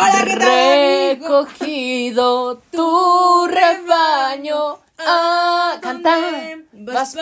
Hola, 0.00 0.24
¿qué 0.24 0.36
tal? 0.36 1.18
Recogido 1.20 2.62
tu 2.72 3.46
rebaño 3.46 4.78
a 4.96 5.78
cantar. 5.82 6.60
Vas 6.72 7.14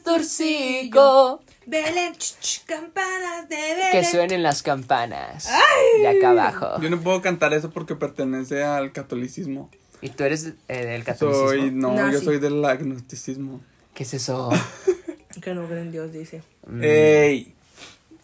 pastorcico. 0.00 1.42
Belén, 1.66 2.14
ch, 2.14 2.38
ch, 2.40 2.64
campanas 2.64 3.48
de 3.48 3.56
Belén. 3.56 3.90
Que 3.90 4.04
suenen 4.04 4.44
las 4.44 4.62
campanas. 4.62 5.48
De 6.00 6.06
acá 6.06 6.30
abajo. 6.30 6.80
Yo 6.80 6.90
no 6.90 7.00
puedo 7.00 7.20
cantar 7.20 7.52
eso 7.54 7.70
porque 7.70 7.96
pertenece 7.96 8.62
al 8.62 8.92
catolicismo. 8.92 9.68
¿Y 10.00 10.10
tú 10.10 10.22
eres 10.22 10.52
eh, 10.68 10.86
del 10.86 11.02
catolicismo? 11.02 11.48
Soy, 11.48 11.72
no, 11.72 12.12
yo 12.12 12.20
soy 12.20 12.38
del 12.38 12.64
agnosticismo. 12.64 13.60
¿Qué 13.94 14.04
es 14.04 14.14
eso? 14.14 14.50
Que 15.42 15.52
no 15.52 15.66
creen 15.66 15.82
en 15.82 15.92
Dios, 15.92 16.12
dice. 16.12 16.42
Mm. 16.66 16.80
Ey. 16.82 17.55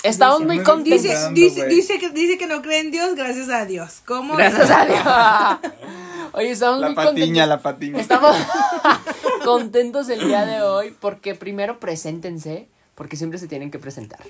Estamos 0.03 0.41
Dice- 0.41 0.53
muy 0.55 0.65
contentos. 0.65 1.35
Dice, 1.35 1.99
que, 1.99 2.11
dice 2.11 2.39
que 2.39 2.47
no 2.47 2.61
cree 2.63 2.81
en 2.81 2.91
Dios, 2.91 3.15
gracias 3.15 3.49
a 3.49 3.65
Dios. 3.67 4.03
¿Cómo? 4.05 4.35
Gracias 4.37 4.71
a 4.71 4.85
Dios. 5.61 5.73
Oye, 6.33 6.51
estamos 6.51 6.81
La 6.81 6.87
muy 6.89 6.97
patiña, 6.97 7.13
contentos. 7.15 7.49
la 7.49 7.59
patiña. 7.61 8.01
Estamos 8.01 8.37
contentos 9.45 10.09
el 10.09 10.27
día 10.27 10.45
de 10.47 10.63
hoy 10.63 10.95
porque 11.01 11.35
primero 11.35 11.79
preséntense, 11.79 12.69
porque 12.95 13.17
siempre 13.17 13.39
se 13.39 13.49
tienen 13.49 13.71
que 13.71 13.79
presentar. 13.79 14.21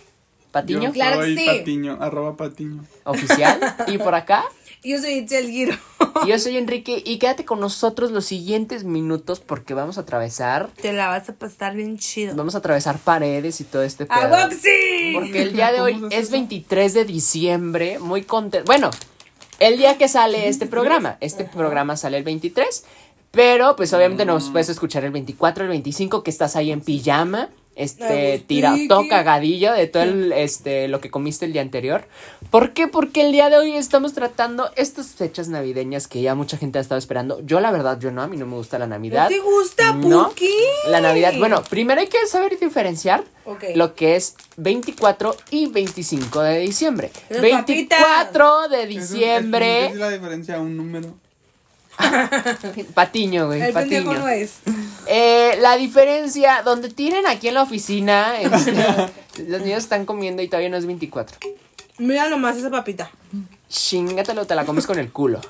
Patiño, 0.51 0.83
Yo 0.83 0.93
Claro 0.93 1.21
que 1.21 1.27
soy 1.27 1.39
sí. 1.39 1.47
patiño, 1.47 1.97
arroba 2.01 2.37
patiño. 2.37 2.85
oficial. 3.05 3.59
Y 3.87 3.99
por 3.99 4.15
acá, 4.15 4.45
Yo 4.85 4.99
soy 4.99 5.13
Itzel 5.15 5.49
Giro. 5.49 5.77
yo 6.27 6.39
soy 6.39 6.57
Enrique 6.57 7.03
y 7.05 7.19
quédate 7.19 7.45
con 7.45 7.61
nosotros 7.61 8.11
los 8.11 8.25
siguientes 8.25 8.83
minutos 8.85 9.39
porque 9.41 9.75
vamos 9.75 9.97
a 9.99 10.03
atravesar, 10.03 10.71
Te 10.81 10.93
la 10.93 11.07
vas 11.09 11.29
a 11.29 11.35
pasar 11.35 11.75
bien 11.77 11.99
chido. 11.99 12.35
vamos 12.35 12.55
a 12.55 12.59
atravesar 12.59 12.99
paredes 12.99 13.61
y 13.61 13.65
todo 13.65 13.83
este 13.83 14.07
¡A 14.09 14.21
pedo. 14.29 14.51
sí! 14.51 15.13
Porque 15.15 15.43
el 15.43 15.53
día 15.53 15.71
de 15.73 15.81
hoy 15.81 15.95
¿Cómo 15.95 16.11
se 16.11 16.17
hace 16.17 16.17
es 16.23 16.23
eso? 16.25 16.33
23 16.33 16.95
de 16.95 17.05
diciembre, 17.05 17.99
muy 18.01 18.23
contento. 18.23 18.67
Bueno, 18.67 18.91
el 19.61 19.77
día 19.79 19.97
que 19.99 20.09
sale 20.09 20.49
este 20.49 20.67
programa, 20.67 21.17
este 21.21 21.45
programa 21.45 21.97
sale 21.97 22.17
el 22.19 22.25
23, 22.25 22.85
pero 23.31 23.77
pues 23.77 23.93
obviamente 23.93 24.25
nos 24.25 24.51
puedes 24.51 24.69
escuchar 24.69 25.05
el 25.05 25.13
24, 25.13 25.63
el 25.65 25.71
25 25.71 26.25
que 26.25 26.31
estás 26.31 26.57
ahí 26.57 26.73
en 26.73 26.81
pijama, 26.81 27.49
este 27.75 28.43
tira 28.47 28.75
todo 28.89 29.09
cagadillo 29.09 29.73
de 29.73 29.87
todo 29.87 30.03
el, 30.03 30.33
este 30.37 30.89
lo 30.89 31.01
que 31.01 31.11
comiste 31.11 31.47
el 31.47 31.53
día 31.53 31.63
anterior. 31.63 32.05
¿Por 32.51 32.73
qué? 32.73 32.89
Porque 32.89 33.23
el 33.23 33.33
día 33.33 33.49
de 33.49 33.57
hoy 33.57 33.73
estamos 33.77 34.13
tratando 34.13 34.71
estas 34.77 35.09
fechas 35.09 35.49
navideñas 35.49 36.07
que 36.07 36.21
ya 36.21 36.35
mucha 36.35 36.57
gente 36.57 36.79
ha 36.79 36.83
estado 36.83 36.99
esperando. 36.99 37.41
Yo 37.47 37.61
la 37.61 37.71
verdad 37.71 37.99
yo 37.99 38.11
no, 38.11 38.23
a 38.23 38.29
mí 38.29 38.37
no 38.37 38.47
me 38.47 38.57
gusta 38.57 38.79
la 38.79 38.87
Navidad. 38.87 39.25
¿No 39.25 39.29
te 39.29 39.41
gusta, 39.41 39.93
No, 39.95 40.29
Puki? 40.29 40.51
La 40.89 41.01
Navidad, 41.01 41.33
bueno, 41.39 41.63
primero 41.63 42.01
hay 42.01 42.09
que 42.09 42.27
saber 42.27 42.59
diferenciar 42.59 43.25
lo 43.75 43.95
que 43.95 44.17
es 44.17 44.37
24 44.57 45.35
y 45.51 45.67
25 45.67 46.43
de 46.43 46.59
diciembre. 46.59 47.11
Las 47.31 47.41
24 47.41 48.69
de 48.69 48.87
diciembre. 48.87 49.87
Es, 49.87 49.93
es 49.93 49.99
la 49.99 50.11
diferencia 50.11 50.57
a 50.57 50.61
un 50.61 50.77
número. 50.77 51.15
Patiño, 52.95 53.47
güey, 53.47 53.61
El 53.61 53.73
pendejo 53.73 54.07
patiño. 54.11 54.25
no 54.25 54.29
es. 54.29 54.55
Eh, 55.07 55.57
la 55.61 55.77
diferencia, 55.77 56.63
donde 56.63 56.89
tienen 56.89 57.27
aquí 57.27 57.49
en 57.49 57.55
la 57.55 57.63
oficina, 57.63 58.41
este, 58.41 58.73
los 59.49 59.61
niños 59.63 59.79
están 59.83 60.05
comiendo 60.07 60.43
y 60.43 60.49
todavía 60.49 60.69
no 60.71 60.77
es 60.77 60.87
24. 60.87 61.39
Mira 61.99 62.29
nomás 62.29 62.57
esa 62.57 62.71
papita. 62.71 63.11
Chingatelo, 63.69 64.47
te 64.47 64.55
la 64.55 64.65
comes 64.65 64.87
con 64.87 64.99
el 64.99 65.11
culo. 65.13 65.41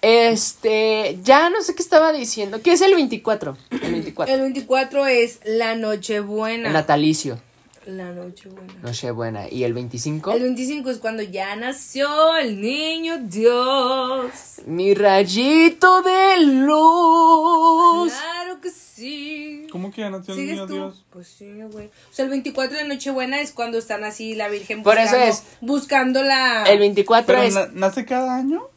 Este, 0.00 1.18
ya 1.22 1.48
no 1.48 1.62
sé 1.62 1.74
qué 1.74 1.82
estaba 1.82 2.12
diciendo. 2.12 2.60
¿Qué 2.60 2.72
es 2.72 2.80
el 2.80 2.94
24? 2.94 3.56
El 3.70 3.92
24. 3.92 4.34
El 4.34 4.40
24 4.40 5.06
es 5.06 5.38
la 5.44 5.76
Nochebuena. 5.76 6.68
El 6.68 6.72
natalicio. 6.72 7.38
La 7.86 8.12
Nochebuena. 8.12 8.72
Nochebuena. 8.82 9.48
¿Y 9.50 9.64
el 9.64 9.72
25? 9.74 10.32
El 10.32 10.42
25 10.42 10.90
es 10.90 10.98
cuando 10.98 11.22
ya 11.22 11.56
nació 11.56 12.36
el 12.36 12.60
niño 12.60 13.18
Dios. 13.18 14.30
Mi 14.66 14.94
rayito 14.94 16.00
de 16.02 16.44
luz. 16.46 18.12
Claro 18.12 18.60
que 18.60 18.70
sí. 18.70 19.66
¿Cómo 19.72 19.90
que 19.90 20.02
ya 20.02 20.10
nació 20.10 20.34
el 20.34 20.40
¿Sigues 20.40 20.54
niño 20.56 20.66
tú? 20.68 20.74
Dios? 20.74 21.04
Pues 21.10 21.26
sí, 21.28 21.50
güey. 21.72 21.86
O 21.86 21.90
sea, 22.14 22.24
el 22.24 22.30
24 22.30 22.78
de 22.78 22.84
Nochebuena 22.86 23.40
es 23.40 23.52
cuando 23.52 23.78
están 23.78 24.04
así 24.04 24.34
la 24.34 24.48
Virgen 24.48 24.82
Por 24.82 24.96
buscando, 24.96 25.24
eso 25.24 25.28
es. 25.30 25.42
buscando 25.60 26.22
la... 26.22 26.64
El 26.64 26.78
24 26.78 27.26
¿Pero 27.26 27.42
es. 27.42 27.54
na- 27.54 27.68
nace 27.72 28.04
cada 28.04 28.36
año? 28.36 28.68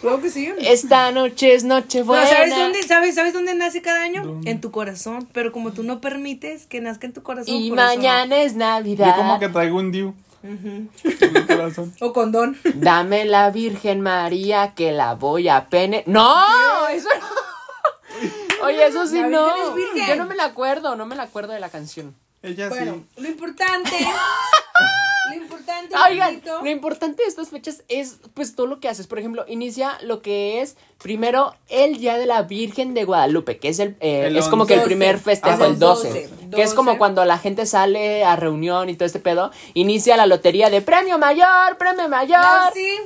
Creo 0.00 0.20
que 0.20 0.30
sí. 0.30 0.52
Esta 0.58 1.12
noche 1.12 1.54
es 1.54 1.64
No, 1.64 1.76
Nochebuena. 1.76 2.26
¿sabes 2.26 2.56
dónde, 2.56 2.82
sabes, 2.82 3.14
¿Sabes 3.14 3.32
dónde 3.32 3.54
nace 3.54 3.82
cada 3.82 4.02
año? 4.02 4.24
¿Dónde? 4.24 4.50
En 4.50 4.60
tu 4.60 4.70
corazón. 4.70 5.28
Pero 5.32 5.52
como 5.52 5.72
tú 5.72 5.82
no 5.82 6.00
permites 6.00 6.66
que 6.66 6.80
nazca 6.80 7.06
en 7.06 7.12
tu 7.12 7.22
corazón. 7.22 7.54
Y 7.54 7.70
no. 7.70 7.76
mañana 7.76 8.42
es 8.42 8.54
Navidad. 8.54 9.08
Yo 9.08 9.16
como 9.16 9.38
que 9.38 9.48
traigo 9.48 9.78
un 9.78 9.92
diu. 9.92 10.14
En 10.42 10.90
mi 11.32 11.46
corazón. 11.46 11.92
O 12.00 12.12
condón. 12.12 12.56
Dame 12.74 13.24
la 13.24 13.50
Virgen 13.50 14.00
María 14.00 14.74
que 14.74 14.92
la 14.92 15.14
voy 15.14 15.48
a 15.48 15.68
pene. 15.68 16.04
¡No! 16.06 16.88
Eso 16.88 17.08
no. 17.20 18.66
Oye, 18.66 18.86
eso 18.86 19.06
sí 19.06 19.20
La 19.20 19.28
no. 19.28 19.76
Yo 20.06 20.16
no 20.16 20.26
me 20.26 20.34
la 20.34 20.44
acuerdo, 20.46 20.96
no 20.96 21.04
me 21.06 21.14
la 21.16 21.24
acuerdo 21.24 21.52
de 21.52 21.60
la 21.60 21.68
canción. 21.68 22.14
Ella 22.42 22.68
Bueno, 22.68 23.02
sí. 23.16 23.22
lo 23.22 23.28
importante. 23.28 23.90
lo 25.28 25.34
importante. 25.34 25.94
Oigan, 26.10 26.42
lo 26.62 26.70
importante 26.70 27.22
de 27.22 27.28
estas 27.28 27.48
fechas 27.50 27.82
es 27.88 28.18
pues 28.34 28.54
todo 28.54 28.66
lo 28.66 28.80
que 28.80 28.88
haces. 28.88 29.06
Por 29.06 29.18
ejemplo, 29.18 29.44
inicia 29.48 29.98
lo 30.02 30.22
que 30.22 30.60
es 30.60 30.76
primero 31.02 31.54
el 31.68 31.98
Día 31.98 32.16
de 32.18 32.26
la 32.26 32.42
Virgen 32.42 32.94
de 32.94 33.04
Guadalupe, 33.04 33.58
que 33.58 33.68
es 33.68 33.78
el, 33.78 33.96
eh, 34.00 34.24
El 34.26 34.36
es 34.36 34.46
como 34.48 34.66
que 34.66 34.74
el 34.74 34.80
11. 34.80 34.86
primer 34.88 35.18
festejo, 35.18 35.62
Ah, 35.62 35.66
el 35.66 35.78
12, 35.78 36.08
12, 36.08 36.30
que 36.54 36.62
es 36.62 36.74
como 36.74 36.90
12. 36.92 36.98
cuando 36.98 37.24
la 37.24 37.38
gente 37.38 37.66
sale 37.66 38.24
a 38.24 38.36
reunión 38.36 38.88
y 38.88 38.94
todo 38.96 39.06
este 39.06 39.20
pedo, 39.20 39.50
inicia 39.74 40.16
la 40.16 40.26
lotería 40.26 40.70
de 40.70 40.80
premio 40.82 41.18
mayor, 41.18 41.76
premio 41.78 42.08
mayor. 42.08 42.40
Sí. 42.74 42.96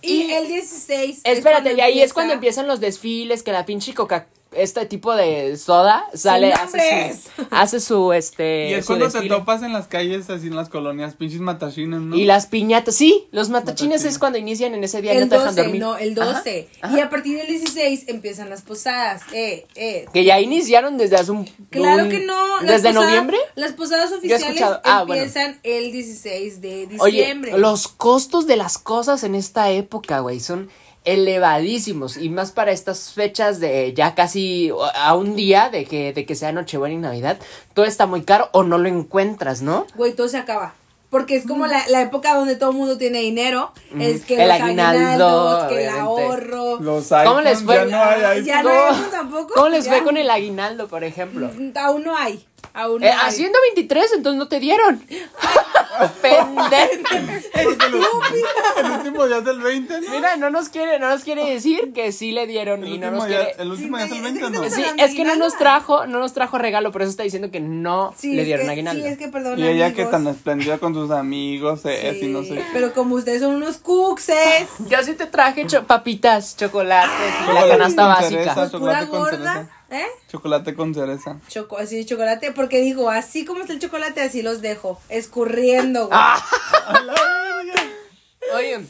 Y, 0.00 0.22
Y- 0.22 0.32
el 0.32 0.46
16. 0.46 1.20
es 1.24 1.38
Espérate, 1.38 1.72
y 1.74 1.80
ahí 1.80 2.00
es 2.00 2.12
cuando 2.12 2.32
empiezan 2.32 2.66
los 2.68 2.78
desfiles, 2.78 3.42
que 3.42 3.50
la 3.52 3.66
pinche 3.66 3.94
coca 3.94 4.28
este 4.52 4.86
tipo 4.86 5.14
de 5.14 5.56
soda 5.56 6.04
sale, 6.14 6.52
hace 6.52 7.14
su, 7.14 7.46
hace 7.50 7.80
su, 7.80 8.12
este, 8.12 8.70
Y 8.70 8.74
es 8.74 8.86
cuando 8.86 9.10
te 9.10 9.28
topas 9.28 9.62
en 9.62 9.72
las 9.72 9.88
calles, 9.88 10.30
así 10.30 10.46
en 10.46 10.56
las 10.56 10.68
colonias, 10.68 11.14
pinches 11.14 11.40
matachines, 11.40 12.00
¿no? 12.00 12.16
Y 12.16 12.24
las 12.24 12.46
piñatas, 12.46 12.94
sí, 12.94 13.28
los 13.30 13.50
matachines 13.50 13.68
Matachines. 13.98 14.04
es 14.04 14.18
cuando 14.18 14.38
inician 14.38 14.74
en 14.74 14.84
ese 14.84 15.02
día 15.02 15.14
no 15.14 15.20
El 15.20 15.28
dejan 15.28 15.46
12, 15.48 15.62
dormir. 15.62 15.80
no, 15.80 15.96
el 15.98 16.18
Ajá, 16.18 16.32
12. 16.38 16.68
ajá. 16.80 16.96
Y 16.96 17.00
a 17.00 17.10
partir 17.10 17.36
del 17.38 17.46
16 17.46 18.04
empiezan 18.08 18.48
las 18.50 18.62
posadas. 18.62 19.22
Eh, 19.32 19.66
eh. 19.74 20.06
Que 20.12 20.24
ya 20.24 20.40
iniciaron 20.40 20.96
desde 20.96 21.16
hace 21.16 21.30
un... 21.32 21.44
Claro 21.70 22.04
un- 22.04 22.08
que 22.10 22.20
no. 22.20 22.60
las 22.62 22.82
¿Desde 22.82 22.88
posadas- 22.90 23.06
noviembre? 23.06 23.38
Las 23.54 23.72
posadas 23.72 24.12
oficiales. 24.12 24.62
Ah, 24.84 25.04
bueno. 25.06 25.22
empiezan 25.22 25.60
el 25.62 25.92
16 25.92 26.60
de 26.60 26.88
Oye, 27.00 27.18
diciembre. 27.18 27.58
los 27.58 27.88
costos 27.88 28.46
de 28.46 28.56
las 28.56 28.78
cosas 28.78 29.24
en 29.24 29.34
esta 29.34 29.70
época, 29.70 30.20
güey, 30.20 30.40
son 30.40 30.70
elevadísimos. 31.12 32.16
Y 32.16 32.28
más 32.28 32.52
para 32.52 32.72
estas 32.72 33.12
fechas 33.12 33.60
de 33.60 33.92
ya 33.94 34.14
casi 34.14 34.70
a 34.94 35.14
un 35.14 35.36
día 35.36 35.70
de 35.70 35.84
que, 35.84 36.12
de 36.12 36.26
que 36.26 36.34
sea 36.34 36.52
Nochebuena 36.52 36.94
y 36.94 36.98
Navidad. 36.98 37.38
Todo 37.74 37.84
está 37.84 38.06
muy 38.06 38.22
caro 38.22 38.48
o 38.52 38.62
no 38.62 38.78
lo 38.78 38.88
encuentras, 38.88 39.62
¿no? 39.62 39.86
Güey, 39.94 40.12
todo 40.14 40.28
se 40.28 40.36
acaba. 40.38 40.74
Porque 41.10 41.36
es 41.36 41.46
como 41.46 41.66
la, 41.66 41.88
la 41.88 42.02
época 42.02 42.34
donde 42.34 42.54
todo 42.56 42.70
el 42.72 42.76
mundo 42.76 42.98
tiene 42.98 43.20
dinero. 43.20 43.72
Es 43.98 44.26
que 44.26 44.34
El 44.42 44.48
los 44.48 44.60
aguinaldo, 44.60 45.66
que 45.70 45.84
el 45.84 45.88
ahorro. 45.88 46.80
Los 46.80 47.08
¿Cómo 47.08 47.40
les 47.40 47.60
iPhones, 47.60 47.62
fue? 47.62 47.74
Ya 47.76 47.84
no 47.86 48.02
hay 48.04 48.22
iPhone. 48.22 48.44
Ya 48.44 48.62
no 48.62 48.68
¿Cómo- 48.68 48.80
hay 48.82 48.88
iPhone 48.94 49.10
tampoco. 49.10 49.54
¿Cómo 49.54 49.68
les 49.70 49.84
Ya. 49.86 49.90
fue 49.92 50.04
con 50.04 50.16
el 50.18 50.28
aguinaldo, 50.28 50.86
por 50.88 51.04
ejemplo? 51.04 51.50
Aún 51.76 52.04
no 52.04 52.14
hay. 52.14 52.44
Aún 52.78 53.02
Eh, 53.02 53.10
haciendo 53.22 53.58
23, 53.74 54.12
entonces 54.14 54.38
no 54.38 54.46
te 54.48 54.60
dieron. 54.60 55.02
Pendejo. 56.22 57.32
El, 57.54 57.66
último 58.92 59.26
día 59.26 59.38
es 59.38 59.46
el 59.48 59.60
20, 59.60 60.00
¿no? 60.02 60.10
Mira, 60.10 60.36
no 60.36 60.50
nos 60.50 60.68
quiere, 60.68 60.98
no 61.00 61.08
nos 61.08 61.24
quiere 61.24 61.44
decir 61.50 61.92
que 61.92 62.12
sí 62.12 62.30
le 62.30 62.46
dieron 62.46 62.84
El 62.84 62.88
y 62.94 62.98
no 62.98 63.06
último, 63.08 63.16
nos 63.16 63.26
quiere. 63.26 63.54
el 63.58 63.70
último 63.70 63.96
día 63.96 64.06
es 64.06 64.12
el 64.12 64.16
Sí, 64.18 64.22
20, 64.22 64.50
¿no? 64.50 64.70
Sí, 64.70 64.84
es 64.96 65.14
que 65.16 65.24
no 65.24 65.34
nos 65.34 65.56
trajo, 65.58 66.06
no 66.06 66.20
nos 66.20 66.32
trajo 66.34 66.56
regalo, 66.58 66.92
por 66.92 67.02
eso 67.02 67.10
está 67.10 67.24
diciendo 67.24 67.50
que 67.50 67.58
no 67.60 68.14
Sí, 68.16 68.32
le 68.34 68.42
es 68.42 68.46
dieron 68.46 68.66
que- 68.66 68.72
aguinaldo. 68.72 69.02
Sí, 69.02 69.08
es 69.08 69.18
que 69.18 69.26
perdón. 69.28 69.58
Y 69.58 69.66
ella 69.66 69.88
que 69.92 70.02
amigos. 70.02 70.10
tan 70.12 70.26
esplendida 70.28 70.78
con 70.78 70.94
sus 70.94 71.10
amigos, 71.10 71.84
es, 71.84 72.22
y 72.22 72.26
no 72.28 72.44
sé. 72.44 72.62
Pero 72.72 72.92
como 72.92 73.16
ustedes 73.16 73.40
son 73.42 73.56
unos 73.56 73.78
cuxes. 73.78 74.68
Yo 74.88 75.02
sí 75.02 75.14
te 75.14 75.26
traje 75.26 75.66
cho- 75.66 75.84
papitas, 75.84 76.56
chocolates, 76.56 77.10
y 77.50 77.52
la 77.54 77.68
canasta 77.68 78.06
básica. 78.06 78.28
cereza. 78.28 78.54
Pues 78.54 78.70
pura 78.70 78.78
chocolate 79.00 79.08
con 79.08 79.18
gorda. 79.20 79.52
cereza. 79.54 79.77
¿Eh? 79.90 80.06
Chocolate 80.28 80.74
con 80.74 80.94
cereza. 80.94 81.40
Choco, 81.48 81.78
así 81.78 82.04
chocolate, 82.04 82.52
porque 82.52 82.80
digo, 82.80 83.10
así 83.10 83.44
como 83.44 83.60
está 83.60 83.72
el 83.72 83.78
chocolate, 83.78 84.20
así 84.20 84.42
los 84.42 84.60
dejo, 84.60 85.00
escurriendo, 85.08 86.08
güey. 86.08 86.18
Ah. 86.20 86.44
Oye, 88.54 88.80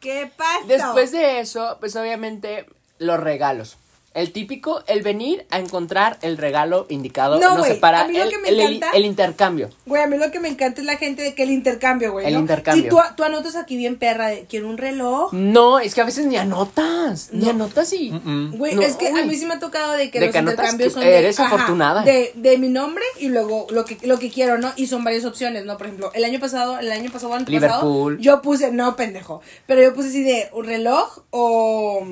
¿Qué 0.00 0.30
pasa? 0.36 0.64
después 0.66 1.12
de 1.12 1.40
eso, 1.40 1.76
pues 1.80 1.96
obviamente 1.96 2.66
los 2.98 3.20
regalos. 3.20 3.76
El 4.18 4.32
típico, 4.32 4.82
el 4.86 5.02
venir 5.02 5.46
a 5.50 5.58
encontrar 5.58 6.18
el 6.22 6.36
regalo 6.38 6.86
indicado. 6.88 7.38
No, 7.38 7.56
No, 7.58 7.64
sé, 7.64 7.74
para 7.76 8.00
a 8.00 8.08
mí 8.08 8.16
lo 8.16 8.24
el, 8.24 8.30
que 8.30 8.38
me 8.38 8.48
el- 8.48 8.60
el- 8.60 8.76
encanta- 8.76 8.96
el 8.96 9.04
intercambio. 9.04 9.70
Güey, 9.86 10.02
a 10.02 10.06
mí 10.06 10.16
lo 10.18 10.30
que 10.30 10.40
me 10.40 10.48
encanta 10.48 10.80
es 10.80 10.86
la 10.86 10.96
gente 10.96 11.22
de 11.22 11.34
que 11.34 11.44
el 11.44 11.50
intercambio, 11.50 12.12
güey. 12.12 12.26
El 12.26 12.34
¿no? 12.34 12.40
intercambio. 12.40 12.86
Y 12.86 12.88
tú, 12.88 12.98
tú 13.16 13.22
anotas 13.24 13.54
aquí 13.56 13.76
bien 13.76 13.96
perra 13.98 14.28
de 14.28 14.46
quiero 14.48 14.68
un 14.68 14.76
reloj. 14.78 15.32
No, 15.32 15.78
es 15.78 15.94
que 15.94 16.00
a 16.00 16.04
veces 16.04 16.26
ni 16.26 16.36
anotas. 16.36 17.30
Ni 17.32 17.44
No. 17.44 17.50
anotas 17.50 17.92
y. 17.92 18.10
Güey, 18.10 18.74
No, 18.74 18.82
es 18.82 18.96
que 18.96 19.08
a 19.08 19.24
mí 19.24 19.34
sí 19.36 19.46
me 19.46 19.54
ha 19.54 19.58
tocado 19.58 19.92
de 19.92 20.10
que 20.10 20.18
De 20.20 20.26
los 20.26 20.32
que 20.32 20.38
intercambios 20.40 20.88
que 20.88 20.94
son 20.94 21.02
de, 21.04 21.18
eres 21.18 21.38
afortunada. 21.40 22.02
de, 22.02 22.32
de 22.34 22.58
mi 22.58 22.68
nombre 22.68 23.04
y 23.20 23.28
luego 23.28 23.66
lo 23.70 23.84
que 23.84 23.98
lo 24.02 24.18
que 24.18 24.30
quiero, 24.30 24.58
¿no? 24.58 24.72
Y 24.76 24.86
son 24.88 25.04
varias 25.04 25.24
opciones, 25.24 25.64
¿no? 25.64 25.76
Por 25.78 25.86
ejemplo, 25.86 26.10
el 26.14 26.24
año 26.24 26.40
pasado, 26.40 26.78
el 26.78 26.90
año 26.90 27.10
pasado, 27.12 27.34
antepasado, 27.34 27.76
Liverpool. 27.82 28.18
yo 28.18 28.42
puse, 28.42 28.72
no, 28.72 28.96
pendejo, 28.96 29.40
pero 29.66 29.82
yo 29.82 29.94
puse 29.94 30.08
así 30.08 30.22
de 30.22 30.48
un 30.52 30.64
reloj 30.64 31.20
o, 31.30 32.04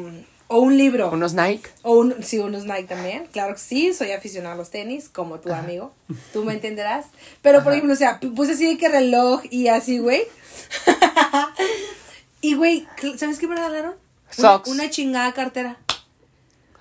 o 0.49 0.59
un 0.59 0.77
libro. 0.77 1.11
Unos 1.11 1.35
Nike. 1.35 1.69
O 1.83 1.99
un, 1.99 2.23
sí, 2.23 2.39
unos 2.39 2.65
Nike 2.65 2.85
también. 2.85 3.27
Claro 3.33 3.55
que 3.55 3.61
sí, 3.61 3.93
soy 3.95 4.13
aficionado 4.13 4.55
a 4.55 4.57
los 4.59 4.71
tenis, 4.71 5.09
como 5.09 5.41
tu 5.41 5.53
amigo. 5.53 5.93
Tú 6.33 6.45
me 6.45 6.53
entenderás. 6.55 7.07
Pero, 7.43 7.63
por 7.65 7.73
ejemplo, 7.73 7.93
o 7.93 7.97
sea, 7.97 8.21
puse 8.35 8.53
así 8.53 8.67
de 8.67 8.79
que 8.79 8.89
reloj 8.89 9.43
y 9.51 9.69
así, 9.69 9.99
güey. 9.99 10.23
y, 12.41 12.55
güey, 12.55 12.87
¿sabes 13.17 13.39
qué 13.39 13.47
me 13.47 13.57
regalaron? 13.57 13.95
Una, 14.39 14.49
Socks. 14.49 14.69
una 14.71 14.91
chingada 14.91 15.33
cartera. 15.33 15.79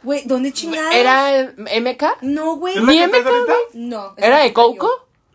Güey, 0.04 0.24
¿dónde 0.26 0.52
chingada? 0.52 0.94
¿Era 0.94 1.40
eh, 1.40 1.82
MK? 1.82 2.22
No, 2.22 2.58
güey. 2.58 2.78
¿Es 2.78 2.84
la 2.84 2.92
Ni 2.92 3.00
MK, 3.08 3.24
güey. 3.24 3.58
No. 3.74 4.14
¿Era 4.18 4.40
de. 4.40 4.54
Coco? 4.54 4.90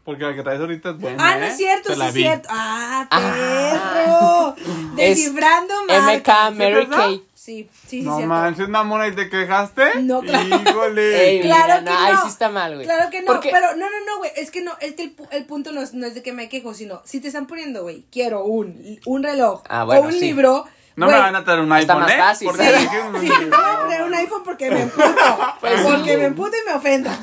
Porque 0.05 0.25
la 0.25 0.35
que 0.35 0.43
traes 0.43 0.61
ahorita 0.61 0.91
es 0.91 0.99
buena. 0.99 1.17
Ah, 1.25 1.38
no 1.38 1.44
¿eh? 1.44 1.49
es 1.49 1.56
cierto, 1.56 1.88
Te 1.88 1.94
sí 1.94 1.99
la 1.99 2.09
es 2.09 2.15
cierto. 2.15 2.49
Ah, 2.50 3.09
Ah. 3.11 4.55
perro. 4.56 4.73
Es 4.97 5.17
Descifrando 5.17 5.75
MK. 5.85 6.29
Mary? 6.56 6.87
Kay. 6.88 7.25
Sí, 7.50 7.69
sí, 7.73 7.88
sí, 7.88 8.02
No 8.02 8.17
cierto. 8.17 8.29
manches, 8.29 8.69
mamona, 8.69 9.08
¿y 9.08 9.12
te 9.17 9.29
quejaste? 9.29 10.02
No, 10.02 10.20
claro. 10.23 10.47
Híjole. 10.49 11.31
Ey, 11.31 11.41
Claro 11.41 11.62
mira, 11.64 11.79
que 11.79 11.85
no, 11.91 11.99
ahí 11.99 12.12
no. 12.12 12.23
sí 12.23 12.29
está 12.29 12.49
mal, 12.49 12.75
güey. 12.75 12.87
Claro 12.87 13.11
que 13.11 13.20
no, 13.23 13.26
Porque- 13.26 13.50
pero 13.50 13.73
no, 13.76 13.91
no, 13.91 14.05
no, 14.06 14.19
güey. 14.19 14.31
Es 14.37 14.50
que 14.52 14.61
no, 14.61 14.73
es 14.81 14.94
que 14.94 15.02
el, 15.02 15.14
el 15.32 15.44
punto 15.47 15.73
no 15.73 15.81
es, 15.82 15.93
no 15.94 16.06
es 16.06 16.14
de 16.14 16.23
que 16.23 16.32
me 16.32 16.49
quejo, 16.49 16.75
sino 16.75 17.02
si 17.05 17.19
te 17.20 17.26
están 17.26 17.47
poniendo, 17.49 17.82
güey, 17.82 18.05
quiero 18.12 18.44
un, 18.44 19.00
un 19.05 19.23
reloj 19.25 19.62
Ah, 19.69 19.82
bueno, 19.85 20.02
o 20.02 20.05
un 20.06 20.12
sí. 20.12 20.20
libro. 20.20 20.64
No 21.00 21.06
me 21.12 21.19
van 21.19 21.35
a 21.37 21.44
traer 21.44 21.61
un 21.61 21.73
iPhone, 21.73 22.00
más 22.00 22.11
¿eh? 22.12 22.19
fácil, 22.19 22.49
Porque 22.49 22.64
sí. 22.69 22.88
Sí, 23.20 23.29
no 23.29 23.41
me 23.41 23.47
voy 23.49 23.56
a 23.75 23.79
poner 23.81 24.02
un 24.02 24.14
iPhone 24.14 24.43
porque 24.44 24.70
me 24.70 24.82
emputo. 24.82 25.06
Pues 25.61 25.81
porque 25.82 26.11
sí. 26.12 26.17
me 26.17 26.25
emputo 26.26 26.50
y 26.56 26.69
me 26.69 26.75
ofendo. 26.76 27.11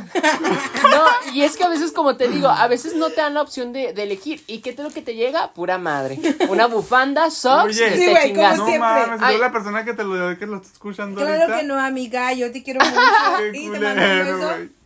No, 0.91 1.05
y 1.33 1.43
es 1.43 1.57
que 1.57 1.63
a 1.63 1.69
veces, 1.69 1.91
como 1.91 2.15
te 2.17 2.27
digo, 2.27 2.47
a 2.49 2.67
veces 2.67 2.95
no 2.95 3.09
te 3.09 3.17
dan 3.21 3.33
la 3.33 3.41
opción 3.41 3.73
de, 3.73 3.93
de 3.93 4.03
elegir. 4.03 4.43
¿Y 4.47 4.59
qué 4.59 4.71
es 4.71 4.79
lo 4.79 4.89
que 4.89 5.01
te 5.01 5.15
llega? 5.15 5.51
Pura 5.53 5.77
madre. 5.77 6.17
Una 6.49 6.67
bufanda, 6.67 7.29
socks 7.29 7.65
Oye. 7.77 7.87
y 7.87 7.97
Sí, 7.97 8.05
te 8.05 8.11
güey, 8.11 8.23
chingaste. 8.27 8.57
No 8.57 8.65
siempre. 8.65 8.89
mames, 8.89 9.19
Ay. 9.21 9.35
yo 9.35 9.41
la 9.41 9.51
persona 9.51 9.85
que 9.85 9.93
te 9.93 10.03
lo 10.03 10.37
que 10.37 10.45
lo 10.45 10.57
está 10.57 10.69
escuchando 10.71 11.19
Claro 11.21 11.41
ahorita. 11.43 11.57
que 11.59 11.63
no, 11.65 11.79
amiga. 11.79 12.33
Yo 12.33 12.51
te 12.51 12.63
quiero 12.63 12.79
mucho. 12.85 12.99
Qué 13.51 13.59
y 13.59 13.69
te 13.69 13.79
mando 13.79 14.01
un 14.01 14.39
beso. 14.39 14.76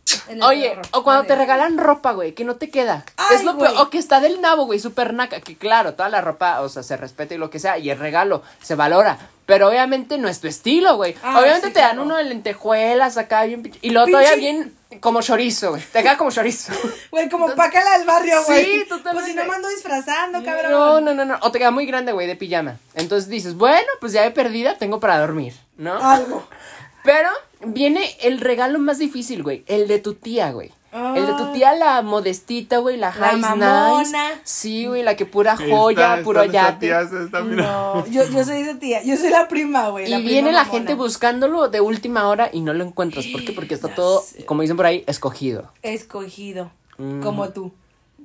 Oye, 0.42 0.76
o 0.92 1.02
cuando 1.02 1.24
te 1.26 1.34
regalan 1.36 1.78
ropa, 1.78 2.12
güey, 2.12 2.32
que 2.32 2.44
no 2.44 2.56
te 2.56 2.70
queda. 2.70 3.04
Ay, 3.16 3.36
es 3.36 3.44
lo 3.44 3.58
peor. 3.58 3.74
O 3.78 3.90
que 3.90 3.98
está 3.98 4.20
del 4.20 4.40
nabo, 4.40 4.66
güey, 4.66 4.78
súper 4.78 5.12
naca. 5.14 5.40
Que 5.40 5.56
claro, 5.56 5.94
toda 5.94 6.08
la 6.08 6.20
ropa, 6.20 6.60
o 6.60 6.68
sea, 6.68 6.82
se 6.82 6.96
respeta 6.96 7.34
y 7.34 7.38
lo 7.38 7.50
que 7.50 7.58
sea. 7.58 7.78
Y 7.78 7.90
el 7.90 7.98
regalo 7.98 8.42
se 8.62 8.74
valora. 8.74 9.18
Pero 9.46 9.68
obviamente 9.68 10.18
no 10.18 10.28
es 10.28 10.40
tu 10.40 10.46
estilo, 10.46 10.96
güey. 10.96 11.16
Ah, 11.22 11.40
obviamente 11.40 11.66
sí, 11.68 11.72
te 11.72 11.80
dan 11.80 11.98
uno 11.98 12.16
de 12.16 12.24
lentejuelas 12.24 13.16
acá 13.18 13.42
bien 13.44 13.72
Y 13.82 13.90
luego 13.90 14.06
Pinche- 14.06 14.10
todavía 14.12 14.34
bien 14.36 14.74
como 15.00 15.20
chorizo, 15.22 15.70
güey. 15.70 15.82
Te 15.82 16.02
queda 16.02 16.16
como 16.16 16.30
chorizo. 16.30 16.72
Güey, 17.10 17.28
como 17.28 17.48
pácala 17.54 17.98
del 17.98 18.06
barrio, 18.06 18.38
Sí, 18.42 18.52
güey. 18.52 18.88
totalmente. 18.88 19.12
Pues 19.12 19.24
si 19.26 19.34
no 19.34 19.44
me 19.44 19.54
ando 19.54 19.68
disfrazando, 19.68 20.44
cabrón. 20.44 20.70
No, 20.70 21.00
no, 21.00 21.14
no, 21.14 21.24
no. 21.24 21.38
O 21.42 21.50
te 21.50 21.58
queda 21.58 21.70
muy 21.70 21.86
grande, 21.86 22.12
güey, 22.12 22.26
de 22.26 22.36
pijama. 22.36 22.76
Entonces 22.94 23.28
dices, 23.28 23.54
bueno, 23.56 23.88
pues 24.00 24.12
ya 24.12 24.22
de 24.22 24.30
perdida 24.30 24.76
tengo 24.76 25.00
para 25.00 25.18
dormir, 25.18 25.54
¿no? 25.76 25.94
Algo. 26.02 26.46
Pero 27.04 27.28
viene 27.64 28.04
el 28.22 28.40
regalo 28.40 28.78
más 28.78 28.98
difícil, 28.98 29.42
güey. 29.42 29.64
El 29.66 29.88
de 29.88 29.98
tu 29.98 30.14
tía, 30.14 30.52
güey. 30.52 30.70
El 30.92 31.26
de 31.26 31.32
tu 31.32 31.52
tía, 31.54 31.74
la 31.74 32.02
modestita, 32.02 32.76
güey, 32.76 32.98
la 32.98 33.06
La 33.06 33.12
high 33.12 33.36
mamona. 33.40 33.98
nice. 34.02 34.16
Sí, 34.44 34.84
güey, 34.86 35.02
la 35.02 35.16
que 35.16 35.24
pura 35.24 35.56
joya, 35.56 36.12
esta- 36.16 36.22
puro 36.22 36.44
yate. 36.44 36.86
tía 36.86 37.08
se 37.08 37.24
está 37.24 37.40
mirando. 37.40 37.94
No, 37.94 38.06
yo, 38.08 38.28
yo 38.28 38.44
soy 38.44 38.60
esa 38.60 38.78
tía. 38.78 39.02
Yo 39.02 39.16
soy 39.16 39.30
la 39.30 39.48
prima, 39.48 39.88
güey. 39.88 40.06
Y 40.06 40.10
la 40.10 40.18
prima 40.18 40.30
viene 40.30 40.52
la 40.52 40.64
mamona. 40.64 40.70
gente 40.78 40.94
buscándolo 40.94 41.68
de 41.70 41.80
última 41.80 42.28
hora 42.28 42.50
y 42.52 42.60
no 42.60 42.74
lo 42.74 42.84
encuentras. 42.84 43.24
¿Por 43.28 43.42
qué? 43.42 43.52
Porque 43.56 43.72
está 43.74 43.88
Ya 43.88 43.94
todo, 43.94 44.20
sé. 44.20 44.44
como 44.44 44.60
dicen 44.60 44.76
por 44.76 44.84
ahí, 44.84 45.02
escogido. 45.06 45.72
Escogido. 45.82 46.70
Mm. 46.98 47.22
Como 47.22 47.48
tú. 47.48 47.72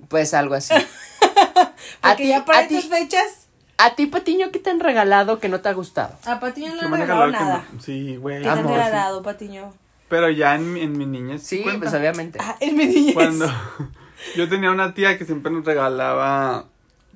Pues 0.09 0.33
algo 0.33 0.53
así. 0.55 0.73
Porque 2.01 2.27
ya 2.27 2.43
para 2.45 2.59
a 2.59 2.67
ti, 2.67 2.75
estas 2.75 2.99
fechas, 2.99 3.46
a 3.77 3.95
ti, 3.95 4.07
Patiño, 4.07 4.51
¿qué 4.51 4.59
te 4.59 4.69
han 4.69 4.79
regalado 4.79 5.39
que 5.39 5.49
no 5.49 5.59
te 5.61 5.69
ha 5.69 5.73
gustado? 5.73 6.15
a 6.25 6.39
Patiño 6.39 6.69
no 6.75 6.81
le 6.81 6.81
han 6.87 6.91
regalado 7.01 7.31
nada. 7.31 7.63
que 7.69 7.75
me- 7.75 7.81
Sí, 7.81 8.15
güey. 8.17 8.37
¿Qué 8.37 8.43
te 8.43 8.49
han 8.49 8.67
regalado, 8.67 9.21
Patiño? 9.21 9.73
Pero 10.09 10.29
ya 10.29 10.55
en, 10.55 10.73
mi- 10.73 10.81
en 10.81 10.97
mi 10.97 11.05
niñez. 11.05 11.43
Sí, 11.43 11.61
cuenta. 11.63 11.81
pues 11.81 11.93
obviamente. 11.93 12.39
Ah, 12.41 12.55
en 12.59 12.75
mi 12.77 12.85
niñez. 12.85 13.13
Cuando 13.13 13.45
yo 14.35 14.47
tenía 14.49 14.71
una 14.71 14.93
tía 14.93 15.17
que 15.17 15.25
siempre 15.25 15.51
nos 15.51 15.65
regalaba 15.65 16.65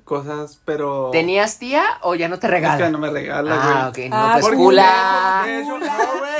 cosas, 0.04 0.60
pero. 0.64 1.08
¿Tenías 1.10 1.58
tía 1.58 1.82
o 2.02 2.14
ya 2.14 2.28
no 2.28 2.38
te 2.38 2.46
Es 2.48 2.50
regala? 2.50 2.84
que 2.84 2.90
no 2.90 2.98
me 2.98 3.10
regala, 3.10 3.54
Ah, 3.60 3.90
güey. 3.94 4.06
ok, 4.06 4.10
no, 4.10 4.16
Ah, 4.16 4.38
pues 4.40 4.54
Cula. 4.54 5.44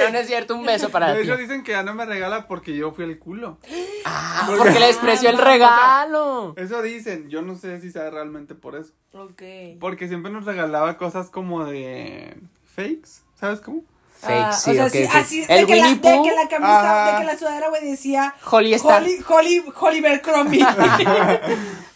No. 0.06 0.12
No, 0.12 0.18
es 0.18 0.26
cierto, 0.26 0.54
un 0.54 0.64
beso 0.66 0.90
para 0.90 1.12
De 1.12 1.22
ti. 1.22 1.28
hecho, 1.28 1.36
dicen 1.36 1.62
que 1.62 1.72
ya 1.72 1.82
no 1.82 1.94
me 1.94 2.04
regala 2.04 2.46
porque 2.46 2.74
yo 2.76 2.92
fui 2.92 3.04
el 3.04 3.18
culo. 3.18 3.58
Ah, 4.04 4.50
porque 4.58 4.78
le 4.80 4.86
despreció 4.86 5.30
el 5.30 5.38
regalo. 5.38 6.54
Eso 6.56 6.82
dicen. 6.82 7.28
Yo 7.28 7.42
no 7.42 7.54
sé 7.54 7.80
si 7.80 7.90
sea 7.90 8.10
realmente 8.10 8.54
por 8.54 8.76
eso. 8.76 8.92
Ok. 9.14 9.42
Porque 9.80 10.08
siempre 10.08 10.30
nos 10.32 10.44
regalaba 10.44 10.96
cosas 10.96 11.30
como 11.30 11.64
de 11.64 12.36
fakes. 12.74 13.22
¿Sabes 13.38 13.60
cómo? 13.60 13.82
Fake, 14.20 14.40
Ah, 14.40 14.52
sí, 14.52 14.70
o 14.70 14.74
sea, 14.74 14.84
ok, 14.86 14.90
sí, 14.92 15.08
así, 15.12 15.44
El 15.48 15.62
de, 15.62 15.66
que 15.66 15.76
la, 15.80 15.88
de 15.88 16.00
que 16.00 16.30
la 16.32 16.48
camisa, 16.48 17.10
de 17.12 17.18
que 17.18 17.24
la 17.24 17.36
sudadera, 17.36 17.68
güey, 17.70 17.84
decía 17.84 18.32
Holly 18.48 18.72
Star. 18.74 19.02
Holly, 19.02 19.18
Holly, 19.28 19.64
Holly 19.80 20.00
Bercrombie. 20.00 20.60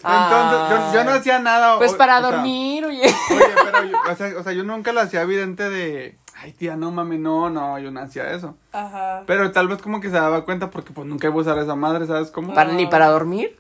Entonces, 0.03 0.71
yo, 0.71 0.93
yo 0.95 1.05
no 1.05 1.11
hacía 1.13 1.39
nada. 1.39 1.79
Pues 1.79 1.93
o- 1.93 1.97
para 1.97 2.19
o 2.19 2.23
sea, 2.23 2.31
dormir, 2.33 2.85
oye. 2.85 3.03
Oye, 3.03 3.45
pero 3.65 3.85
yo, 3.85 3.97
o, 4.11 4.17
sea, 4.17 4.39
o 4.39 4.43
sea, 4.43 4.53
yo 4.53 4.65
nunca 4.65 4.93
lo 4.93 5.01
hacía 5.01 5.23
evidente 5.23 5.69
de, 5.71 6.17
ay 6.43 6.53
tía, 6.53 6.77
no 6.77 6.91
mami, 6.91 7.19
no, 7.19 7.51
no, 7.51 7.79
yo 7.79 7.91
no 7.91 8.01
hacía 8.01 8.31
eso. 8.33 8.57
Ajá. 8.73 9.23
Pero 9.27 9.51
tal 9.53 9.69
vez 9.69 9.81
como 9.83 10.01
que 10.01 10.09
se 10.09 10.15
daba 10.17 10.45
cuenta 10.45 10.71
porque 10.71 10.93
pues 10.93 11.07
nunca 11.07 11.27
iba 11.27 11.37
a 11.37 11.41
usar 11.41 11.59
esa 11.59 11.75
madre, 11.75 12.07
¿sabes 12.07 12.31
cómo? 12.31 12.55
Para, 12.55 12.73
¿Ni 12.73 12.87
para 12.87 13.09
dormir? 13.09 13.57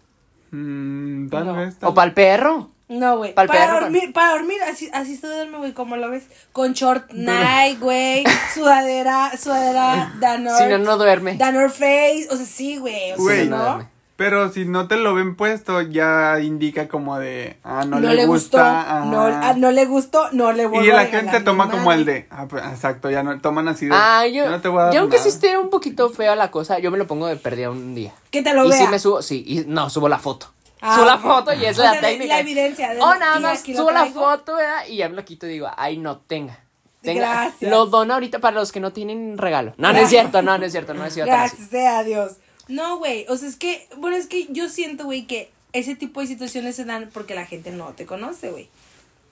Mm, 0.51 1.29
tal 1.29 1.47
No. 1.47 1.55
vez. 1.55 1.77
Tal 1.79 1.91
¿O 1.91 1.95
para 1.95 2.09
el 2.09 2.15
perro? 2.15 2.71
No, 2.89 3.17
güey. 3.17 3.35
Para 3.35 3.53
perro, 3.53 3.81
dormir, 3.81 4.13
para 4.13 4.31
dormir, 4.33 4.59
así, 4.63 4.89
así 4.93 5.17
se 5.17 5.27
duerme, 5.27 5.59
güey, 5.59 5.73
como 5.73 5.97
lo 5.97 6.09
ves. 6.09 6.29
Con 6.53 6.73
short 6.73 7.11
night, 7.13 7.81
güey. 7.81 8.23
Sudadera, 8.55 9.33
sudadera, 9.37 10.13
Danor. 10.21 10.57
Si 10.59 10.67
no, 10.69 10.79
no 10.79 10.97
duerme. 10.97 11.37
Danor 11.37 11.71
face. 11.71 12.29
O 12.31 12.37
sea, 12.37 12.47
sí, 12.47 12.79
güey. 12.79 13.13
O 13.13 13.17
sea, 13.29 13.45
no 13.47 13.79
¿no? 13.79 13.96
Pero 14.17 14.51
si 14.51 14.65
no 14.65 14.89
te 14.89 14.97
lo 14.97 15.13
ven 15.15 15.37
puesto, 15.37 15.83
ya 15.83 16.41
indica 16.41 16.89
como 16.89 17.19
de, 17.19 17.59
ah, 17.63 17.85
no, 17.87 18.01
No, 18.01 18.09
le, 18.09 18.15
le 18.15 18.27
gusta. 18.27 19.01
gustó. 19.03 19.11
No, 19.11 19.21
ah, 19.27 19.53
no 19.57 19.71
le 19.73 19.85
gustó, 19.85 20.31
no 20.33 20.53
le 20.53 20.65
voy 20.67 20.87
y 20.87 20.91
la 20.91 21.05
gente 21.05 21.41
toma 21.41 21.71
como 21.71 21.93
el 21.93 22.07
de, 22.07 22.27
ah, 22.31 22.47
pues, 22.49 22.65
exacto, 22.65 23.11
ya 23.11 23.23
no 23.23 23.39
toman 23.41 23.69
así 23.69 23.85
de, 23.87 23.93
Ah, 23.95 24.27
yo, 24.27 24.49
no 24.49 24.59
te 24.63 24.69
voy 24.69 24.81
a 24.81 24.85
dar 24.85 24.95
yo 24.95 25.01
aunque 25.01 25.17
nada. 25.19 25.29
sí 25.29 25.35
esté 25.35 25.59
un 25.59 25.69
poquito 25.69 26.09
fea 26.09 26.35
la 26.35 26.51
cosa, 26.51 26.79
yo 26.79 26.91
me 26.91 26.97
lo 26.97 27.07
pongo 27.07 27.27
de 27.27 27.37
perdida 27.37 27.71
un 27.71 27.95
día. 27.95 28.15
Que 28.31 28.41
te 28.43 28.55
lo 28.55 28.65
y 28.65 28.71
vea. 28.71 28.79
sí 28.79 28.87
me 28.89 28.99
subo, 28.99 29.21
sí, 29.21 29.45
y 29.47 29.65
no, 29.67 29.91
subo 29.91 30.09
la 30.09 30.19
foto. 30.19 30.47
Ah, 30.81 30.95
subo 30.97 31.05
la 31.05 31.19
foto 31.19 31.53
y 31.53 31.67
es 31.67 31.79
O 31.79 31.83
la 31.83 31.93
sea, 31.93 32.01
técnica. 32.01 32.35
la 32.35 32.41
evidencia 32.41 32.95
de- 32.95 33.01
Oh, 33.03 33.15
nada 33.17 33.39
más 33.39 33.61
subo 33.61 33.91
la 33.91 34.07
foto, 34.07 34.57
¿verdad? 34.57 34.87
Y 34.89 34.97
ya 34.97 35.11
me 35.11 35.17
lo 35.17 35.25
quito 35.27 35.47
y 35.47 35.51
digo, 35.51 35.69
ay, 35.77 35.99
no, 35.99 36.17
tenga. 36.21 36.59
Tenga. 37.03 37.21
Gracias. 37.43 37.71
Lo 37.71 37.85
dono 37.87 38.15
ahorita 38.15 38.39
para 38.39 38.57
los 38.59 38.73
que 38.73 38.81
no 38.81 38.93
tienen 38.93 39.37
regalo. 39.37 39.75
No, 39.77 39.93
no 39.93 39.99
es 39.99 40.09
cierto, 40.09 40.41
no, 40.41 40.57
no 40.57 40.65
es 40.65 40.73
cierto, 40.73 40.95
no 40.95 41.05
es 41.05 41.13
cierto. 41.13 41.31
Gracias 41.33 41.69
sea 41.69 42.03
Dios. 42.03 42.37
No, 42.69 42.99
güey. 42.99 43.27
O 43.29 43.37
sea, 43.37 43.49
es 43.49 43.57
que, 43.57 43.89
bueno, 43.97 44.17
es 44.17 44.27
que 44.27 44.47
yo 44.51 44.69
siento, 44.69 45.05
güey, 45.05 45.27
que 45.27 45.51
ese 45.73 45.95
tipo 45.95 46.21
de 46.21 46.27
situaciones 46.27 46.77
se 46.77 46.85
dan 46.85 47.11
porque 47.13 47.35
la 47.35 47.47
gente 47.47 47.71
no 47.71 47.87
te 47.93 48.07
conoce, 48.07 48.51
güey. 48.51 48.69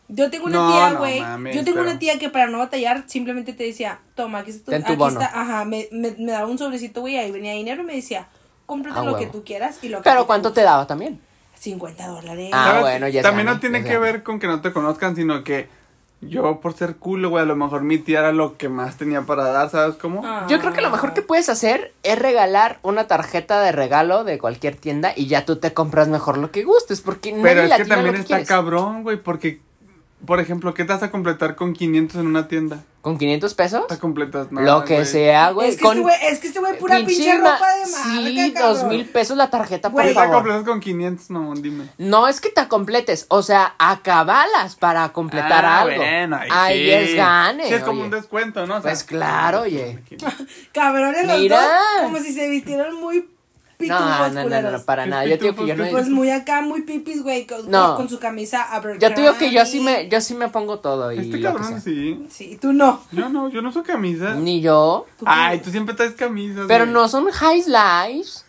Yo 0.09 0.31
tengo 0.31 0.47
una 0.47 0.59
No, 0.59 0.71
tía, 0.73 0.93
güey. 0.99 1.19
yo 1.55 1.65
tengo 1.65 1.79
pero- 1.79 1.83
una 1.91 1.99
tía 1.99 2.19
que 2.19 2.29
para 2.29 2.47
no 2.47 2.59
batallar 2.59 3.05
simplemente 3.07 3.55
te 3.55 3.65
decía, 3.65 4.01
toma, 4.15 4.41
aquí 4.41 4.51
está 4.51 4.79
tu, 4.79 4.85
aquí 4.85 4.97
bono. 4.97 5.19
está, 5.21 5.41
ajá, 5.41 5.65
me, 5.65 5.89
me, 5.93 6.11
me 6.19 6.33
daba 6.33 6.47
un 6.47 6.59
sobrecito, 6.59 7.01
güey, 7.01 7.17
ahí 7.17 7.31
venía 7.31 7.55
dinero 7.55 7.83
y 7.83 7.87
me 7.87 7.95
decía, 7.97 8.29
cómprate 8.67 9.01
Ah, 9.01 9.05
lo 9.05 9.17
que 9.17 9.27
tú 9.27 9.45
quieras 9.45 9.79
y 9.83 9.89
lo 9.89 9.99
que 9.99 10.05
Pero 10.05 10.21
te 10.23 10.27
¿cuánto 10.27 10.51
guste". 10.51 10.61
te 10.61 10.65
daba 10.67 10.87
también? 10.87 11.21
50 11.59 12.07
dólares. 12.07 12.51
Ah, 12.53 12.79
bueno, 12.83 13.09
ya 13.09 13.23
También 13.23 13.47
no 13.47 13.59
tiene 13.59 13.83
que 13.83 13.97
ver 13.97 14.23
con 14.23 14.39
que 14.39 14.47
no 14.47 14.61
te 14.61 14.73
conozcan, 14.73 15.17
sino 15.17 15.43
que 15.43 15.69
yo 16.29 16.61
por 16.61 16.75
ser 16.75 16.97
culo, 16.97 17.31
güey, 17.31 17.43
a 17.43 17.47
lo 17.47 17.57
mejor 17.57 17.83
mi 17.83 17.99
tía 17.99 18.21
era 18.21 18.33
lo 18.33 18.57
que 18.57 18.69
más 18.69 18.97
tenía 18.97 19.23
para 19.23 19.45
dar, 19.45 19.71
¿sabes 19.71 19.97
cómo? 19.97 20.23
Ah. 20.25 20.47
Yo 20.49 20.59
creo 20.61 20.73
que 20.73 20.81
lo 20.81 20.91
mejor 20.91 21.15
que 21.15 21.23
puedes 21.23 21.49
hacer 21.49 21.93
es 22.03 22.19
regalar 22.19 22.79
una 22.83 23.07
tarjeta 23.07 23.61
de 23.61 23.73
regalo 23.73 24.25
de 24.25 24.39
cualquier 24.39 24.77
tienda 24.77 25.13
y 25.15 25.27
ya 25.27 25.45
tú 25.45 25.57
te 25.57 25.73
compras 25.73 26.09
mejor 26.09 26.39
lo 26.39 26.51
que 26.51 26.65
gustes, 26.65 27.01
porque 27.01 27.31
Pero 27.43 27.63
nadie 27.63 27.65
es 27.65 27.71
le 27.71 27.77
que 27.77 27.85
lo 27.85 27.95
también 27.95 28.15
que 28.15 28.21
está 28.21 28.29
quieres. 28.37 28.49
cabrón, 28.49 29.03
güey, 29.03 29.17
porque 29.17 29.61
Por 30.27 30.41
ejemplo, 30.41 30.73
¿qué 30.75 30.85
te 30.85 30.93
vas 30.93 31.03
a 31.03 31.11
completar 31.11 31.55
con 31.57 31.73
500 31.75 32.21
en 32.21 32.27
una 32.27 32.49
tienda? 32.49 32.85
¿Con 33.03 33.19
500 33.19 33.53
pesos? 33.55 33.87
Te 33.87 33.99
completas 33.99 34.51
nada. 34.51 34.67
Lo 34.67 34.85
que 34.85 34.95
güey. 34.95 35.07
sea, 35.07 35.51
güey. 35.51 35.69
Es 35.69 35.77
que, 35.77 35.83
con 35.83 35.93
este 35.99 36.03
güey, 36.03 36.15
es 36.31 36.39
que 36.39 36.47
este 36.47 36.61
güey 36.61 36.79
pura 36.79 36.97
pinche 37.05 37.35
ropa 37.37 37.51
de 37.75 37.91
marca, 37.93 38.09
Sí, 38.15 38.53
cabrón. 38.55 38.73
dos 38.73 38.85
mil 38.85 39.05
pesos 39.05 39.37
la 39.37 39.51
tarjeta, 39.51 39.91
por 39.91 40.01
Güey, 40.03 40.09
¿Qué 40.09 40.15
te 40.15 40.21
favor. 40.21 40.35
completas 40.37 40.65
con 40.65 40.81
500, 40.81 41.31
mamón? 41.31 41.61
Dime. 41.63 41.85
No 41.99 42.27
es 42.29 42.41
que 42.41 42.49
te 42.49 42.67
completes, 42.69 43.27
o 43.29 43.43
sea, 43.43 43.75
acabalas 43.79 44.77
para 44.77 45.09
completar 45.11 45.65
Ah, 45.67 45.81
algo. 45.83 45.97
bueno, 45.99 46.37
ahí 46.37 46.49
ahí 46.51 46.85
sí. 46.85 46.91
es 46.91 47.15
gane. 47.17 47.69
Sí, 47.69 47.75
es 47.75 47.83
como 47.83 47.99
oye. 48.01 48.05
un 48.05 48.11
descuento, 48.11 48.67
¿no? 48.67 48.77
O 48.77 48.81
sea, 48.81 48.91
Pues 48.91 49.05
claro, 49.05 49.61
oye. 49.63 49.99
Cabrones 50.73 51.27
los 51.27 51.39
Mira. 51.39 51.61
dos, 51.61 52.03
como 52.05 52.19
si 52.19 52.33
se 52.33 52.49
vistieran 52.49 52.95
muy 52.95 53.29
pitufos, 53.77 54.33
No, 54.33 54.45
no, 54.45 54.61
no, 54.63 54.71
no, 54.71 54.83
para 54.85 55.05
¿Qué 55.05 55.11
nada. 55.11 55.25
Yo 55.27 55.39
te 55.39 55.45
digo 55.45 55.57
que 55.57 55.67
yo 55.67 55.77
no. 55.77 55.91
Pues 55.91 56.09
muy 56.09 56.31
acá, 56.31 56.61
muy 56.63 56.83
pipis, 56.83 57.23
güey, 57.23 57.47
con, 57.47 57.71
No. 57.71 57.97
con 57.97 58.09
su 58.09 58.19
camisa 58.19 58.63
Abercrombie. 58.63 59.01
Yo 59.09 59.15
te 59.15 59.21
digo 59.21 59.35
que 59.39 59.51
yo 59.53 59.65
sí 59.67 59.81
me, 59.81 60.09
yo 60.09 60.21
sí 60.21 60.35
me 60.35 60.49
pongo 60.49 60.79
todo 60.79 61.13
y 61.13 61.19
Este 61.19 61.41
cabrón 61.41 61.81
sí. 61.81 62.27
Sí, 62.31 62.59
tú 62.61 62.73
no. 62.73 63.01
Yo 63.13 63.29
no, 63.29 63.49
yo 63.49 63.63
no 63.63 63.69
uso 63.71 63.83
camisa. 63.83 64.35
Ni 64.35 64.61
yo. 64.61 65.07
¿Tú 65.19 65.25
Ay, 65.29 65.59
tú 65.61 65.71
siempre 65.71 65.95
traes 65.95 66.13
camisas. 66.15 66.65
Pero 66.69 66.85
güey. 66.85 66.95
no 66.95 67.09
son 67.09 67.31
high. 67.31 67.63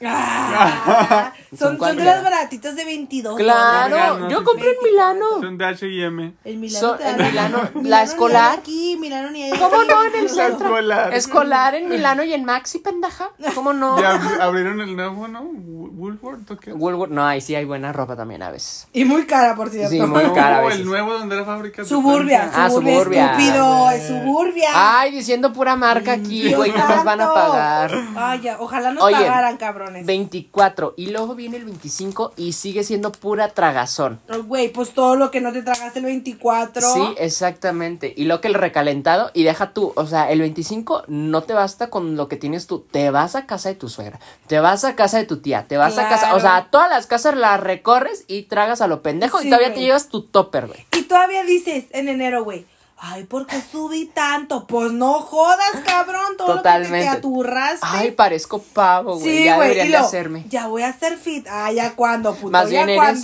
Ah, 0.03 1.31
Son 1.57 1.77
son, 1.77 1.79
son 1.79 1.97
de 1.97 2.03
las 2.03 2.23
baratitas 2.23 2.75
de 2.75 2.85
22. 2.85 3.37
Claro, 3.37 4.29
yo 4.29 4.39
no, 4.39 4.43
compré 4.43 4.69
en 4.71 4.75
Milano. 4.83 5.25
Son 5.41 5.57
de 5.57 5.65
H&M. 5.65 6.33
El 6.43 6.57
Milano. 6.57 6.95
El 6.99 7.17
la- 7.17 7.29
Milano, 7.29 7.69
escolar. 8.03 8.59
Aquí, 8.59 8.97
Milano 8.99 9.31
ni 9.31 9.43
hay 9.43 9.57
¿Cómo 9.57 9.83
no 9.83 10.05
en 10.05 10.15
el 10.15 10.29
centro? 10.29 10.65
escolar. 10.67 11.13
Escolar 11.13 11.75
en 11.75 11.89
Milano 11.89 12.23
y 12.23 12.33
en 12.33 12.45
Maxi, 12.45 12.79
pendeja. 12.79 13.29
¿Cómo 13.53 13.73
no? 13.73 13.99
Ya 13.99 14.19
abri- 14.19 14.39
abrieron 14.41 14.81
el 14.81 14.95
nuevo, 14.95 15.14
¿no? 15.27 15.41
Wool- 15.43 15.91
Woolworth, 15.95 16.51
¿o 16.51 16.57
qué? 16.57 16.73
Woolworth, 16.73 17.11
no, 17.11 17.25
ahí 17.25 17.41
sí 17.41 17.55
hay 17.55 17.65
buena 17.65 17.91
ropa 17.93 18.15
también 18.15 18.43
a 18.43 18.51
veces. 18.51 18.87
Y 18.93 19.05
muy 19.05 19.25
cara, 19.25 19.55
por 19.55 19.69
cierto. 19.69 19.89
Sí, 19.89 19.99
muy 20.01 20.23
No, 20.25 20.33
cara 20.33 20.57
a 20.57 20.61
el 20.63 20.67
veces. 20.69 20.85
nuevo 20.85 21.13
donde 21.13 21.35
era 21.35 21.45
fábrica. 21.45 21.81
de 21.81 21.87
Suburbia, 21.87 22.39
plancha. 22.41 22.65
Ah, 22.65 22.69
suburbia, 22.69 22.93
Suburbia. 22.99 23.25
estúpido, 23.31 23.89
es 23.91 24.07
suburbia. 24.07 24.69
Ay, 24.73 25.11
diciendo 25.11 25.53
pura 25.53 25.75
marca 25.75 26.13
aquí, 26.13 26.41
Dios 26.43 26.57
güey, 26.57 26.71
no 26.71 26.87
nos 26.87 27.03
van 27.03 27.21
a 27.21 27.33
pagar. 27.33 27.91
Ay, 28.15 28.41
ya, 28.41 28.57
ojalá 28.59 28.91
nos 28.91 29.03
Oye, 29.03 29.15
pagaran, 29.15 29.57
cabrones. 29.57 30.05
24 30.05 30.93
y 30.97 31.07
luego 31.11 31.35
viene 31.35 31.57
el 31.57 31.65
25 31.65 32.33
y 32.37 32.53
sigue 32.53 32.83
siendo 32.83 33.11
pura 33.11 33.49
tragazón. 33.49 34.19
Oh, 34.29 34.43
Güey, 34.43 34.69
pues 34.71 34.91
todo 34.93 35.15
lo 35.15 35.31
que 35.31 35.41
no 35.41 35.51
te 35.51 35.63
tragaste 35.63 35.99
el 35.99 36.05
24. 36.05 36.81
Sí, 36.93 37.15
exactamente. 37.17 38.13
Y 38.15 38.25
lo 38.25 38.41
que 38.41 38.47
el 38.47 38.53
recalentado, 38.53 39.31
y 39.33 39.43
deja 39.43 39.71
tú, 39.73 39.93
o 39.95 40.05
sea, 40.05 40.29
el 40.31 40.39
25 40.39 41.03
no 41.07 41.41
te 41.43 41.53
basta 41.53 41.89
con 41.89 42.15
lo 42.15 42.27
que 42.27 42.37
tienes 42.37 42.67
tú. 42.67 42.85
Te 42.91 43.09
vas 43.11 43.35
a 43.35 43.45
casa 43.45 43.69
de 43.69 43.75
tu 43.75 43.89
suegra, 43.89 44.19
te 44.47 44.59
vas 44.59 44.83
a 44.83 44.95
casa 44.95 45.04
de 45.11 45.25
tu 45.25 45.37
tía, 45.37 45.65
te 45.67 45.77
vas 45.77 45.97
a 45.97 46.09
casa, 46.09 46.35
o 46.35 46.39
sea, 46.39 46.67
todas 46.71 46.89
las 46.89 47.07
casas 47.07 47.35
las 47.35 47.59
recorres 47.59 48.23
y 48.27 48.43
tragas 48.43 48.81
a 48.81 48.87
lo 48.87 49.01
pendejo 49.01 49.39
Sí, 49.39 49.47
y 49.47 49.49
todavía 49.49 49.73
te 49.73 49.81
llevas 49.81 50.09
tu 50.09 50.23
topper, 50.23 50.67
güey. 50.67 50.85
Y 50.93 51.03
todavía 51.03 51.43
dices 51.43 51.85
en 51.91 52.09
enero, 52.09 52.43
güey. 52.43 52.65
Ay, 52.97 53.25
¿por 53.25 53.45
qué 53.45 53.61
subí 53.61 54.05
tanto? 54.05 54.65
Pues 54.67 54.91
no 54.93 55.19
jodas, 55.19 55.71
cabrón. 55.85 56.37
Todo 56.37 56.47
lo 56.47 56.53
que 56.53 56.57
Totalmente. 56.59 57.01
te 57.01 57.07
aturraste. 57.09 57.85
Ay, 57.87 58.11
parezco 58.11 58.59
pavo, 58.59 59.17
güey. 59.19 59.37
sí, 59.37 59.43
ya 59.43 59.57
güey. 59.57 59.67
deberían 59.67 59.91
de 59.91 59.97
hacerme. 59.97 60.45
Ya 60.49 60.67
voy 60.67 60.81
a 60.83 60.87
hacer 60.89 61.17
fit. 61.17 61.45
Ah, 61.49 61.71
ya 61.73 61.93
cuando, 61.95 62.33
puto. 62.33 62.51
Más 62.51 62.69
ya 62.69 62.85
bien 62.85 62.97
eres 62.97 63.21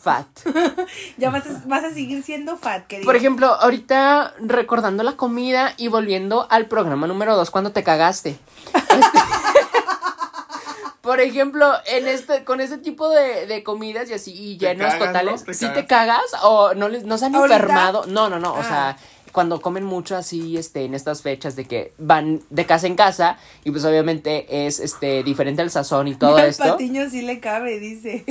fat. 0.00 0.26
ya 1.18 1.30
vas 1.30 1.46
a, 1.46 1.62
vas 1.66 1.84
a 1.84 1.90
seguir 1.92 2.24
siendo 2.24 2.56
fat, 2.56 2.86
querido. 2.88 3.06
Por 3.06 3.14
ejemplo, 3.14 3.46
ahorita 3.46 4.34
recordando 4.40 5.04
la 5.04 5.12
comida 5.12 5.72
y 5.76 5.86
volviendo 5.86 6.48
al 6.50 6.66
programa 6.66 7.06
número 7.06 7.36
2 7.36 7.50
cuando 7.52 7.70
te 7.70 7.84
cagaste. 7.84 8.38
Este- 8.74 8.88
Por 11.02 11.20
ejemplo, 11.20 11.70
en 11.86 12.06
este, 12.08 12.44
con 12.44 12.60
este 12.60 12.78
tipo 12.78 13.08
de, 13.10 13.46
de 13.46 13.62
comidas 13.62 14.08
y 14.08 14.14
así, 14.14 14.32
y 14.32 14.56
llenos 14.56 14.92
cagas, 14.94 15.06
totales, 15.06 15.40
¿no? 15.40 15.46
Te 15.46 15.54
¿sí 15.54 15.66
cagas. 15.66 15.74
te 15.80 15.86
cagas 15.86 16.22
o 16.44 16.74
no 16.74 16.88
les, 16.88 17.04
no 17.04 17.18
se 17.18 17.26
han 17.26 17.34
¿Ahorita? 17.34 17.56
enfermado? 17.56 18.04
No, 18.06 18.30
no, 18.30 18.38
no, 18.38 18.52
o 18.54 18.58
Ah. 18.60 18.62
sea, 18.64 18.96
cuando 19.32 19.60
comen 19.60 19.82
mucho 19.84 20.14
así, 20.16 20.56
este, 20.58 20.84
en 20.84 20.94
estas 20.94 21.22
fechas 21.22 21.56
de 21.56 21.64
que 21.64 21.92
van 21.98 22.40
de 22.50 22.66
casa 22.66 22.86
en 22.86 22.94
casa, 22.96 23.38
y 23.64 23.70
pues 23.72 23.84
obviamente 23.84 24.66
es, 24.66 24.78
este, 24.78 25.22
diferente 25.24 25.60
el 25.62 25.70
sazón 25.70 26.06
y 26.06 26.14
todo 26.14 26.36
Al 26.36 26.46
esto, 26.48 26.64
patiño 26.64 27.08
sí 27.10 27.22
le 27.22 27.40
cabe, 27.40 27.78
dice. 27.80 28.24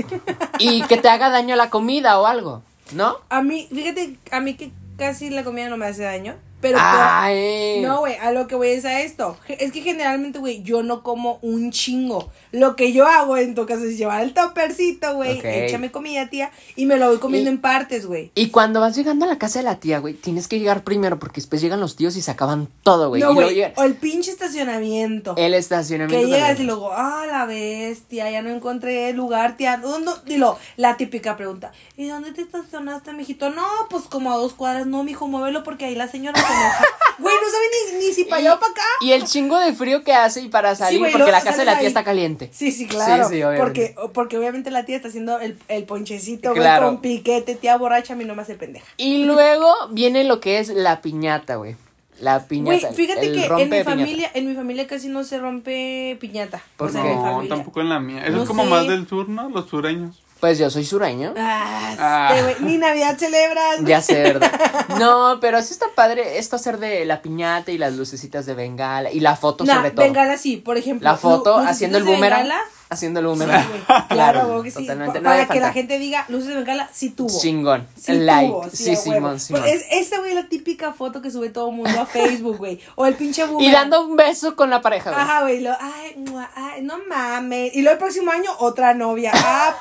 y 0.59 0.83
que 0.83 0.97
te 0.97 1.09
haga 1.09 1.29
daño 1.29 1.55
la 1.57 1.69
comida 1.71 2.19
o 2.21 2.25
algo, 2.27 2.61
¿no? 2.93 3.17
a 3.29 3.41
mí, 3.41 3.67
fíjate, 3.73 4.15
a 4.31 4.39
mí 4.39 4.53
que 4.53 4.71
casi 4.97 5.29
la 5.29 5.43
comida 5.43 5.67
no 5.69 5.75
me 5.77 5.87
hace 5.87 6.03
daño. 6.03 6.35
Pero 6.61 6.77
Ay. 6.79 7.81
No, 7.81 7.99
güey, 7.99 8.15
a 8.17 8.31
lo 8.31 8.47
que 8.47 8.55
voy 8.55 8.69
es 8.69 8.85
a 8.85 9.01
esto. 9.01 9.37
Es 9.47 9.71
que 9.71 9.81
generalmente, 9.81 10.39
güey, 10.39 10.61
yo 10.63 10.83
no 10.83 11.03
como 11.03 11.39
un 11.41 11.71
chingo. 11.71 12.29
Lo 12.51 12.75
que 12.75 12.93
yo 12.93 13.07
hago 13.07 13.37
en 13.37 13.55
tu 13.55 13.65
caso 13.65 13.83
es 13.85 13.97
llevar 13.97 14.21
el 14.23 14.33
topercito, 14.33 15.15
güey, 15.15 15.39
échame 15.43 15.91
comida, 15.91 16.29
tía, 16.29 16.51
y 16.75 16.85
me 16.85 16.97
lo 16.97 17.07
voy 17.09 17.17
comiendo 17.17 17.49
Y- 17.49 17.53
en 17.53 17.61
partes, 17.61 18.05
güey. 18.05 18.31
Y 18.35 18.49
cuando 18.49 18.79
vas 18.79 18.95
llegando 18.95 19.25
a 19.25 19.27
la 19.27 19.37
casa 19.37 19.59
de 19.59 19.65
la 19.65 19.79
tía, 19.79 19.99
güey, 19.99 20.13
tienes 20.13 20.47
que 20.47 20.59
llegar 20.59 20.83
primero 20.83 21.17
porque 21.19 21.41
después 21.41 21.61
llegan 21.61 21.79
los 21.79 21.95
tíos 21.95 22.15
y 22.15 22.21
se 22.21 22.31
acaban 22.31 22.67
todo, 22.83 23.09
güey. 23.09 23.21
No, 23.21 23.33
güey, 23.33 23.63
o 23.75 23.83
el 23.83 23.95
pinche 23.95 24.31
estacionamiento. 24.31 25.33
el 25.37 25.53
estacionamiento. 25.53 26.25
Que 26.27 26.31
llegas 26.31 26.59
y 26.59 26.63
luego, 26.63 26.91
ah, 26.93 27.25
la 27.29 27.45
bestia, 27.45 28.29
ya 28.29 28.41
no 28.41 28.49
encontré 28.49 29.13
lugar, 29.13 29.57
tía. 29.57 29.77
¿Dónde? 29.77 30.11
Dilo, 30.25 30.57
la 30.77 30.97
típica 30.97 31.37
pregunta. 31.37 31.71
¿Y 31.97 32.07
dónde 32.07 32.31
te 32.31 32.41
estacionaste, 32.41 33.13
mijito? 33.13 33.49
No, 33.49 33.65
pues 33.89 34.03
como 34.03 34.31
a 34.31 34.35
dos 34.37 34.53
cuadras. 34.53 34.85
No, 34.87 35.03
mijo, 35.03 35.27
muévelo 35.27 35.63
porque 35.63 35.85
ahí 35.85 35.95
la 35.95 36.07
señora. 36.07 36.39
Güey, 37.19 37.35
no 37.35 37.51
sabe 37.51 37.65
ni, 37.99 38.07
ni 38.07 38.13
si 38.13 38.23
para 38.23 38.37
allá 38.37 38.53
o 38.55 38.59
para 38.59 38.71
acá. 38.71 38.81
Y 39.01 39.11
el 39.11 39.25
chingo 39.25 39.59
de 39.59 39.73
frío 39.73 40.03
que 40.03 40.11
hace 40.13 40.41
y 40.41 40.47
para 40.49 40.73
salir 40.75 40.99
porque 40.99 41.31
la 41.31 41.41
casa 41.41 41.57
de 41.57 41.65
la 41.65 41.73
tía 41.73 41.81
ahí. 41.81 41.85
está 41.85 42.03
caliente. 42.03 42.49
Sí, 42.51 42.71
sí, 42.71 42.87
claro. 42.87 43.25
Sí, 43.29 43.35
sí, 43.35 43.43
obviamente. 43.43 43.93
porque, 43.95 44.09
porque 44.13 44.37
obviamente 44.39 44.71
la 44.71 44.85
tía 44.85 44.95
está 44.95 45.09
haciendo 45.09 45.39
el, 45.39 45.55
el 45.67 45.83
ponchecito, 45.83 46.49
güey, 46.49 46.61
Claro. 46.61 46.87
con 46.87 47.01
piquete, 47.01 47.53
tía 47.55 47.77
borracha, 47.77 48.13
a 48.13 48.15
mí 48.15 48.25
no 48.25 48.33
me 48.33 48.41
hace 48.41 48.55
pendeja. 48.55 48.85
Y 48.97 49.25
luego 49.25 49.71
viene 49.91 50.23
lo 50.23 50.39
que 50.39 50.57
es 50.57 50.69
la 50.69 51.01
piñata, 51.01 51.57
güey. 51.57 51.75
La 52.19 52.47
piñata. 52.47 52.87
Güey, 52.87 52.95
fíjate 52.95 53.25
el 53.27 53.33
que 53.35 53.45
en 53.45 53.55
mi 53.55 53.63
piñata. 53.65 53.83
familia, 53.91 54.31
en 54.33 54.49
mi 54.49 54.55
familia 54.55 54.87
casi 54.87 55.07
no 55.07 55.23
se 55.23 55.37
rompe 55.37 56.17
piñata. 56.19 56.61
¿Por 56.77 56.89
o 56.89 56.91
sea, 56.91 57.03
qué? 57.03 57.09
en 57.11 57.17
mi 57.17 57.23
No, 57.23 57.31
familia. 57.33 57.55
tampoco 57.55 57.81
en 57.81 57.89
la 57.89 57.99
mía. 57.99 58.23
Eso 58.25 58.35
No 58.37 58.41
es 58.43 58.47
como 58.47 58.63
sé. 58.63 58.69
más 58.69 58.87
del 58.87 59.07
sur, 59.07 59.29
¿no? 59.29 59.47
Los 59.49 59.69
sureños. 59.69 60.20
Pues 60.41 60.57
yo 60.57 60.69
soy 60.69 60.83
sureño. 60.85 61.33
Ah, 61.37 61.95
Ah. 61.99 62.35
este, 62.35 62.63
ni 62.63 62.77
Navidad 62.77 63.15
celebras. 63.17 63.77
Ya 63.85 64.01
sé, 64.01 64.15
¿verdad? 64.23 64.51
No, 64.99 65.37
pero 65.39 65.61
sí 65.61 65.71
está 65.71 65.85
padre 65.95 66.39
esto 66.39 66.55
hacer 66.57 66.79
de 66.79 67.05
la 67.05 67.21
piñata 67.21 67.71
y 67.71 67.77
las 67.77 67.93
lucecitas 67.93 68.45
de 68.47 68.53
bengala 68.55 69.11
y 69.11 69.19
la 69.19 69.35
foto 69.35 69.63
Nah, 69.63 69.75
sobre 69.75 69.91
todo. 69.91 70.03
bengala 70.05 70.37
sí, 70.37 70.57
por 70.57 70.77
ejemplo. 70.77 71.07
La 71.09 71.15
foto 71.15 71.57
haciendo 71.57 71.99
el 71.99 72.05
de 72.05 72.11
boomerang. 72.11 72.41
bengala, 72.43 72.61
Haciendo 72.91 73.21
el 73.21 73.37
sí, 73.37 73.45
Claro, 74.09 74.47
güey, 74.49 74.63
que 74.63 74.71
sí. 74.71 74.81
Totalmente. 74.81 75.21
no 75.21 75.23
para 75.23 75.47
que 75.47 75.53
la 75.61 75.67
faltar. 75.67 75.73
gente 75.73 75.97
diga, 75.97 76.25
luces 76.27 76.49
de 76.49 76.55
bengala, 76.55 76.89
sí 76.91 77.09
tuvo. 77.11 77.39
Chingón. 77.39 77.87
Sí 77.95 78.11
like. 78.11 78.51
tuvo, 78.51 78.69
sí, 78.69 78.97
Simón, 78.97 79.23
huevo. 79.23 79.39
Simón. 79.39 79.61
Pues 79.61 79.75
es, 79.75 80.07
esa, 80.07 80.19
güey, 80.19 80.35
la 80.35 80.49
típica 80.49 80.91
foto 80.91 81.21
que 81.21 81.31
sube 81.31 81.47
todo 81.47 81.69
el 81.69 81.75
mundo 81.77 82.01
a 82.01 82.05
Facebook, 82.05 82.57
güey. 82.57 82.81
O 82.95 83.05
el 83.05 83.15
pinche 83.15 83.45
boomerang. 83.45 83.69
Y 83.69 83.71
dando 83.71 84.05
un 84.05 84.17
beso 84.17 84.57
con 84.57 84.69
la 84.69 84.81
pareja, 84.81 85.09
güey. 85.09 85.21
Ajá, 85.23 85.41
güey, 85.43 85.61
lo, 85.61 85.71
ay, 85.79 86.15
mua, 86.17 86.51
ay, 86.53 86.81
no 86.81 86.99
mames. 87.07 87.73
Y 87.73 87.81
luego 87.81 87.93
el 87.93 87.99
próximo 87.99 88.29
año, 88.29 88.51
otra 88.59 88.93
novia. 88.93 89.31
¡Ah, 89.35 89.77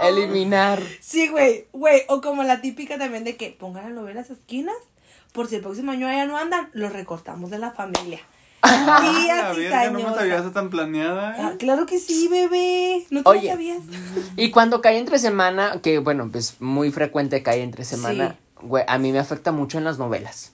perro! 0.00 0.08
Eliminar. 0.08 0.82
Sí, 0.98 1.28
güey, 1.28 1.68
güey. 1.72 2.02
O 2.08 2.20
como 2.20 2.42
la 2.42 2.60
típica 2.60 2.98
también 2.98 3.22
de 3.22 3.36
que 3.36 3.50
pongan 3.50 3.84
la 3.84 3.90
novia 3.90 4.10
en 4.10 4.16
las 4.16 4.30
esquinas. 4.30 4.74
Por 5.32 5.46
si 5.46 5.54
el 5.54 5.62
próximo 5.62 5.92
año 5.92 6.08
ya 6.08 6.26
no 6.26 6.36
andan, 6.36 6.68
los 6.72 6.92
recortamos 6.92 7.50
de 7.50 7.58
la 7.58 7.70
familia. 7.70 8.18
La 8.62 9.00
verga, 9.00 9.90
no 9.90 9.98
me 9.98 10.14
sabía 10.14 10.36
eso 10.38 10.50
tan 10.52 10.70
planeada. 10.70 11.34
Ah, 11.38 11.52
claro 11.58 11.86
que 11.86 11.98
sí, 11.98 12.28
bebé. 12.28 13.06
¿No 13.10 13.22
te 13.22 13.30
lo 13.30 13.38
Oye. 13.38 13.48
sabías? 13.50 13.78
Y 14.36 14.50
cuando 14.50 14.80
cae 14.80 14.98
entre 14.98 15.18
semana, 15.18 15.80
que 15.82 15.98
bueno, 15.98 16.28
pues 16.30 16.56
muy 16.60 16.90
frecuente 16.90 17.42
cae 17.42 17.62
entre 17.62 17.84
semana, 17.84 18.36
Sí. 18.60 18.66
güey, 18.66 18.84
a 18.86 18.98
mí 18.98 19.12
me 19.12 19.18
afecta 19.18 19.52
mucho 19.52 19.78
en 19.78 19.84
las 19.84 19.98
novelas. 19.98 20.52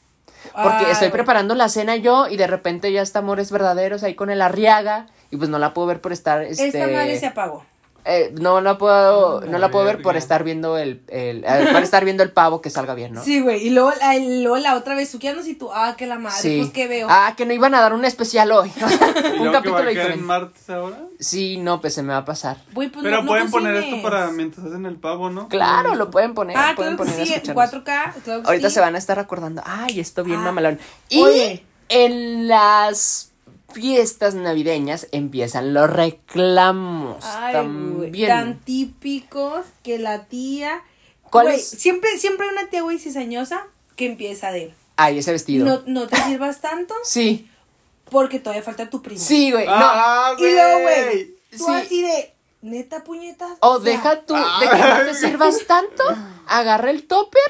Porque 0.52 0.84
Ay, 0.86 0.92
estoy 0.92 1.10
preparando 1.10 1.54
la 1.56 1.68
cena 1.68 1.96
yo 1.96 2.28
y 2.28 2.36
de 2.36 2.46
repente 2.46 2.92
ya 2.92 3.02
está 3.02 3.18
Amores 3.18 3.50
Verdaderos 3.50 4.04
ahí 4.04 4.14
con 4.14 4.30
el 4.30 4.40
Arriaga 4.40 5.06
y 5.32 5.36
pues 5.36 5.50
no 5.50 5.58
la 5.58 5.74
puedo 5.74 5.88
ver 5.88 6.00
por 6.00 6.12
estar, 6.12 6.42
este... 6.44 6.68
Esta 6.68 6.86
madre 6.86 7.18
se 7.18 7.26
apagó. 7.26 7.64
Eh, 8.06 8.32
no 8.40 8.60
la 8.60 8.78
puedo, 8.78 9.40
Ah, 9.40 9.44
no 9.48 9.58
la 9.58 9.70
puedo 9.70 9.84
ver 9.84 10.00
por 10.00 10.16
estar 10.16 10.44
viendo 10.44 10.78
el, 10.78 11.02
el 11.08 11.44
eh, 11.44 11.68
por 11.72 11.82
estar 11.82 12.04
viendo 12.04 12.22
el 12.22 12.30
pavo 12.30 12.60
que 12.60 12.70
salga 12.70 12.94
bien, 12.94 13.12
¿no? 13.14 13.22
Sí, 13.22 13.40
güey. 13.40 13.66
Y 13.66 13.70
luego, 13.70 13.92
la- 14.00 14.16
luego 14.18 14.56
la 14.58 14.76
otra 14.76 14.94
vez, 14.94 15.08
suqueanos 15.10 15.46
y 15.48 15.54
tú, 15.54 15.70
ah, 15.72 15.94
que 15.98 16.06
la 16.06 16.18
madre, 16.18 16.36
Sí. 16.40 16.58
pues 16.60 16.70
que 16.72 16.86
veo. 16.88 17.08
Ah, 17.10 17.34
que 17.36 17.44
no 17.46 17.52
iban 17.52 17.74
a 17.74 17.80
dar 17.80 17.92
un 17.92 18.04
especial 18.04 18.52
hoy. 18.52 18.70
¿Y 18.76 19.40
un 19.40 19.46
que 19.46 19.52
capítulo 19.52 19.76
caer 19.78 19.88
diferente. 19.88 20.20
en 20.20 20.24
martes 20.24 20.70
ahora? 20.70 20.98
Sí, 21.18 21.56
no, 21.58 21.80
pues 21.80 21.94
se 21.94 22.02
me 22.02 22.12
va 22.12 22.18
a 22.18 22.24
pasar. 22.24 22.58
Güey, 22.72 22.88
pues 22.90 23.02
Pero 23.02 23.16
no- 23.16 23.22
no 23.22 23.28
pueden 23.28 23.50
poner 23.50 23.74
esto 23.76 24.00
para 24.02 24.30
mientras 24.30 24.66
hacen 24.66 24.86
el 24.86 24.96
pavo, 24.96 25.28
¿no? 25.30 25.48
Claro, 25.48 25.94
lo 25.94 26.10
pueden 26.10 26.34
poner, 26.34 26.56
Ah, 26.56 26.72
pueden 26.76 26.96
claro 26.96 27.04
que 27.10 27.12
poner 27.12 27.26
sí, 27.26 27.32
en 27.34 27.40
escucharnos. 27.42 27.70
4K. 27.72 28.12
Claro 28.24 28.42
que 28.42 28.46
Ahorita 28.48 28.68
sí. 28.68 28.74
se 28.74 28.80
van 28.80 28.94
a 28.94 28.98
estar 28.98 29.18
acordando, 29.18 29.62
ay, 29.64 29.98
esto 30.00 30.22
bien 30.24 30.40
Ah, 30.40 30.44
mamalón. 30.44 30.78
Y 31.08 31.22
oye. 31.22 31.64
en 31.88 32.48
las 32.48 33.32
fiestas 33.72 34.34
navideñas 34.34 35.08
empiezan 35.12 35.74
los 35.74 35.90
reclamos 35.90 37.24
Ay, 37.24 37.52
tan 38.26 38.60
típicos 38.60 39.66
que 39.82 39.98
la 39.98 40.24
tía. 40.26 40.82
¿Cuál 41.30 41.46
Güey, 41.46 41.56
es? 41.58 41.68
Siempre, 41.68 42.16
siempre 42.18 42.46
hay 42.46 42.52
una 42.52 42.68
tía, 42.70 42.82
güey, 42.82 42.98
cizañosa 42.98 43.66
que 43.96 44.06
empieza 44.06 44.50
de. 44.52 44.72
Ay, 44.96 45.18
ese 45.18 45.32
vestido. 45.32 45.66
No, 45.66 45.82
no 45.86 46.06
te 46.06 46.16
sirvas 46.24 46.60
tanto 46.60 46.94
Sí, 47.04 47.50
porque 48.10 48.38
todavía 48.38 48.62
falta 48.62 48.88
tu 48.88 49.02
primo. 49.02 49.20
sí, 49.20 49.50
güey. 49.52 49.66
Ah, 49.68 50.34
Y 50.38 50.42
luego, 50.42 50.80
güey, 50.82 51.34
tú 51.50 51.64
Sí. 51.66 51.72
así 51.72 52.02
de. 52.02 52.32
Neta 52.62 53.04
puñetas. 53.04 53.50
No. 53.50 53.56
O 53.60 53.80
sea, 53.80 53.92
deja 53.92 54.22
tú 54.22 54.34
de 54.34 54.68
que 54.70 54.76
no 54.78 55.04
te 55.06 55.14
sirvas 55.26 55.66
tanto, 55.66 56.02
agarra 56.48 56.90
el 56.90 57.06
topper 57.06 57.42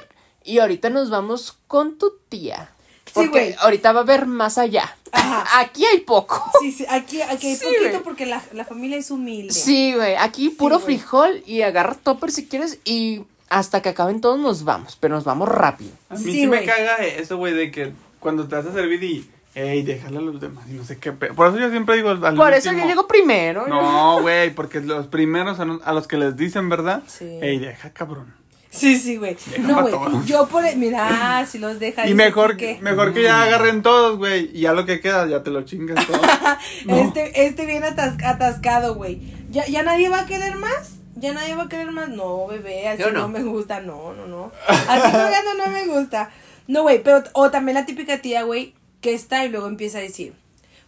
Y 0.44 0.58
ahorita 0.58 0.90
nos 0.90 1.08
vamos 1.10 1.56
con 1.68 1.96
tu 1.96 2.18
tía. 2.28 2.70
Sí, 3.16 3.20
Porque 3.22 3.40
güey. 3.40 3.54
ahorita 3.58 3.92
va 3.92 4.00
a 4.00 4.02
haber 4.02 4.26
más 4.26 4.58
allá. 4.58 4.96
Ajá. 5.12 5.60
Aquí 5.60 5.84
hay 5.86 6.00
poco. 6.00 6.42
Sí, 6.60 6.72
sí, 6.72 6.84
aquí, 6.88 7.22
aquí 7.22 7.48
hay 7.48 7.56
Sí, 7.56 7.64
poquito 7.64 8.02
porque 8.02 8.26
la, 8.26 8.42
la 8.52 8.64
familia 8.64 8.98
es 8.98 9.10
humilde. 9.10 9.52
Sí, 9.52 9.94
güey. 9.94 10.14
Aquí 10.16 10.50
puro 10.50 10.78
frijol 10.78 11.42
y 11.46 11.62
agarra 11.62 11.94
topper 11.94 12.30
si 12.30 12.46
quieres. 12.46 12.78
Y 12.84 13.22
hasta 13.48 13.80
que 13.82 13.88
acaben 13.88 14.20
todos 14.20 14.38
nos 14.38 14.64
vamos. 14.64 14.96
Pero 15.00 15.14
nos 15.14 15.24
vamos 15.24 15.48
rápido. 15.48 15.90
A 16.10 16.14
mí 16.14 16.22
Sí, 16.24 16.32
sí, 16.32 16.46
me 16.46 16.64
caga 16.64 16.96
eso, 16.96 17.36
güey, 17.38 17.54
de 17.54 17.70
que 17.70 17.92
cuando 18.20 18.46
te 18.48 18.56
vas 18.56 18.66
a 18.66 18.72
servir 18.72 19.02
y, 19.04 19.30
ey, 19.54 19.82
déjale 19.82 20.18
a 20.18 20.20
los 20.20 20.40
demás 20.40 20.64
y 20.68 20.72
no 20.74 20.84
sé 20.84 20.98
qué. 20.98 21.12
pe- 21.12 21.32
Por 21.32 21.48
eso 21.48 21.58
yo 21.58 21.70
siempre 21.70 21.96
digo 21.96 22.10
al 22.10 22.34
Por 22.34 22.52
eso 22.52 22.72
yo 22.72 22.86
llego 22.86 23.06
primero. 23.06 23.66
No, 23.68 24.20
güey, 24.20 24.50
porque 24.54 24.80
los 24.80 25.06
primeros 25.06 25.58
a 25.60 25.92
los 25.92 26.06
que 26.06 26.16
les 26.18 26.36
dicen, 26.36 26.68
¿verdad? 26.68 27.02
Sí. 27.06 27.38
Ey, 27.40 27.58
deja, 27.58 27.90
cabrón. 27.90 28.34
Sí, 28.70 28.98
sí, 28.98 29.16
güey. 29.16 29.36
No, 29.60 29.82
güey. 29.82 29.94
Yo 30.26 30.48
por. 30.48 30.62
Mira, 30.76 31.46
si 31.46 31.58
los 31.58 31.78
deja. 31.78 32.06
Y 32.06 32.14
mejor 32.14 32.56
que- 32.56 32.78
mejor 32.82 33.14
que 33.14 33.22
ya 33.22 33.42
agarren 33.42 33.82
todos, 33.82 34.18
güey, 34.18 34.50
y 34.52 34.60
ya 34.62 34.72
lo 34.74 34.84
que 34.84 35.00
queda, 35.00 35.26
ya 35.26 35.42
te 35.42 35.50
lo 35.50 35.62
chingas 35.62 36.06
todo. 36.06 36.20
Este, 36.88 37.46
este 37.46 37.64
viene 37.66 37.86
atas- 37.86 38.22
atascado, 38.24 38.94
güey. 38.94 39.20
¿Ya, 39.50 39.66
¿Ya 39.66 39.82
nadie 39.82 40.08
va 40.08 40.20
a 40.20 40.26
querer 40.26 40.56
más? 40.56 40.96
¿Ya 41.14 41.32
nadie 41.32 41.54
va 41.54 41.64
a 41.64 41.68
querer 41.68 41.90
más? 41.92 42.08
No, 42.10 42.46
bebé, 42.48 42.88
así 42.88 43.02
no. 43.12 43.28
me 43.28 43.42
gusta. 43.42 43.80
No, 43.80 44.12
no, 44.12 44.26
no. 44.26 44.52
Así 44.68 45.10
jugando 45.10 45.54
no 45.56 45.68
me 45.68 45.86
gusta. 45.86 46.30
No, 46.68 46.82
güey, 46.82 47.02
pero. 47.02 47.22
O 47.32 47.50
también 47.50 47.76
la 47.76 47.86
típica 47.86 48.18
tía, 48.18 48.42
güey, 48.42 48.74
que 49.00 49.14
está 49.14 49.44
y 49.44 49.48
luego 49.48 49.66
empieza 49.68 49.98
a 49.98 50.02
decir: 50.02 50.34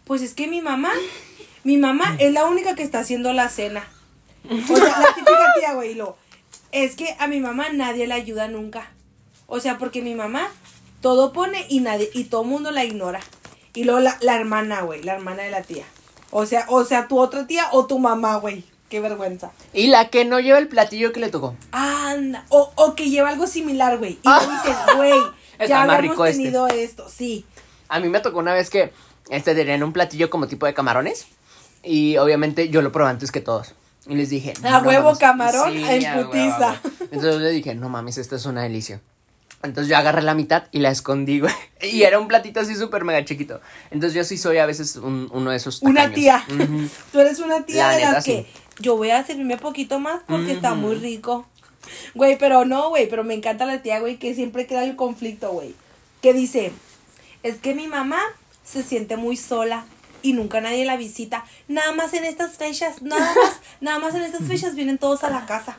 Pues 0.03 0.21
es 0.21 0.33
que 0.35 0.47
mi 0.47 0.61
mamá. 0.61 0.91
Mi 1.63 1.77
mamá 1.77 2.15
es 2.19 2.31
la 2.33 2.45
única 2.45 2.75
que 2.75 2.83
está 2.83 2.99
haciendo 2.99 3.33
la 3.33 3.49
cena. 3.49 3.83
O 4.49 4.75
sea, 4.75 4.99
la 4.99 5.13
típica 5.15 5.53
tía, 5.59 5.73
güey, 5.73 5.91
y 5.91 5.95
lo. 5.95 6.17
Es 6.71 6.95
que 6.95 7.15
a 7.19 7.27
mi 7.27 7.39
mamá 7.39 7.69
nadie 7.73 8.07
la 8.07 8.15
ayuda 8.15 8.47
nunca. 8.47 8.91
O 9.47 9.59
sea, 9.59 9.77
porque 9.77 10.01
mi 10.01 10.15
mamá 10.15 10.47
todo 11.01 11.33
pone 11.33 11.65
y 11.69 11.79
nadie, 11.79 12.09
y 12.13 12.25
todo 12.25 12.43
mundo 12.43 12.71
la 12.71 12.83
ignora. 12.83 13.19
Y 13.73 13.83
luego 13.85 13.99
la, 13.99 14.17
la 14.21 14.35
hermana, 14.35 14.81
güey, 14.81 15.01
la 15.03 15.13
hermana 15.13 15.43
de 15.43 15.51
la 15.51 15.61
tía. 15.63 15.85
O 16.31 16.45
sea, 16.45 16.65
o 16.69 16.83
sea, 16.85 17.07
tu 17.07 17.19
otra 17.19 17.47
tía 17.47 17.67
o 17.71 17.85
tu 17.87 17.97
mamá, 17.99 18.35
güey. 18.37 18.63
Qué 18.89 18.99
vergüenza. 18.99 19.51
Y 19.73 19.87
la 19.87 20.09
que 20.09 20.25
no 20.25 20.39
lleva 20.39 20.57
el 20.57 20.67
platillo 20.67 21.11
que 21.13 21.19
le 21.19 21.29
tocó. 21.29 21.55
Anda. 21.71 22.45
O, 22.49 22.71
o 22.75 22.95
que 22.95 23.09
lleva 23.09 23.29
algo 23.29 23.45
similar, 23.47 23.97
güey. 23.99 24.13
Y 24.13 24.19
Ah. 24.25 24.39
dices, 24.63 24.77
güey, 24.95 25.13
Está 25.53 25.65
ya 25.65 25.85
más 25.85 25.97
habíamos 25.97 26.01
rico 26.17 26.25
este. 26.25 26.43
tenido 26.43 26.67
esto. 26.67 27.07
Sí. 27.09 27.45
A 27.87 27.99
mí 27.99 28.09
me 28.09 28.19
tocó 28.19 28.39
una 28.39 28.53
vez 28.53 28.69
que 28.69 28.91
este 29.29 29.53
tenían 29.55 29.83
un 29.83 29.93
platillo 29.93 30.29
como 30.29 30.47
tipo 30.47 30.65
de 30.65 30.73
camarones. 30.73 31.27
Y 31.83 32.17
obviamente 32.17 32.69
yo 32.69 32.81
lo 32.81 32.91
probé 32.91 33.09
antes 33.11 33.31
que 33.31 33.41
todos. 33.41 33.73
Y 34.09 34.15
les 34.15 34.29
dije. 34.29 34.53
A 34.63 34.79
huevo 34.79 35.15
camarón, 35.17 35.77
en 35.77 36.05
a 36.05 36.15
huevo, 36.17 36.31
putiza. 36.31 36.81
Entonces 37.11 37.41
le 37.41 37.51
dije, 37.51 37.75
no 37.75 37.87
mames, 37.89 38.17
esto 38.17 38.35
es 38.35 38.45
una 38.45 38.63
delicia. 38.63 38.99
Entonces 39.61 39.89
yo 39.89 39.97
agarré 39.97 40.21
la 40.21 40.35
mitad 40.35 40.63
y 40.71 40.79
la 40.79 40.89
escondí, 40.89 41.39
güey. 41.41 41.53
Y 41.81 42.03
era 42.03 42.19
un 42.19 42.27
platito 42.27 42.59
así 42.59 42.75
súper 42.75 43.03
mega 43.05 43.23
chiquito. 43.25 43.61
Entonces 43.91 44.13
yo 44.15 44.23
sí 44.23 44.37
soy 44.37 44.57
a 44.57 44.65
veces 44.65 44.95
un- 44.95 45.29
uno 45.33 45.51
de 45.51 45.57
esos. 45.57 45.81
Una 45.81 46.03
tacaños. 46.09 46.15
tía. 46.15 46.43
Ujú. 46.49 46.89
Tú 47.11 47.19
eres 47.19 47.39
una 47.39 47.65
tía 47.65 47.87
La 47.87 47.93
de 47.93 47.97
neta, 47.99 48.11
las 48.13 48.23
sí. 48.23 48.31
que 48.31 48.47
yo 48.81 48.95
voy 48.97 49.11
a 49.11 49.23
servirme 49.25 49.57
poquito 49.57 49.99
más 49.99 50.21
porque 50.27 50.51
está 50.53 50.73
muy 50.75 50.95
rico. 50.95 51.45
Güey, 52.15 52.37
pero 52.37 52.65
no, 52.65 52.89
güey, 52.89 53.09
pero 53.09 53.23
me 53.23 53.33
encanta 53.33 53.65
la 53.65 53.81
tía, 53.81 53.99
güey, 53.99 54.17
que 54.17 54.33
siempre 54.35 54.65
crea 54.67 54.83
el 54.83 54.95
conflicto, 54.95 55.51
güey. 55.51 55.73
Que 56.21 56.33
dice, 56.33 56.71
es 57.43 57.55
que 57.57 57.73
mi 57.75 57.87
mamá 57.87 58.19
se 58.63 58.83
siente 58.83 59.17
muy 59.17 59.35
sola 59.37 59.85
y 60.21 60.33
nunca 60.33 60.61
nadie 60.61 60.85
la 60.85 60.97
visita. 60.97 61.45
Nada 61.67 61.91
más 61.93 62.13
en 62.13 62.25
estas 62.25 62.57
fechas, 62.57 63.01
nada 63.01 63.33
más, 63.35 63.59
nada 63.81 63.99
más 63.99 64.15
en 64.15 64.23
estas 64.23 64.47
fechas 64.47 64.75
vienen 64.75 64.97
todos 64.97 65.23
a 65.23 65.29
la 65.29 65.45
casa. 65.45 65.77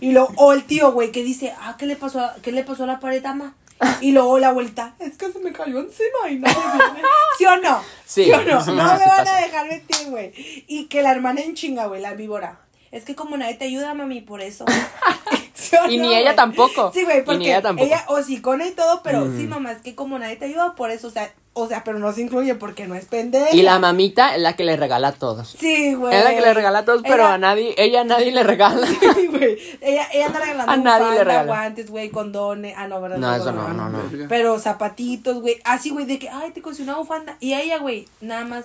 Y 0.00 0.12
luego, 0.12 0.32
o 0.36 0.52
el 0.52 0.64
tío, 0.64 0.92
güey, 0.92 1.10
que 1.12 1.22
dice, 1.22 1.52
ah, 1.60 1.76
¿qué 1.78 1.86
le 1.86 1.96
pasó 1.96 2.20
a, 2.20 2.36
¿qué 2.42 2.52
le 2.52 2.64
pasó 2.64 2.84
a 2.84 2.86
la 2.86 3.00
pared, 3.00 3.24
ama? 3.26 3.54
Y 4.02 4.12
luego 4.12 4.38
la 4.38 4.52
vuelta, 4.52 4.94
es 4.98 5.16
que 5.16 5.32
se 5.32 5.38
me 5.38 5.52
cayó 5.52 5.78
encima 5.80 6.28
y 6.30 6.36
nadie 6.38 6.54
viene. 6.54 7.08
¿Sí 7.38 7.46
o 7.46 7.56
no? 7.56 7.82
Sí, 8.04 8.30
o 8.30 8.36
no? 8.42 8.42
sí, 8.44 8.48
no 8.48 8.64
sí, 8.64 8.70
me 8.72 8.76
sí 8.76 9.08
van 9.08 9.24
pasa. 9.24 9.36
a 9.38 9.40
dejar 9.40 9.68
mentir, 9.68 10.06
güey. 10.10 10.32
Y 10.68 10.86
que 10.86 11.02
la 11.02 11.10
hermana 11.12 11.40
en 11.40 11.54
chinga, 11.54 11.86
güey, 11.86 12.00
la 12.00 12.12
víbora. 12.14 12.60
Es 12.92 13.04
que 13.04 13.14
como 13.14 13.36
nadie 13.36 13.54
te 13.54 13.64
ayuda, 13.64 13.94
mami, 13.94 14.20
por 14.20 14.40
eso. 14.42 14.64
¿Sí 15.54 15.76
o 15.76 15.88
Y 15.90 15.96
no, 15.98 16.08
ni 16.08 16.14
ella 16.14 16.34
tampoco. 16.34 16.92
Sí, 16.92 17.04
güey, 17.04 17.18
Y 17.18 17.20
ni 17.20 17.24
porque 17.24 17.44
ella 17.46 17.62
tampoco. 17.62 17.86
ella 17.86 18.04
hocicona 18.08 18.66
y 18.66 18.72
todo, 18.72 19.02
pero 19.02 19.24
sí, 19.36 19.46
mamá, 19.46 19.72
es 19.72 19.80
que 19.82 19.94
como 19.94 20.18
nadie 20.18 20.36
te 20.36 20.44
ayuda, 20.46 20.74
por 20.74 20.90
eso, 20.90 21.06
o 21.08 21.10
sea, 21.10 21.32
o 21.52 21.66
sea, 21.66 21.82
pero 21.84 21.98
no 21.98 22.12
se 22.12 22.22
incluye 22.22 22.54
porque 22.54 22.86
no 22.86 22.94
es 22.94 23.06
pendeja. 23.06 23.54
Y 23.54 23.62
la 23.62 23.78
mamita 23.78 24.34
es 24.36 24.40
la 24.42 24.54
que 24.54 24.64
le 24.64 24.76
regala 24.76 25.08
a 25.08 25.12
todos. 25.12 25.56
Sí, 25.58 25.94
güey. 25.94 26.14
Es 26.16 26.22
la 26.24 26.30
que 26.30 26.40
le 26.40 26.54
regala 26.54 26.78
a 26.80 26.84
todos, 26.84 27.02
pero 27.02 27.24
Ella- 27.24 27.34
a 27.34 27.38
nadie, 27.38 27.74
ella 27.76 28.02
a 28.02 28.04
nadie 28.04 28.30
le 28.32 28.42
regala. 28.44 28.86
Sí, 29.16 29.26
güey. 29.26 29.58
Ella, 29.80 30.06
ella 30.12 30.26
anda 30.26 30.38
regalando 30.40 30.72
A 30.72 30.76
nadie 30.76 31.18
le 31.18 31.24
regala. 31.24 31.46
guantes, 31.46 31.90
güey, 31.90 32.10
condones. 32.10 32.74
Ah, 32.78 32.86
no, 32.88 33.00
¿verdad? 33.00 33.18
No, 33.18 33.34
eso 33.34 33.52
no, 33.52 33.68
no, 33.72 33.88
no. 33.90 33.98
Pero 34.28 34.58
zapatitos, 34.60 35.40
güey. 35.40 35.58
Así, 35.64 35.90
güey, 35.90 36.06
de 36.06 36.18
que, 36.18 36.28
ay, 36.28 36.52
te 36.52 36.62
conseguí 36.62 36.88
una 36.88 36.98
bufanda. 36.98 37.36
Y 37.40 37.52
a 37.54 37.60
ella, 37.60 37.78
güey, 37.78 38.06
nada 38.20 38.44
más. 38.44 38.64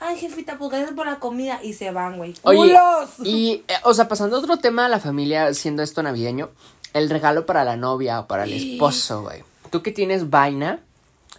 Ay, 0.00 0.16
jefita, 0.18 0.56
pues 0.58 0.70
gracias 0.70 0.92
por 0.92 1.06
la 1.06 1.16
comida. 1.20 1.60
Y 1.62 1.74
se 1.74 1.90
van, 1.92 2.16
güey. 2.16 2.34
¡Culos! 2.42 3.10
y, 3.24 3.62
eh, 3.68 3.74
o 3.84 3.94
sea, 3.94 4.08
pasando 4.08 4.36
a 4.36 4.40
otro 4.40 4.56
tema 4.56 4.82
de 4.84 4.88
la 4.88 4.98
familia, 4.98 5.52
siendo 5.54 5.82
esto 5.82 6.02
navideño, 6.02 6.50
el 6.94 7.08
regalo 7.08 7.46
para 7.46 7.62
la 7.62 7.76
novia 7.76 8.20
o 8.20 8.26
para 8.26 8.44
el 8.44 8.52
esposo, 8.52 9.22
güey. 9.22 9.44
Tú 9.70 9.80
que 9.82 9.92
tienes 9.92 10.28
vaina, 10.28 10.80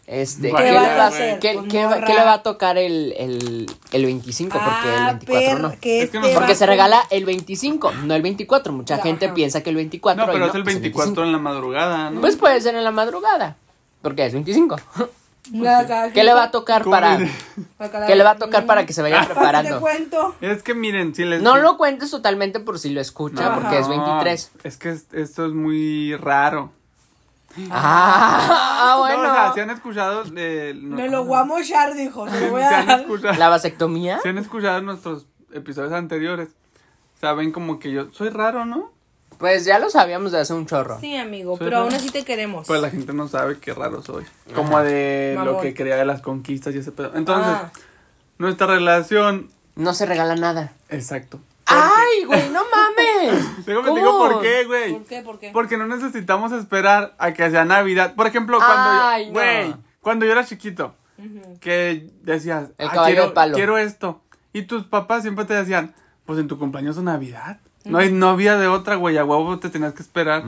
este, 0.06 0.52
¿qué, 0.52 0.56
¿Qué 0.58 0.72
vas 0.74 0.88
a 0.90 0.98
va, 0.98 1.08
hacer? 1.08 1.40
qué- 1.40 1.54
Pues, 1.54 1.66
qué 1.72 1.88
qué 2.06 2.14
le 2.14 2.24
va 2.24 2.34
a 2.34 2.44
tocar 2.44 2.78
el, 2.78 3.14
el, 3.18 3.66
el 3.92 4.06
25? 4.06 4.58
Porque 4.58 4.94
el 4.96 5.00
Ah, 5.02 5.08
24 5.14 5.48
perro, 5.48 5.60
no. 5.60 5.70
que 5.70 5.76
Es 5.76 5.80
que 5.80 6.04
este 6.04 6.20
no- 6.20 6.34
Porque 6.34 6.52
va 6.54 6.56
se 6.58 6.66
regala 6.66 7.04
el 7.10 7.26
25, 7.26 7.92
no 8.04 8.14
el 8.16 8.22
24. 8.22 8.74
Mucha 8.74 8.98
gente 9.00 9.30
piensa 9.30 9.62
que 9.64 9.70
el 9.70 9.78
24. 9.78 10.26
No, 10.26 10.32
pero 10.32 10.46
es 10.48 10.56
el 10.56 10.64
pues 10.64 10.76
24 10.76 11.24
en 11.24 11.32
la 11.32 11.38
madrugada, 11.40 12.10
¿no? 12.10 12.22
Pues 12.22 12.36
puede 12.36 12.60
ser 12.62 12.76
en 12.76 12.84
la 12.84 12.92
madrugada. 12.92 13.56
Porque 14.02 14.26
es 14.26 14.34
25. 14.34 14.76
Acá, 14.76 16.10
¿Qué 16.14 16.24
le 16.24 16.34
va 16.34 16.44
a 16.44 16.52
tocar 16.52 16.84
¿Cómo 16.84 16.92
para.? 16.96 17.18
¿Qué 18.08 18.16
le 18.16 18.24
va 18.24 18.32
a 18.32 18.38
tocar 18.38 18.66
para 18.66 18.86
que 18.86 18.94
se 18.94 19.02
vaya 19.02 19.24
preparando? 19.26 19.80
cuento. 19.80 20.36
Es 20.42 20.64
que 20.64 20.74
miren, 20.74 21.16
si 21.16 21.24
les... 21.26 21.42
No 21.42 21.58
lo 21.58 21.78
cuentes 21.78 22.12
totalmente 22.12 22.60
por 22.60 22.80
si 22.80 22.90
lo 22.90 23.00
escucha, 23.02 23.50
No, 23.50 23.62
porque 23.62 23.80
es 23.80 23.88
23. 23.88 24.52
Es 24.64 24.78
que 24.78 24.90
es- 24.90 25.08
esto 25.14 25.46
es 25.46 25.54
muy 25.54 26.16
raro. 26.18 26.72
Ah, 27.72 28.94
No, 28.96 29.00
bueno. 29.00 29.22
o 29.32 29.34
sea, 29.34 29.54
si 29.54 29.60
han 29.60 29.70
escuchado... 29.70 30.24
eh, 30.36 30.74
no- 30.76 30.96
Me 30.96 31.10
lo 31.10 31.26
voy 31.26 31.38
a 31.40 31.44
mochar, 31.44 31.94
dijo. 31.94 32.28
Se 32.30 32.42
lo 32.46 32.52
voy 32.52 32.62
a 32.62 32.70
dar. 32.86 33.00
escuchado, 33.02 33.34
¿La 33.38 33.50
vasectomía? 33.50 34.20
si 34.22 34.30
han 34.30 34.38
escuchado 34.38 34.82
nuestros 34.82 35.28
episodios 35.54 35.94
anteriores, 35.94 36.50
saben 37.20 37.52
como 37.52 37.80
que 37.80 37.92
yo 37.92 38.10
soy 38.12 38.30
raro, 38.30 38.66
¿no? 38.66 38.92
Pues 39.38 39.66
ya 39.66 39.78
lo 39.80 39.90
sabíamos 39.90 40.32
de 40.32 40.40
hace 40.40 40.54
un 40.54 40.66
chorro. 40.66 41.00
Sí, 41.00 41.16
amigo, 41.18 41.58
Soy 41.58 41.66
pero 41.66 41.72
raro. 41.72 41.84
aún 41.86 41.94
así 41.96 42.10
te 42.12 42.24
queremos. 42.24 42.66
Pues 42.68 42.82
la 42.82 42.90
gente 42.90 43.14
no 43.14 43.28
sabe 43.28 43.58
qué 43.60 43.74
raro 43.74 44.02
soy. 44.02 44.24
Como 44.56 44.80
de 44.80 45.38
lo 45.44 45.60
que 45.60 45.74
quería 45.74 45.96
de 45.98 46.06
las 46.06 46.22
conquistas 46.22 46.74
y 46.76 46.78
ese 46.78 46.92
pedo. 46.92 47.12
Entonces, 47.16 47.52
Ah. 47.54 47.72
nuestra 48.38 48.68
relación... 48.68 49.50
No 49.76 49.94
se 49.94 50.06
regala 50.06 50.36
nada. 50.36 50.72
Exacto. 50.90 51.40
¡Ay, 51.66 52.26
güey, 52.26 52.50
no 52.50 52.62
mames! 52.70 53.66
Déjame 53.66 53.84
te 53.84 53.90
¿Cómo? 53.90 53.96
digo 53.96 54.18
por 54.18 54.42
qué, 54.42 54.66
güey. 54.66 54.94
¿Por 54.94 55.06
qué? 55.06 55.22
¿Por 55.22 55.40
qué? 55.40 55.50
Porque 55.54 55.78
no 55.78 55.88
necesitamos 55.88 56.52
esperar 56.52 57.16
a 57.18 57.34
que 57.34 57.50
sea 57.50 57.66
Navidad. 57.66 58.16
Por 58.16 58.28
ejemplo, 58.28 58.58
cuando 58.58 58.90
Ay, 59.04 59.24
yo, 59.28 59.28
no. 59.34 59.34
güey, 59.40 59.76
cuando 60.02 60.26
yo 60.26 60.32
era 60.34 60.46
chiquito, 60.46 60.96
que 61.62 62.10
decías, 62.22 62.70
El 62.78 62.88
"Ah, 62.88 62.92
caballo 62.92 63.14
quiero, 63.16 63.28
de 63.30 63.34
palo". 63.34 63.56
quiero 63.56 63.78
esto. 63.78 64.22
Y 64.52 64.64
tus 64.64 64.84
papás 64.84 65.22
siempre 65.24 65.46
te 65.46 65.54
decían, 65.54 65.94
pues 66.26 66.38
en 66.40 66.48
tu 66.48 66.58
cumpleaños 66.60 66.98
es 66.98 67.04
Navidad. 67.04 67.60
No, 67.86 67.98
hay, 67.98 68.12
no 68.12 68.30
había 68.30 68.56
de 68.58 68.68
otra, 68.68 68.96
güey, 68.96 69.18
a 69.18 69.26
huevo 69.26 69.60
te 69.60 69.70
tenías 69.70 69.94
que 69.94 70.02
esperar. 70.04 70.44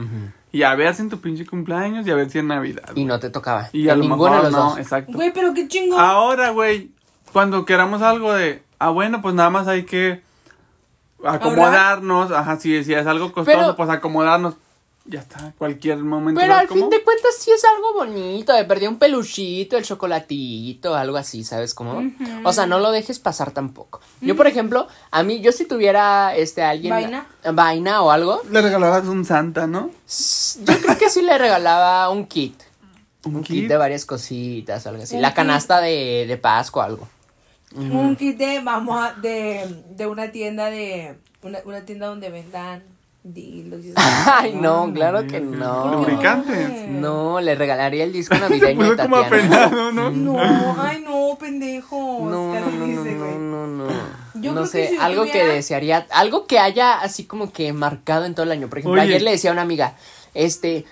Y 0.52 0.62
a 0.62 0.74
ver 0.74 0.94
si 0.94 1.02
en 1.02 1.10
tu 1.10 1.20
pinche 1.20 1.44
cumpleaños 1.44 2.06
y 2.06 2.10
a 2.10 2.14
ver 2.14 2.30
si 2.30 2.38
en 2.38 2.48
Navidad. 2.48 2.90
Y 2.94 3.04
no 3.04 3.18
te 3.20 3.28
tocaba. 3.30 3.68
Y 3.72 3.88
a 3.90 3.94
lo 3.96 4.02
ninguno 4.02 4.30
mejor 4.32 4.36
de 4.46 4.50
los 4.50 4.52
no, 4.58 4.70
dos. 4.70 4.78
exacto. 4.78 5.12
Güey, 5.12 5.32
pero 5.32 5.52
qué 5.52 5.68
chingón. 5.68 6.00
Ahora, 6.00 6.50
güey, 6.50 6.92
cuando 7.32 7.64
queramos 7.66 8.00
algo 8.00 8.32
de, 8.32 8.62
ah, 8.78 8.88
bueno, 8.90 9.20
pues 9.20 9.34
nada 9.34 9.50
más 9.50 9.68
hay 9.68 9.84
que 9.84 10.22
acomodarnos. 11.24 12.30
Ajá, 12.32 12.58
si, 12.58 12.82
si 12.84 12.94
es 12.94 13.06
algo 13.06 13.32
costoso, 13.32 13.58
Pero- 13.58 13.76
pues 13.76 13.88
acomodarnos. 13.90 14.54
Ya 15.08 15.20
está, 15.20 15.52
cualquier 15.56 15.98
momento. 15.98 16.40
Pero 16.40 16.52
¿sabes 16.54 16.68
al 16.68 16.76
fin 16.76 16.90
de 16.90 17.00
cuentas 17.04 17.36
sí 17.38 17.52
es 17.52 17.62
algo 17.64 17.94
bonito, 17.94 18.52
de 18.52 18.64
perder 18.64 18.88
un 18.88 18.98
peluchito, 18.98 19.76
el 19.76 19.84
chocolatito, 19.84 20.96
algo 20.96 21.16
así, 21.16 21.44
¿sabes 21.44 21.74
cómo? 21.74 22.02
O 22.42 22.52
sea, 22.52 22.66
no 22.66 22.80
lo 22.80 22.90
dejes 22.90 23.20
pasar 23.20 23.52
tampoco. 23.52 24.00
Yo, 24.20 24.34
por 24.34 24.48
ejemplo, 24.48 24.88
a 25.12 25.22
mí, 25.22 25.40
yo 25.40 25.52
si 25.52 25.64
tuviera 25.64 26.34
este 26.34 26.64
alguien 26.64 26.90
¿Vaina? 26.90 27.26
vaina 27.52 28.02
o 28.02 28.10
algo, 28.10 28.42
Le 28.50 28.60
regalabas 28.60 29.04
un 29.06 29.24
Santa, 29.24 29.68
¿no? 29.68 29.90
yo 30.64 30.76
creo 30.82 30.98
que 30.98 31.08
sí 31.08 31.22
le 31.22 31.38
regalaba 31.38 32.10
un 32.10 32.26
kit. 32.26 32.60
Un 33.24 33.36
Un 33.36 33.42
kit, 33.44 33.60
kit. 33.60 33.68
de 33.68 33.76
varias 33.76 34.06
cositas, 34.06 34.88
algo 34.88 35.04
así. 35.04 35.18
La 35.20 35.28
kit. 35.28 35.36
canasta 35.36 35.80
de, 35.80 36.24
de 36.26 36.36
Pascua, 36.36 36.84
algo. 36.84 37.06
Un 37.74 38.16
kit 38.16 38.38
de, 38.38 38.60
vamos 38.60 38.98
a, 38.98 39.12
de, 39.14 39.66
de 39.90 40.06
una 40.06 40.30
tienda 40.30 40.70
de, 40.70 41.16
una, 41.42 41.58
una 41.64 41.84
tienda 41.84 42.06
donde 42.06 42.30
vendan. 42.30 42.82
Ay, 43.96 44.54
no, 44.54 44.92
claro 44.92 45.26
que 45.26 45.40
no. 45.40 45.92
Lubricantes. 45.92 46.88
No, 46.88 47.40
le 47.40 47.56
regalaría 47.56 48.04
el 48.04 48.12
disco 48.12 48.34
Se 48.36 48.40
navideño 48.40 48.82
de 48.82 48.90
puso 48.90 49.02
como 49.02 49.16
apenado, 49.16 49.92
¿no? 49.92 50.10
No, 50.26 50.76
ay 50.80 51.02
no, 51.04 51.36
pendejos. 51.38 52.22
No, 52.22 52.54
no, 52.54 52.70
no, 52.70 52.86
no, 52.86 53.38
no, 53.38 53.66
no. 53.66 53.88
Yo 54.34 54.52
no 54.52 54.60
creo 54.60 54.64
que 54.64 54.68
sé, 54.68 54.88
si 54.88 54.96
yo 54.96 55.02
algo 55.02 55.24
que 55.24 55.44
desearía, 55.44 56.06
algo 56.10 56.46
que 56.46 56.58
haya 56.58 57.00
así 57.00 57.24
como 57.24 57.52
que 57.52 57.72
marcado 57.72 58.26
en 58.26 58.34
todo 58.34 58.44
el 58.44 58.52
año. 58.52 58.68
Por 58.68 58.78
ejemplo, 58.78 59.00
Oye. 59.00 59.10
ayer 59.10 59.22
le 59.22 59.32
decía 59.32 59.50
a 59.50 59.54
una 59.54 59.62
amiga, 59.62 59.96
este, 60.34 60.84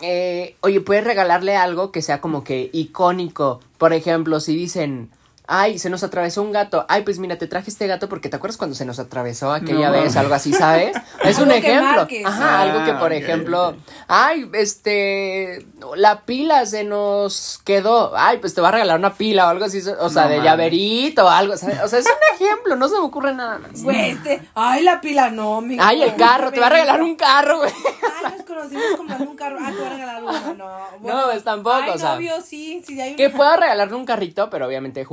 eh, 0.00 0.54
oye, 0.60 0.80
puedes 0.80 1.02
regalarle 1.04 1.56
algo 1.56 1.90
que 1.90 2.02
sea 2.02 2.20
como 2.20 2.44
que 2.44 2.70
icónico. 2.72 3.60
Por 3.78 3.92
ejemplo, 3.92 4.38
si 4.38 4.54
dicen, 4.54 5.10
ay, 5.52 5.78
se 5.80 5.90
nos 5.90 6.02
atravesó 6.04 6.42
un 6.42 6.52
gato. 6.52 6.86
Ay, 6.88 7.02
pues 7.02 7.18
mira, 7.18 7.36
te 7.36 7.46
traje 7.48 7.70
este 7.70 7.86
gato 7.88 8.08
porque 8.08 8.28
te 8.28 8.36
acuerdas 8.36 8.56
cuando 8.56 8.76
se 8.76 8.84
nos 8.84 8.98
atravesó 9.00 9.52
aquella 9.52 9.88
No. 9.88 9.92
vez, 9.92 10.16
algo 10.16 10.32
así, 10.34 10.52
¿sabes? 10.52 10.96
Es 11.24 11.38
un 11.40 11.48
que 11.48 11.58
ejemplo. 11.58 12.06
Ajá, 12.24 12.58
Ah, 12.58 12.62
algo 12.62 12.84
que, 12.84 12.92
por 12.94 13.10
ok, 13.12 13.18
ejemplo, 13.18 13.74
ay, 14.08 14.48
este, 14.54 15.66
la 15.96 16.20
pila 16.22 16.64
se 16.66 16.84
nos 16.84 17.60
quedó. 17.64 18.12
Ay, 18.16 18.38
pues 18.38 18.54
te 18.54 18.60
va 18.60 18.68
a 18.68 18.72
regalar 18.72 18.98
una 18.98 19.14
pila 19.14 19.46
o 19.46 19.50
algo 19.50 19.64
así, 19.64 19.78
o 20.00 20.08
sea, 20.08 20.24
No 20.24 20.28
de 20.30 20.42
llaverito 20.42 21.24
o 21.24 21.28
algo, 21.28 21.56
¿sabes? 21.56 21.80
O 21.82 21.88
sea, 21.88 21.98
es 21.98 22.06
un 22.06 22.36
ejemplo, 22.46 22.76
no 22.76 22.88
se 22.88 22.94
me 22.94 23.00
ocurre 23.00 23.34
nada 23.34 23.58
más. 23.58 23.82
Güey, 23.82 24.10
este. 24.10 24.40
Ay, 24.54 24.82
la 24.84 25.00
pila, 25.00 25.30
no, 25.30 25.60
mi. 25.60 25.76
Ay, 25.80 26.02
el 26.02 26.14
carro, 26.16 26.52
te 26.52 26.60
va 26.60 26.66
a 26.66 26.70
regalar 26.70 27.02
un 27.02 27.16
carro, 27.16 27.58
güey. 27.58 27.70
Ay, 28.24 28.32
nos 28.38 28.46
conocimos 28.46 28.84
comprando 28.96 29.30
un 29.30 29.36
carro. 29.36 29.56
Ah, 29.60 29.72
te 29.74 29.80
va 29.82 29.86
a 29.86 29.90
regalar 29.90 30.22
uno. 30.22 30.54
No, 30.54 30.80
No, 31.00 31.24
pues 31.30 31.42
tampoco, 31.44 31.76
Ay, 31.82 31.90
o 31.90 31.98
sea. 31.98 32.14
novio, 32.14 32.34
sí, 32.44 32.82
sí, 32.86 33.00
hay 33.00 33.16
Que 33.16 33.30
pueda 33.30 33.56
regalarle 33.56 33.94
un 33.96 34.04
carrito, 34.06 34.48
pero 34.50 34.66
obviamente 34.66 35.04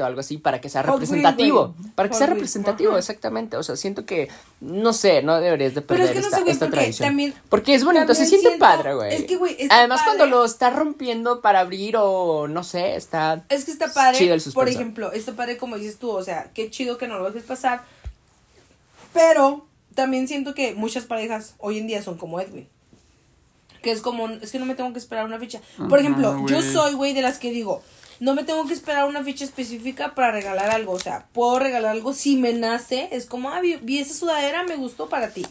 o 0.00 0.04
algo 0.04 0.20
así 0.20 0.38
para 0.38 0.60
que 0.60 0.68
sea 0.68 0.82
representativo. 0.82 1.74
Para 1.94 2.08
que 2.08 2.14
Hot 2.14 2.18
sea 2.18 2.26
Wheels, 2.26 2.36
representativo, 2.38 2.90
ajá. 2.90 2.98
exactamente. 3.00 3.56
O 3.56 3.62
sea, 3.62 3.76
siento 3.76 4.06
que, 4.06 4.28
no 4.60 4.92
sé, 4.92 5.22
no 5.22 5.40
deberías 5.40 5.74
de 5.74 5.82
Pero 5.82 5.98
perder 6.00 6.06
es 6.06 6.12
que 6.12 6.20
no 6.20 6.26
esta, 6.36 6.44
sé, 6.44 6.50
esta 6.50 6.66
porque 6.66 6.76
tradición. 6.80 7.08
también- 7.08 7.34
porque 7.48 7.74
es 7.74 7.84
bonito, 7.84 8.14
se 8.14 8.26
siente 8.26 8.48
siento- 8.48 8.58
padre, 8.64 8.94
güey. 8.94 9.14
es 9.14 9.24
que, 9.24 9.36
güey, 9.36 9.56
Además, 9.70 10.00
cuando 10.04 10.26
lo 10.26 10.44
está 10.44 10.70
rompiendo 10.70 11.40
para 11.40 11.60
abrir 11.60 11.96
o 11.98 12.48
no 12.48 12.64
sé, 12.64 12.96
está. 12.96 13.44
Es 13.48 13.64
que 13.64 13.70
está 13.72 13.92
padre, 13.92 14.18
chido 14.18 14.34
el 14.34 14.42
por 14.54 14.68
ejemplo, 14.68 15.12
está 15.12 15.32
padre 15.32 15.56
como 15.56 15.76
dices 15.76 15.98
tú, 15.98 16.10
o 16.10 16.22
sea, 16.22 16.50
qué 16.54 16.70
chido 16.70 16.98
que 16.98 17.08
no 17.08 17.18
lo 17.18 17.26
dejes 17.30 17.42
pasar. 17.44 17.82
Pero 19.12 19.66
también 19.94 20.28
siento 20.28 20.54
que 20.54 20.74
muchas 20.74 21.04
parejas 21.04 21.54
hoy 21.58 21.78
en 21.78 21.86
día 21.86 22.02
son 22.02 22.16
como 22.16 22.40
Edwin. 22.40 22.68
Que 23.82 23.90
es 23.90 24.00
como, 24.00 24.28
es 24.28 24.52
que 24.52 24.58
no 24.58 24.64
me 24.66 24.74
tengo 24.74 24.92
que 24.92 24.98
esperar 24.98 25.24
una 25.24 25.38
fecha. 25.38 25.60
Por 25.76 25.98
Ajá, 25.98 26.00
ejemplo, 26.00 26.46
yo 26.46 26.62
soy, 26.62 26.94
güey, 26.94 27.12
de 27.14 27.22
las 27.22 27.38
que 27.38 27.50
digo, 27.50 27.82
no 28.22 28.36
me 28.36 28.44
tengo 28.44 28.64
que 28.68 28.72
esperar 28.72 29.08
una 29.08 29.24
fecha 29.24 29.44
específica 29.44 30.14
para 30.14 30.30
regalar 30.30 30.70
algo. 30.70 30.92
O 30.92 30.98
sea, 31.00 31.26
puedo 31.32 31.58
regalar 31.58 31.90
algo 31.90 32.12
si 32.12 32.36
me 32.36 32.52
nace. 32.52 33.08
Es 33.10 33.26
como, 33.26 33.50
ah, 33.50 33.60
vi, 33.60 33.74
vi 33.82 33.98
esa 33.98 34.14
sudadera, 34.14 34.62
me 34.62 34.76
gustó 34.76 35.08
para 35.08 35.30
ti. 35.30 35.44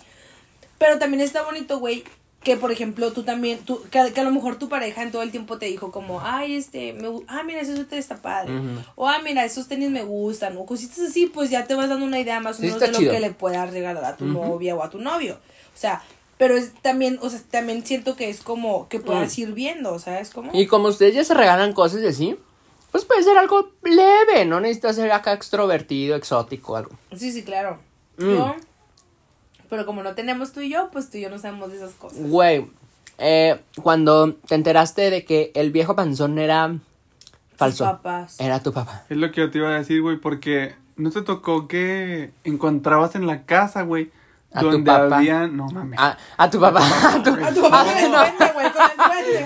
Pero 0.78 0.98
también 0.98 1.20
está 1.20 1.44
bonito, 1.44 1.80
güey, 1.80 2.06
que 2.44 2.56
por 2.56 2.72
ejemplo 2.72 3.12
tú 3.12 3.24
también, 3.24 3.60
tú, 3.60 3.82
que, 3.92 4.14
que 4.14 4.22
a 4.22 4.24
lo 4.24 4.32
mejor 4.32 4.58
tu 4.58 4.70
pareja 4.70 5.04
en 5.04 5.12
todo 5.12 5.22
el 5.22 5.32
tiempo 5.32 5.58
te 5.58 5.66
dijo 5.66 5.92
como, 5.92 6.22
ay, 6.22 6.56
este, 6.56 6.94
me, 6.94 7.10
ah, 7.28 7.44
mira, 7.44 7.60
ese 7.60 7.76
suéter 7.76 8.00
está 8.00 8.22
padre. 8.22 8.54
O, 8.96 9.10
ah, 9.10 9.20
mira, 9.22 9.44
esos 9.44 9.68
tenis 9.68 9.90
me 9.90 10.04
gustan. 10.04 10.56
O 10.56 10.66
cositas 10.66 11.00
así, 11.00 11.26
pues 11.26 11.50
ya 11.50 11.66
te 11.66 11.76
vas 11.76 11.90
dando 11.90 12.06
una 12.06 12.22
idea 12.22 12.40
más 12.40 12.60
o 12.60 12.62
menos 12.62 12.80
de 12.80 12.88
lo 12.88 13.00
que 13.00 13.20
le 13.20 13.32
puedas 13.32 13.70
regalar 13.70 14.06
a 14.06 14.16
tu 14.16 14.24
novia 14.24 14.78
o 14.78 14.82
a 14.82 14.90
tu 14.90 14.98
novio. 14.98 15.40
O 15.76 15.78
sea, 15.78 16.02
pero 16.38 16.56
es 16.56 16.72
también, 16.82 17.20
o 17.22 17.30
sea, 17.30 17.42
también 17.52 17.86
siento 17.86 18.16
que 18.16 18.30
es 18.30 18.40
como 18.40 18.88
que 18.88 19.02
puedas 19.02 19.38
ir 19.38 19.52
viendo, 19.52 19.92
o 19.92 20.00
sea, 20.00 20.22
es 20.22 20.30
como... 20.30 20.52
Y 20.54 20.68
como 20.68 20.88
ustedes 20.88 21.14
ya 21.14 21.26
se 21.26 21.34
regalan 21.34 21.74
cosas 21.74 22.02
y 22.02 22.08
así, 22.08 22.38
pues 22.92 23.06
puede 23.06 23.24
ser 23.24 23.38
algo 23.38 23.72
leve, 23.84 24.46
no 24.46 24.60
necesitas 24.60 24.96
ser 24.96 25.12
acá 25.12 25.34
extrovertido, 25.34 26.16
exótico, 26.16 26.76
algo. 26.76 26.92
Sí, 27.16 27.32
sí, 27.32 27.44
claro. 27.44 27.80
Mm. 28.18 28.30
Yo, 28.32 28.56
pero 29.70 29.86
como 29.86 30.04
no 30.04 30.14
tenemos 30.16 30.52
tú 30.52 30.60
y 30.62 30.70
yo, 30.70 30.90
pues 30.92 31.10
tú 31.10 31.18
y 31.18 31.22
yo 31.22 31.30
no 31.30 31.40
sabemos 31.40 31.72
de 31.72 31.78
esas 31.78 31.94
cosas. 31.94 32.20
Güey, 32.22 32.70
eh, 33.18 33.62
cuando 33.82 34.34
te 34.34 34.56
enteraste 34.56 35.10
de 35.10 35.24
que 35.24 35.52
el 35.56 35.72
viejo 35.72 35.96
panzón 35.96 36.38
era 36.40 36.76
falso, 37.56 37.86
papás. 37.86 38.40
era 38.40 38.62
tu 38.62 38.74
papá. 38.74 39.06
Es 39.10 39.18
lo 39.18 39.32
que 39.32 39.42
yo 39.42 39.52
te 39.52 39.60
iba 39.60 39.70
a 39.70 39.74
decir, 39.80 40.02
güey, 40.02 40.18
porque 40.18 40.76
no 40.98 41.10
te 41.12 41.22
tocó 41.22 41.68
que 41.68 42.32
encontrabas 42.44 43.16
en 43.16 43.28
la 43.28 43.44
casa, 43.44 43.84
güey, 43.84 44.12
A 44.54 44.60
tu 44.60 44.72
donde 44.72 44.92
papá. 44.92 45.18
había, 45.18 45.48
no 45.48 45.68
mames. 45.68 45.98
A, 46.00 46.18
a 46.38 46.50
tu 46.50 46.60
papá. 46.60 46.82
A 47.16 47.24
tu, 47.24 47.30
A 47.30 47.54
tu 47.54 47.62
papá 47.62 47.86
con 47.86 47.98
el 47.98 48.12
no. 48.12 48.18
duende, 48.18 48.52
güey, 48.54 48.72
con 48.74 48.82
el 48.92 48.98
duende. 48.98 49.46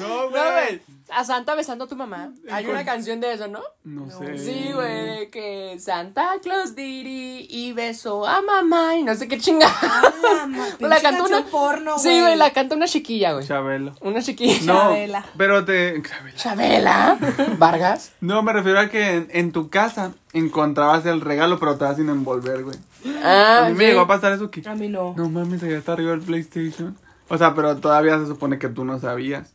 no, 0.00 0.06
No, 0.24 0.30
güey. 0.30 0.80
A 1.10 1.22
Santa 1.22 1.54
besando 1.54 1.84
a 1.84 1.88
tu 1.88 1.96
mamá. 1.96 2.30
Hay 2.50 2.64
una 2.64 2.76
con- 2.76 2.84
canción 2.86 3.20
de 3.20 3.34
eso, 3.34 3.46
¿no? 3.46 3.60
No 3.84 4.08
sé. 4.10 4.38
Sí, 4.38 4.70
güey, 4.72 5.04
de 5.18 5.30
que 5.30 5.76
Santa 5.78 6.30
Claus 6.42 6.74
diri 6.74 7.46
y 7.50 7.72
besó 7.74 8.26
a 8.26 8.40
mamá 8.40 8.96
y 8.96 9.02
no 9.02 9.14
sé 9.14 9.28
qué 9.28 9.38
chingada. 9.38 9.74
Ah, 9.82 10.48
la 10.80 11.00
canta 11.02 11.22
una 11.24 11.44
porno, 11.44 11.98
Sí, 11.98 12.20
güey. 12.20 12.36
la 12.36 12.52
canta 12.54 12.74
una 12.74 12.86
chiquilla, 12.86 13.34
güey. 13.34 13.46
Chabelo. 13.46 13.92
Una 14.00 14.22
chiquilla. 14.22 14.60
No, 14.64 14.80
Chabela. 14.80 15.26
pero 15.36 15.64
te... 15.66 16.00
Chabela. 16.02 16.36
Chabela. 16.36 17.18
Vargas. 17.58 18.12
No, 18.20 18.42
me 18.42 18.54
refiero 18.54 18.80
a 18.80 18.88
que 18.88 19.10
en, 19.16 19.28
en 19.30 19.52
tu 19.52 19.68
casa 19.68 20.12
encontrabas 20.32 21.04
el 21.06 21.20
regalo, 21.20 21.58
pero 21.58 21.72
estaba 21.72 21.94
sin 21.94 22.08
envolver, 22.08 22.64
güey. 22.64 22.78
Ah, 23.22 23.64
a 23.66 23.68
mí 23.68 23.74
me 23.74 23.84
sí. 23.84 23.90
llegó 23.90 24.00
a 24.00 24.06
pasar 24.06 24.32
eso 24.32 24.50
que... 24.50 24.66
A 24.66 24.74
mí 24.74 24.88
no. 24.88 25.12
No 25.18 25.28
mames, 25.28 25.62
allá 25.62 25.76
está 25.76 25.92
arriba 25.92 26.14
el 26.14 26.22
PlayStation. 26.22 26.96
O 27.28 27.38
sea, 27.38 27.54
pero 27.54 27.76
todavía 27.76 28.18
se 28.18 28.26
supone 28.26 28.58
que 28.58 28.68
tú 28.68 28.84
no 28.84 28.98
sabías. 29.00 29.52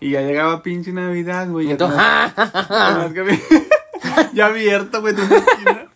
Y 0.00 0.10
ya 0.10 0.22
llegaba 0.22 0.62
pinche 0.62 0.92
Navidad, 0.92 1.48
güey. 1.48 1.66
ya 1.66 1.72
Entonces, 1.72 1.98
tenías- 2.34 2.68
tenías 2.68 3.12
que 3.12 3.22
vi- 3.22 3.42
ya 4.34 4.46
abierto, 4.46 5.00
güey, 5.00 5.14
de 5.14 5.22
una 5.22 5.36
esquina. 5.36 5.86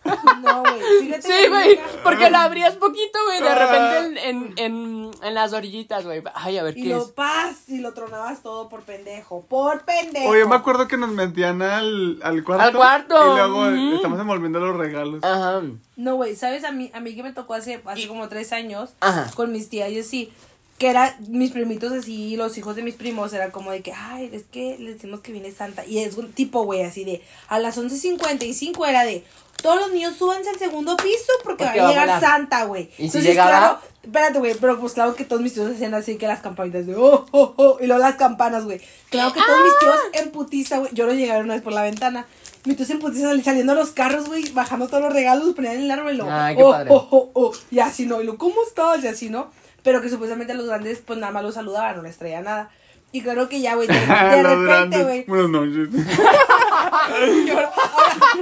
No, 0.41 0.61
güey. 0.61 0.75
Sí, 1.21 1.47
güey, 1.49 1.79
porque 2.03 2.29
la 2.29 2.43
abrías 2.43 2.75
poquito, 2.75 3.17
güey, 3.25 3.41
de 3.41 3.55
repente 3.55 3.97
en, 3.97 4.17
en, 4.17 4.53
en, 4.57 5.11
en 5.23 5.33
las 5.33 5.53
orillitas, 5.53 6.03
güey. 6.05 6.21
Ay, 6.33 6.57
a 6.57 6.63
ver 6.63 6.77
Y 6.77 6.83
qué 6.83 6.89
lo 6.89 7.01
es. 7.03 7.07
pas 7.11 7.67
y 7.69 7.79
lo 7.79 7.93
tronabas 7.93 8.41
todo 8.43 8.69
por 8.69 8.81
pendejo. 8.83 9.45
Por 9.49 9.83
pendejo. 9.85 10.29
Oye, 10.29 10.45
me 10.45 10.55
acuerdo 10.55 10.87
que 10.87 10.97
nos 10.97 11.09
metían 11.09 11.61
al, 11.61 12.19
al 12.21 12.43
cuarto. 12.43 12.63
Al 12.65 12.73
cuarto, 12.73 13.15
Y 13.33 13.35
luego 13.37 13.95
estamos 13.95 14.19
envolviendo 14.19 14.59
los 14.59 14.75
regalos. 14.77 15.23
Ajá. 15.23 15.61
No, 15.95 16.15
güey, 16.15 16.35
¿sabes? 16.35 16.63
A 16.63 16.71
mí, 16.71 16.91
a 16.93 16.99
mí 16.99 17.15
que 17.15 17.23
me 17.23 17.33
tocó 17.33 17.53
hace, 17.55 17.81
hace 17.85 18.07
como 18.07 18.27
tres 18.29 18.51
años 18.53 18.93
Ajá. 18.99 19.31
con 19.35 19.51
mis 19.51 19.69
tías 19.69 19.89
y 19.91 19.99
así. 19.99 20.33
Que 20.77 20.89
era 20.89 21.15
mis 21.29 21.51
primitos 21.51 21.91
así, 21.93 22.35
los 22.35 22.57
hijos 22.57 22.75
de 22.75 22.83
mis 22.83 22.95
primos, 22.95 23.31
era 23.31 23.49
como 23.51 23.71
de 23.71 23.81
que, 23.81 23.93
ay, 23.93 24.29
es 24.33 24.43
que 24.43 24.75
les 24.77 24.95
decimos 24.95 25.21
que 25.21 25.31
viene 25.31 25.51
Santa. 25.51 25.85
Y 25.85 25.99
es 25.99 26.17
un 26.17 26.33
tipo, 26.33 26.63
güey, 26.63 26.83
así 26.83 27.05
de, 27.05 27.21
a 27.47 27.59
las 27.59 27.77
11.55 27.77 28.87
era 28.87 29.05
de, 29.05 29.23
todos 29.61 29.79
los 29.79 29.91
niños 29.93 30.15
súbanse 30.17 30.49
al 30.49 30.59
segundo 30.59 30.97
piso 30.97 31.31
porque, 31.43 31.63
Porque 31.63 31.79
va 31.79 31.87
a 31.87 31.89
a 31.89 32.05
llegar. 32.05 32.19
Santa, 32.21 32.65
güey. 32.65 32.83
¿Y 32.83 32.95
si 32.97 33.03
Entonces, 33.05 33.23
llegaba? 33.29 33.49
claro, 33.51 33.79
espérate, 34.03 34.39
güey, 34.39 34.53
pero 34.59 34.79
pues 34.79 34.93
claro 34.93 35.15
que 35.15 35.23
todos 35.23 35.41
mis 35.41 35.53
tíos 35.53 35.71
hacían 35.73 35.93
así 35.93 36.17
que 36.17 36.27
las 36.27 36.41
campanitas 36.41 36.85
de, 36.85 36.95
oh, 36.97 37.25
oh, 37.31 37.53
oh, 37.55 37.77
y 37.79 37.87
luego 37.87 38.01
las 38.01 38.15
campanas, 38.15 38.65
güey. 38.65 38.81
Claro 39.09 39.31
que 39.33 39.39
todos 39.39 39.63
mis 39.63 39.79
tíos 39.79 39.95
en 40.13 40.31
putiza, 40.31 40.79
güey, 40.79 40.91
yo 40.93 41.05
no 41.07 41.13
llegué 41.13 41.37
una 41.39 41.53
vez 41.53 41.63
por 41.63 41.71
la 41.73 41.83
ventana. 41.83 42.25
Mis 42.65 42.75
tíos 42.75 42.89
en 42.89 42.99
putiza 42.99 43.27
sali- 43.29 43.43
saliendo 43.43 43.71
a 43.71 43.75
los 43.75 43.91
carros, 43.91 44.27
güey, 44.27 44.51
bajando 44.51 44.87
todos 44.87 45.03
los 45.03 45.13
regalos, 45.13 45.45
los 45.45 45.55
ponían 45.55 45.75
en 45.75 45.83
el 45.83 45.91
árbol 45.91 46.13
y 46.13 46.17
lo, 46.17 46.29
Ay, 46.29 46.55
qué 46.57 46.63
oh, 46.63 46.71
padre. 46.71 46.89
oh, 46.91 47.07
oh, 47.11 47.29
oh, 47.33 47.51
y 47.71 47.79
así 47.79 48.05
no, 48.05 48.21
y 48.21 48.25
lo, 48.25 48.37
¿cómo 48.37 48.55
estás? 48.67 49.03
Y 49.03 49.07
así 49.07 49.29
no. 49.29 49.51
Pero 49.85 50.01
que 50.01 50.09
supuestamente 50.09 50.55
los 50.55 50.65
grandes, 50.65 50.99
pues 51.05 51.19
nada 51.19 51.31
más 51.31 51.43
los 51.43 51.53
saludaban, 51.53 51.97
no 51.97 52.01
les 52.01 52.17
traía 52.17 52.41
nada. 52.41 52.71
Y 53.11 53.21
claro 53.21 53.47
que 53.47 53.61
ya, 53.61 53.75
güey, 53.75 53.87
de, 53.87 53.93
repente, 54.43 55.03
güey, 55.03 55.25
Buenas 55.25 55.49
noches. 55.49 55.89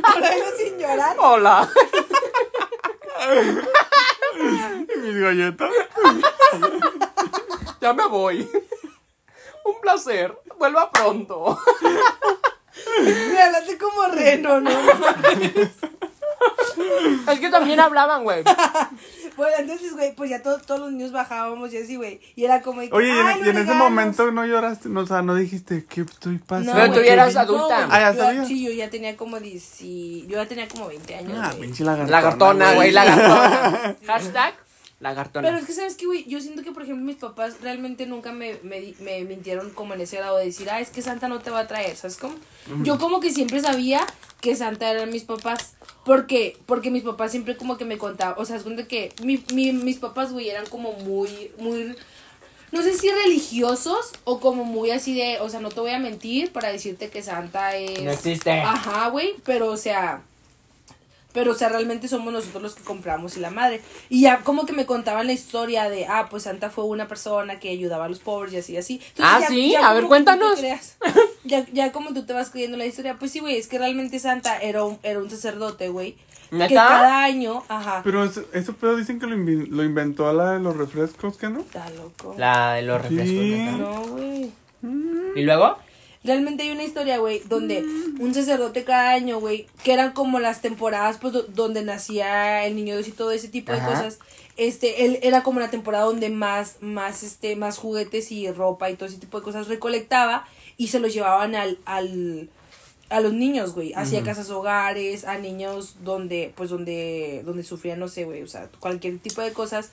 ahora, 0.03 0.29
sin 0.57 0.79
llorar. 0.79 1.17
Hola. 1.19 1.69
Mis 5.03 5.17
galletas. 5.17 5.69
Ya 7.81 7.91
me 7.91 8.07
voy. 8.07 8.49
Un 9.65 9.81
placer. 9.81 10.33
Vuelva 10.57 10.89
pronto. 10.91 11.59
Me 13.03 13.41
hablaste 13.41 13.77
como 13.77 14.07
reno, 14.07 14.61
¿no? 14.61 14.71
Es 17.31 17.39
que 17.39 17.49
también 17.49 17.79
hablaban, 17.79 18.23
güey. 18.23 18.43
Bueno, 19.35 19.55
entonces, 19.57 19.93
güey, 19.93 20.13
pues 20.15 20.29
ya 20.29 20.43
todos, 20.43 20.61
todos 20.63 20.79
los 20.81 20.91
niños 20.91 21.11
bajábamos 21.11 21.73
y 21.73 21.77
así, 21.77 21.95
güey. 21.95 22.21
Y 22.35 22.45
era 22.45 22.61
como 22.61 22.81
Oye, 22.91 23.07
y 23.07 23.09
en, 23.19 23.25
"Ay, 23.27 23.35
y 23.37 23.39
los 23.39 23.47
en 23.47 23.55
ese 23.57 23.59
regalos". 23.63 23.77
momento 23.77 24.31
no 24.31 24.45
lloraste, 24.45 24.89
no, 24.89 24.99
o 24.99 25.07
sea, 25.07 25.23
no 25.23 25.33
dijiste 25.33 25.85
que 25.85 26.01
estoy 26.01 26.37
pasando. 26.37 26.73
Pero 26.73 26.93
tú 26.93 26.99
ya 27.01 27.13
eras 27.13 27.33
no, 27.33 27.39
adulta. 27.39 27.87
Ah, 27.89 28.13
¿ya 28.13 28.33
yo-? 28.33 28.45
Sí, 28.45 28.63
yo 28.63 28.71
ya 28.71 28.91
tenía 28.91 29.17
como 29.17 29.39
10, 29.39 29.81
y- 29.81 30.27
yo 30.27 30.35
ya 30.37 30.45
tenía 30.47 30.67
como 30.67 30.87
20 30.87 31.15
años, 31.15 31.33
Ah, 31.41 31.47
güey. 31.55 31.61
pinche 31.61 31.83
lagartona. 31.83 32.11
Lagartona, 32.11 32.73
güey, 32.75 32.91
lagartona. 32.91 33.95
Hashtag 34.07 34.53
lagartona. 35.03 35.47
Pero 35.47 35.59
es 35.59 35.65
que, 35.67 35.73
¿sabes 35.73 35.95
qué, 35.95 36.05
güey? 36.07 36.23
Yo 36.27 36.39
siento 36.41 36.63
que, 36.63 36.71
por 36.71 36.81
ejemplo, 36.83 37.05
mis 37.05 37.17
papás 37.17 37.57
realmente 37.61 38.07
nunca 38.07 38.31
me, 38.31 38.57
me, 38.63 38.93
me 38.99 39.23
mintieron 39.25 39.69
como 39.69 39.93
en 39.93 40.01
ese 40.01 40.15
grado 40.17 40.37
de 40.37 40.45
decir, 40.45 40.69
ah, 40.71 40.79
es 40.79 40.89
que 40.89 41.01
Santa 41.03 41.27
no 41.27 41.39
te 41.39 41.51
va 41.51 41.59
a 41.59 41.67
traer, 41.67 41.95
¿sabes 41.95 42.17
cómo? 42.17 42.35
Yo 42.83 42.97
como 42.97 43.19
que 43.19 43.31
siempre 43.31 43.59
sabía 43.59 44.01
que 44.41 44.55
Santa 44.55 44.89
eran 44.89 45.09
mis 45.11 45.23
papás. 45.23 45.73
¿Por 46.05 46.25
qué? 46.27 46.57
Porque 46.65 46.89
mis 46.91 47.03
papás 47.03 47.31
siempre 47.31 47.55
como 47.57 47.77
que 47.77 47.85
me 47.85 47.97
contaban, 47.97 48.35
o 48.37 48.45
sea, 48.45 48.55
es 48.55 48.63
cuenta 48.63 48.87
que 48.87 49.13
mi, 49.23 49.43
mi- 49.53 49.71
mis 49.73 49.97
papás, 49.99 50.31
güey, 50.33 50.49
eran 50.49 50.65
como 50.67 50.93
muy, 50.93 51.51
muy, 51.59 51.95
no 52.71 52.81
sé 52.81 52.97
si 52.97 53.09
religiosos 53.09 54.11
o 54.23 54.39
como 54.39 54.63
muy 54.65 54.91
así 54.91 55.13
de, 55.15 55.39
o 55.41 55.47
sea, 55.49 55.59
no 55.59 55.69
te 55.69 55.79
voy 55.79 55.91
a 55.91 55.99
mentir 55.99 56.51
para 56.51 56.71
decirte 56.71 57.09
que 57.09 57.21
Santa 57.21 57.75
es... 57.77 58.01
No 58.01 58.11
existe. 58.11 58.51
Ajá, 58.51 59.09
güey, 59.09 59.35
pero 59.45 59.67
o 59.71 59.77
sea, 59.77 60.23
Pero, 61.33 61.51
o 61.51 61.55
sea, 61.55 61.67
realmente 61.69 62.07
somos 62.07 62.31
nosotros 62.31 62.61
los 62.63 62.75
que 62.75 62.83
compramos 62.83 63.35
y 63.37 63.39
la 63.39 63.49
madre. 63.49 63.81
Y 64.09 64.21
ya 64.21 64.41
como 64.43 64.65
que 64.65 64.73
me 64.73 64.85
contaban 64.85 65.27
la 65.27 65.33
historia 65.33 65.89
de, 65.89 66.05
ah, 66.05 66.27
pues 66.29 66.43
Santa 66.43 66.69
fue 66.69 66.85
una 66.85 67.07
persona 67.07 67.59
que 67.59 67.69
ayudaba 67.69 68.05
a 68.05 68.09
los 68.09 68.19
pobres 68.19 68.53
y 68.53 68.57
así, 68.57 68.77
así. 68.77 69.01
Entonces, 69.09 69.25
Ah, 69.35 69.39
ya- 69.41 69.47
¿sí? 69.47 69.71
ya 69.71 69.89
A 69.89 69.93
ver, 69.93 70.05
cuéntanos. 70.05 70.59
creas- 70.59 70.97
ya, 71.43 71.65
ya 71.73 71.91
como 71.91 72.13
tú 72.13 72.25
te 72.25 72.33
vas 72.33 72.49
creyendo 72.51 72.77
la 72.77 72.85
historia, 72.85 73.15
pues 73.17 73.31
sí, 73.31 73.39
güey, 73.39 73.57
es 73.57 73.67
que 73.67 73.79
realmente 73.79 74.19
Santa 74.19 74.57
era 74.59 74.83
un, 74.83 74.99
era 75.03 75.19
un 75.19 75.29
sacerdote, 75.29 75.89
güey. 75.89 76.15
Que 76.51 76.75
cada 76.75 77.23
año, 77.23 77.63
ajá. 77.67 78.01
Pero 78.03 78.23
eso, 78.23 78.43
eso 78.53 78.73
pedo 78.75 78.95
dicen 78.95 79.19
que 79.19 79.25
lo, 79.25 79.35
invi- 79.35 79.67
lo 79.69 79.83
inventó 79.83 80.31
la 80.33 80.51
de 80.51 80.59
los 80.59 80.77
refrescos, 80.77 81.35
¿qué 81.35 81.49
no? 81.49 81.61
Está 81.61 81.89
loco. 81.89 82.35
La 82.37 82.73
de 82.75 82.83
los 82.83 83.01
refrescos. 83.01 83.27
Sí. 83.27 83.65
No, 83.79 84.01
güey. 84.03 84.51
¿Y 85.35 85.41
luego? 85.41 85.77
Realmente 86.23 86.63
hay 86.63 86.71
una 86.71 86.83
historia, 86.83 87.17
güey, 87.17 87.41
donde 87.49 87.79
un 88.19 88.33
sacerdote 88.33 88.83
cada 88.85 89.11
año, 89.11 89.39
güey, 89.39 89.67
que 89.83 89.91
eran 89.93 90.13
como 90.13 90.39
las 90.39 90.61
temporadas, 90.61 91.17
pues, 91.19 91.33
do- 91.33 91.43
donde 91.43 91.81
nacía 91.83 92.65
el 92.65 92.75
niño 92.75 92.95
Dios 92.95 93.07
y 93.09 93.11
todo 93.11 93.31
ese 93.31 93.49
tipo 93.49 93.71
de 93.73 93.79
cosas. 93.93 94.19
Este, 94.55 95.05
él 95.05 95.19
era 95.23 95.43
como 95.43 95.59
la 95.59 95.69
temporada 95.69 96.05
donde 96.05 96.29
más, 96.29 96.77
más, 96.79 97.23
este, 97.23 97.55
más 97.55 97.77
juguetes 97.77 98.31
y 98.31 98.49
ropa 98.51 98.89
y 98.89 98.95
todo 98.95 99.07
ese 99.09 99.17
tipo 99.17 99.39
de 99.39 99.43
cosas 99.43 99.67
recolectaba 99.67 100.45
y 100.77 100.87
se 100.87 100.99
los 100.99 101.13
llevaban 101.13 101.55
al, 101.55 101.79
al, 101.85 102.49
a 103.09 103.19
los 103.19 103.33
niños, 103.33 103.73
güey, 103.73 103.93
hacia 103.93 104.19
casas 104.23 104.49
hogares, 104.49 105.25
a 105.25 105.37
niños 105.39 105.95
donde, 106.03 106.53
pues, 106.55 106.69
donde, 106.69 107.41
donde 107.45 107.63
sufrían, 107.63 107.99
no 107.99 108.07
sé, 108.07 108.23
güey, 108.25 108.43
o 108.43 108.47
sea, 108.47 108.69
cualquier 108.79 109.17
tipo 109.19 109.41
de 109.41 109.51
cosas. 109.53 109.89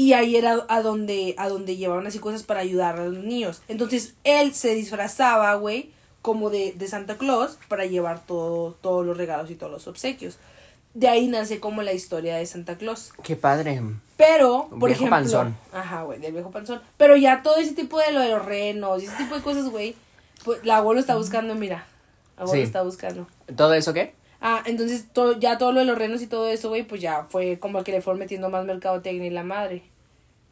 Y 0.00 0.14
ahí 0.14 0.36
era 0.36 0.64
a 0.68 0.80
donde, 0.80 1.34
a 1.36 1.48
donde 1.50 1.76
llevaban 1.76 2.06
así 2.06 2.18
cosas 2.20 2.42
para 2.42 2.60
ayudar 2.60 2.98
a 2.98 3.04
los 3.06 3.22
niños. 3.22 3.60
Entonces 3.68 4.14
él 4.24 4.54
se 4.54 4.74
disfrazaba, 4.74 5.52
güey, 5.56 5.90
como 6.22 6.48
de, 6.48 6.72
de 6.72 6.88
Santa 6.88 7.18
Claus 7.18 7.58
para 7.68 7.84
llevar 7.84 8.24
todo, 8.24 8.72
todos 8.80 9.04
los 9.04 9.16
regalos 9.18 9.50
y 9.50 9.56
todos 9.56 9.70
los 9.70 9.86
obsequios. 9.86 10.38
De 10.94 11.06
ahí 11.08 11.26
nace 11.28 11.60
como 11.60 11.82
la 11.82 11.92
historia 11.92 12.36
de 12.36 12.46
Santa 12.46 12.76
Claus. 12.78 13.12
Qué 13.22 13.36
padre. 13.36 13.80
Pero, 14.16 14.68
Un 14.70 14.78
por 14.80 14.88
viejo 14.88 15.04
ejemplo. 15.04 15.10
panzón. 15.10 15.56
Ajá, 15.72 16.02
güey, 16.04 16.18
del 16.18 16.32
viejo 16.32 16.50
panzón. 16.50 16.80
Pero 16.96 17.16
ya 17.16 17.42
todo 17.42 17.56
ese 17.56 17.74
tipo 17.74 17.98
de 17.98 18.10
lo 18.12 18.20
de 18.20 18.30
los 18.30 18.42
renos 18.44 19.02
y 19.02 19.06
ese 19.06 19.16
tipo 19.16 19.34
de 19.36 19.42
cosas, 19.42 19.68
güey. 19.68 19.94
Pues 20.44 20.64
la 20.64 20.78
abuelo 20.78 20.98
está 21.00 21.14
buscando, 21.14 21.54
mira. 21.54 21.84
La 22.38 22.44
abuelo 22.44 22.62
Sí. 22.62 22.66
está 22.66 22.80
buscando. 22.82 23.26
¿Todo 23.54 23.74
eso 23.74 23.92
qué? 23.92 24.14
Ah, 24.40 24.62
entonces 24.64 25.04
todo, 25.12 25.38
ya 25.38 25.58
todo 25.58 25.72
lo 25.72 25.80
de 25.80 25.84
los 25.86 25.98
renos 25.98 26.22
y 26.22 26.26
todo 26.26 26.48
eso, 26.48 26.70
güey, 26.70 26.82
pues 26.84 27.02
ya 27.02 27.24
fue 27.24 27.58
como 27.58 27.84
que 27.84 27.92
le 27.92 28.00
fueron 28.00 28.18
metiendo 28.18 28.48
más 28.48 28.64
mercadotecnia 28.64 29.26
y 29.26 29.30
la 29.30 29.42
madre. 29.44 29.82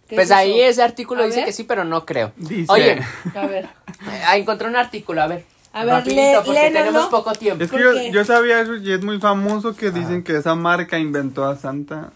¿Qué 0.09 0.15
Pues 0.15 0.29
es 0.31 0.37
ahí 0.37 0.61
ese 0.61 0.83
artículo 0.83 1.23
A 1.23 1.27
dice 1.27 1.39
ver. 1.39 1.47
que 1.47 1.53
sí, 1.53 1.65
pero 1.65 1.85
no 1.85 2.07
creo. 2.07 2.33
Dice- 2.37 2.73
Oye, 2.73 3.03
A 3.35 3.47
ver. 3.47 3.67
eh, 3.67 4.23
encontré 4.37 4.67
un 4.69 4.77
artículo, 4.77 5.21
a 5.23 5.27
ver. 5.27 5.45
A 5.73 5.85
ver, 5.85 5.95
Rapidito, 5.97 6.43
porque 6.45 6.71
tenemos 6.73 7.07
poco 7.07 7.33
tiempo. 7.35 7.63
Es 7.63 7.71
que 7.71 7.77
¿Por 7.77 8.11
yo, 8.11 8.25
sabía 8.25 8.61
eso 8.63 8.77
y 8.77 8.91
es 8.91 9.05
muy 9.05 9.21
famoso 9.21 9.77
que 9.77 9.91
dicen 9.91 10.25
que 10.25 10.37
esa 10.37 10.55
marca 10.55 10.99
inventó 10.99 11.45
a 11.45 11.57
Santa. 11.57 12.11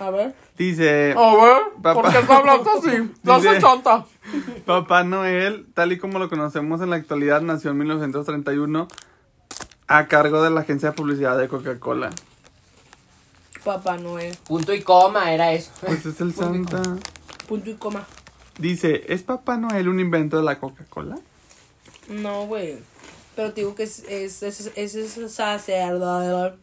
A 0.00 0.10
ver. 0.10 0.34
Dice, 0.56 1.14
A 1.16 1.34
ver, 1.36 1.62
Papá. 1.82 1.94
¿por 2.02 2.10
qué 2.12 2.18
está 2.18 2.36
hablando 2.38 2.70
así? 2.78 3.10
No 3.22 3.40
soy 3.42 3.58
tonta. 3.60 4.06
Papá 4.64 5.04
Noel, 5.04 5.66
tal 5.74 5.92
y 5.92 5.98
como 5.98 6.18
lo 6.18 6.28
conocemos 6.30 6.80
en 6.80 6.90
la 6.90 6.96
actualidad, 6.96 7.42
nació 7.42 7.70
en 7.72 7.78
1931 7.78 8.88
a 9.86 10.06
cargo 10.08 10.42
de 10.42 10.50
la 10.50 10.60
agencia 10.60 10.90
de 10.90 10.94
publicidad 10.96 11.36
de 11.38 11.46
Coca-Cola. 11.48 12.10
Papá 13.64 13.96
Noel. 13.98 14.36
Punto 14.46 14.72
y 14.72 14.80
coma 14.82 15.32
era 15.32 15.52
eso. 15.52 15.70
Pues 15.84 16.06
es 16.06 16.20
el 16.20 16.34
Santa. 16.34 16.80
Punto 17.48 17.70
y 17.70 17.74
coma. 17.74 18.06
Dice, 18.58 19.04
¿es 19.08 19.22
Papá 19.22 19.56
Noel 19.56 19.88
un 19.88 20.00
invento 20.00 20.36
de 20.36 20.42
la 20.42 20.58
Coca-Cola? 20.58 21.16
No, 22.08 22.46
güey. 22.46 22.76
Pero 23.34 23.52
te 23.52 23.60
digo 23.62 23.74
que 23.74 23.84
es, 23.84 24.00
es, 24.08 24.42
es, 24.42 24.72
es 24.74 24.94
ese 24.94 25.28
sacerdote. 25.28 26.58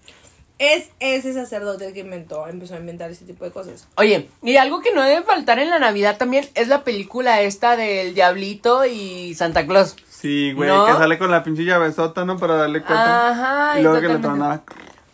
Es 0.58 0.90
ese 1.02 1.34
sacerdote 1.34 1.88
el 1.88 1.94
que 1.94 2.00
inventó, 2.00 2.48
empezó 2.48 2.76
a 2.76 2.78
inventar 2.78 3.12
ese 3.12 3.26
tipo 3.26 3.44
de 3.44 3.52
cosas. 3.52 3.88
Oye, 3.96 4.30
y 4.42 4.56
algo 4.56 4.80
que 4.80 4.94
no 4.94 5.02
debe 5.04 5.22
faltar 5.24 5.60
en 5.60 5.70
la 5.70 5.80
Navidad 5.80 6.18
también 6.18 6.48
es 6.54 6.70
la 6.70 6.86
película 6.86 7.42
esta 7.42 7.76
del 7.76 8.14
Diablito 8.14 8.86
y 8.86 9.34
Santa 9.36 9.66
Claus. 9.66 9.98
Sí, 10.10 10.54
güey, 10.54 10.70
¿No? 10.70 10.86
que 10.86 10.94
sale 10.94 11.18
con 11.18 11.30
la 11.30 11.44
pinche 11.44 11.66
llavesota, 11.66 12.24
¿no? 12.24 12.38
Para 12.38 12.56
darle 12.56 12.82
cuenta. 12.82 13.32
Ajá, 13.32 13.80
y 13.80 13.84
luego 13.84 14.00
que 14.00 14.08
le 14.08 14.16
totalmente. 14.16 14.64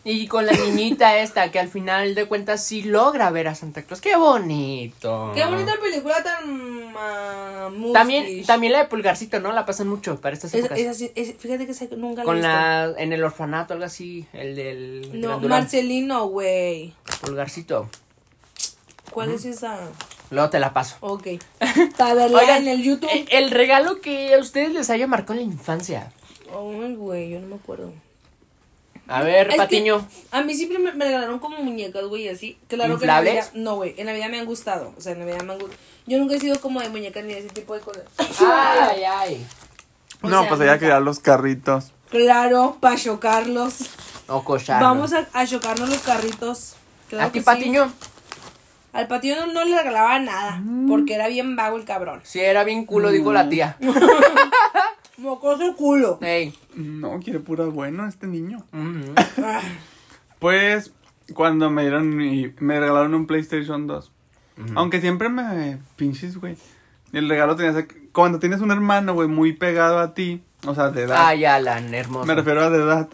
Y 0.03 0.25
con 0.27 0.47
la 0.47 0.53
niñita 0.53 1.17
esta 1.19 1.51
que 1.51 1.59
al 1.59 1.67
final 1.67 2.15
de 2.15 2.25
cuentas 2.25 2.63
sí 2.63 2.81
logra 2.81 3.29
ver 3.29 3.47
a 3.47 3.53
Santa 3.53 3.83
Claus. 3.83 4.01
¡Qué 4.01 4.15
bonito! 4.15 5.31
Qué 5.35 5.45
bonita 5.45 5.73
película 5.79 6.23
tan. 6.23 6.91
ah, 6.97 7.69
También, 7.93 8.43
también 8.45 8.73
la 8.73 8.79
de 8.79 8.85
Pulgarcito, 8.85 9.39
¿no? 9.39 9.51
La 9.51 9.63
pasan 9.65 9.87
mucho 9.87 10.19
para 10.19 10.33
estas 10.33 10.53
Es, 10.55 10.61
épocas. 10.65 10.79
es 10.79 10.87
así, 10.87 11.11
es- 11.13 11.35
fíjate 11.37 11.67
que 11.67 11.95
nunca 11.97 12.17
la 12.17 12.23
he 12.23 12.25
Con 12.25 12.35
visto. 12.37 12.47
la, 12.49 12.93
en 12.97 13.13
el 13.13 13.23
orfanato, 13.23 13.73
algo 13.73 13.85
así, 13.85 14.25
el 14.33 14.55
del 14.55 15.21
No. 15.21 15.39
Marcelino, 15.39 16.25
güey. 16.29 16.95
Pulgarcito. 17.21 17.87
¿Cuál 19.11 19.31
es 19.31 19.45
esa? 19.45 19.77
Luego 20.31 20.49
te 20.49 20.59
la 20.59 20.73
paso. 20.73 20.95
Ok. 21.01 21.27
Para 21.97 22.13
verla 22.15 22.39
Oigan, 22.39 22.63
en 22.63 22.67
el 22.69 22.81
YouTube. 22.83 23.09
El 23.29 23.51
regalo 23.51 24.01
que 24.01 24.33
a 24.33 24.39
ustedes 24.39 24.71
les 24.73 24.89
haya 24.89 25.05
marcado 25.05 25.39
en 25.39 25.47
la 25.47 25.53
infancia. 25.53 26.11
Ay, 26.49 26.95
güey, 26.95 27.29
yo 27.29 27.39
no 27.39 27.47
me 27.47 27.55
acuerdo. 27.55 27.91
A 29.07 29.23
ver, 29.23 29.47
Es 29.47 29.53
que 29.55 29.57
Patiño. 29.57 30.07
a 30.31 30.41
mí 30.41 30.53
siempre 30.53 30.79
me, 30.79 30.91
me 30.93 31.05
regalaron 31.05 31.39
como 31.39 31.57
muñecas, 31.57 32.05
güey, 32.05 32.29
así. 32.29 32.57
Claro 32.67 32.97
que 32.97 33.05
en 33.05 33.09
¿Inflables? 33.09 33.33
Navidad. 33.35 33.51
No, 33.55 33.75
güey, 33.75 33.93
en 33.97 34.05
Navidad 34.05 34.29
me 34.29 34.39
han 34.39 34.45
gustado. 34.45 34.93
O 34.97 35.01
sea, 35.01 35.11
en 35.13 35.19
Navidad 35.19 35.41
me 35.43 35.53
han 35.53 35.59
gustado. 35.59 35.79
Yo 36.07 36.17
nunca 36.17 36.35
he 36.35 36.39
sido 36.39 36.59
como 36.61 36.79
de 36.81 36.89
muñecas 36.89 37.23
ni 37.25 37.33
de 37.33 37.39
ese 37.39 37.49
tipo 37.49 37.73
de 37.75 37.81
cosas. 37.81 38.03
Ay, 38.39 39.03
ay. 39.03 39.47
O 40.21 40.29
No, 40.29 40.39
sea, 40.41 40.49
pues 40.49 40.59
nunca. 40.61 40.79
quería 40.79 40.99
los 40.99 41.19
carritos. 41.19 41.91
Claro, 42.09 42.77
para 42.79 42.95
chocarlos. 42.97 43.89
O 44.27 44.43
cochar. 44.43 44.81
Vamos 44.81 45.13
a, 45.13 45.27
a 45.33 45.45
chocarnos 45.45 45.89
los 45.89 45.99
carritos. 45.99 46.75
Claro 47.09 47.25
¿A 47.27 47.31
ti, 47.31 47.33
que 47.33 47.39
sí. 47.39 47.45
Patiño? 47.45 47.91
Al 48.93 49.07
patiño 49.07 49.35
no, 49.37 49.47
no 49.53 49.63
le 49.65 49.77
regalaba 49.77 50.19
nada. 50.19 50.59
Mm. 50.61 50.89
Porque 50.89 51.13
era 51.15 51.27
bien 51.27 51.55
vago 51.55 51.77
el 51.77 51.85
cabrón. 51.85 52.21
Sí, 52.23 52.39
era 52.39 52.63
bien 52.63 52.85
culo, 52.85 53.09
dijo 53.11 53.31
la 53.33 53.47
tía. 53.49 53.77
Mocoso 55.21 55.75
culo. 55.75 56.17
Ey. 56.21 56.53
No, 56.75 57.19
quiere 57.19 57.39
pura 57.39 57.65
bueno 57.65 58.07
este 58.07 58.27
niño. 58.27 58.63
Ah, 58.73 59.61
Pues 60.39 60.91
cuando 61.33 61.69
me 61.69 61.83
dieron 61.83 62.15
mi- 62.15 62.53
me 62.59 62.79
regalaron 62.79 63.13
un 63.13 63.27
PlayStation 63.27 63.87
2. 63.87 64.11
Aunque 64.75 65.01
siempre 65.01 65.29
me 65.29 65.79
pinches, 65.95 66.37
güey. 66.37 66.55
El 67.13 67.27
regalo 67.29 67.55
tenía 67.55 67.87
que- 67.87 68.09
cuando 68.11 68.39
tienes 68.39 68.61
un 68.61 68.71
hermano, 68.71 69.13
güey, 69.13 69.27
muy 69.27 69.53
pegado 69.53 69.99
a 69.99 70.13
ti, 70.13 70.43
o 70.65 70.75
sea, 70.75 70.89
de 70.89 71.03
edad. 71.03 71.17
Ay, 71.19 71.45
Alan, 71.45 71.93
hermoso. 71.93 72.25
me 72.25 72.35
refiero 72.35 72.61
a 72.61 72.69
de 72.69 72.77
edad. 72.83 73.09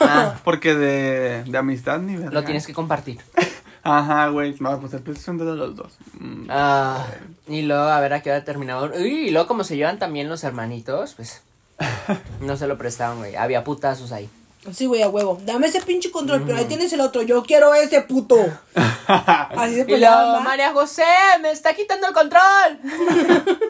Ah, 0.00 0.36
Porque 0.44 0.74
de, 0.74 1.44
de 1.44 1.58
amistad 1.58 1.98
ni 2.00 2.16
verga. 2.16 2.30
lo 2.32 2.44
tienes 2.44 2.66
que 2.66 2.72
compartir. 2.74 3.18
Ajá, 3.84 4.28
güey. 4.28 4.54
No, 4.60 4.80
pues 4.80 4.92
el 4.94 5.00
PlayStation 5.02 5.38
de 5.38 5.44
los 5.44 5.74
dos. 5.76 5.92
Mm. 6.18 6.46
Ah, 6.50 7.06
y 7.48 7.62
luego 7.62 7.82
a 7.84 8.00
ver 8.00 8.12
a 8.12 8.22
qué 8.22 8.30
hora 8.30 8.44
terminaba. 8.44 8.90
Uy, 8.96 9.28
y 9.28 9.30
luego 9.30 9.48
como 9.48 9.64
se 9.64 9.76
llevan 9.76 9.98
también 9.98 10.28
los 10.28 10.44
hermanitos, 10.44 11.14
pues 11.14 11.42
no 12.40 12.56
se 12.56 12.66
lo 12.66 12.78
prestaban, 12.78 13.18
güey. 13.18 13.34
Había 13.36 13.64
putazos 13.64 14.12
ahí. 14.12 14.28
Sí, 14.72 14.86
güey, 14.86 15.02
a 15.02 15.08
huevo. 15.08 15.40
Dame 15.44 15.66
ese 15.66 15.80
pinche 15.82 16.12
control, 16.12 16.44
pero 16.46 16.56
ahí 16.58 16.66
tienes 16.66 16.92
el 16.92 17.00
otro. 17.00 17.22
Yo 17.22 17.42
quiero 17.42 17.74
ese 17.74 18.02
puto. 18.02 18.36
Así 19.08 19.74
se 19.74 19.80
Y 19.80 19.84
peleaban, 19.84 20.22
luego, 20.26 20.38
¿va? 20.38 20.40
María 20.44 20.72
José, 20.72 21.02
me 21.40 21.50
está 21.50 21.74
quitando 21.74 22.06
el 22.08 22.14
control. 22.14 22.78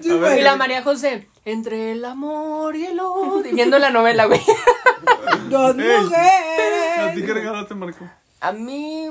Sí, 0.00 0.10
ver. 0.16 0.38
Y 0.38 0.42
la 0.42 0.54
María 0.54 0.82
José, 0.82 1.28
entre 1.44 1.92
el 1.92 2.04
amor 2.04 2.76
y 2.76 2.86
el 2.86 3.00
odio. 3.00 3.52
Viendo 3.52 3.78
la 3.80 3.90
novela, 3.90 4.26
güey. 4.26 4.40
Dos 5.50 5.76
Ey. 5.76 5.90
¿A 5.90 5.98
ti 6.04 6.04
mujeres. 6.04 7.24
qué 7.26 7.34
regalo 7.34 7.66
te 7.66 7.74
marcó? 7.74 8.08
A 8.40 8.52
mí. 8.52 9.08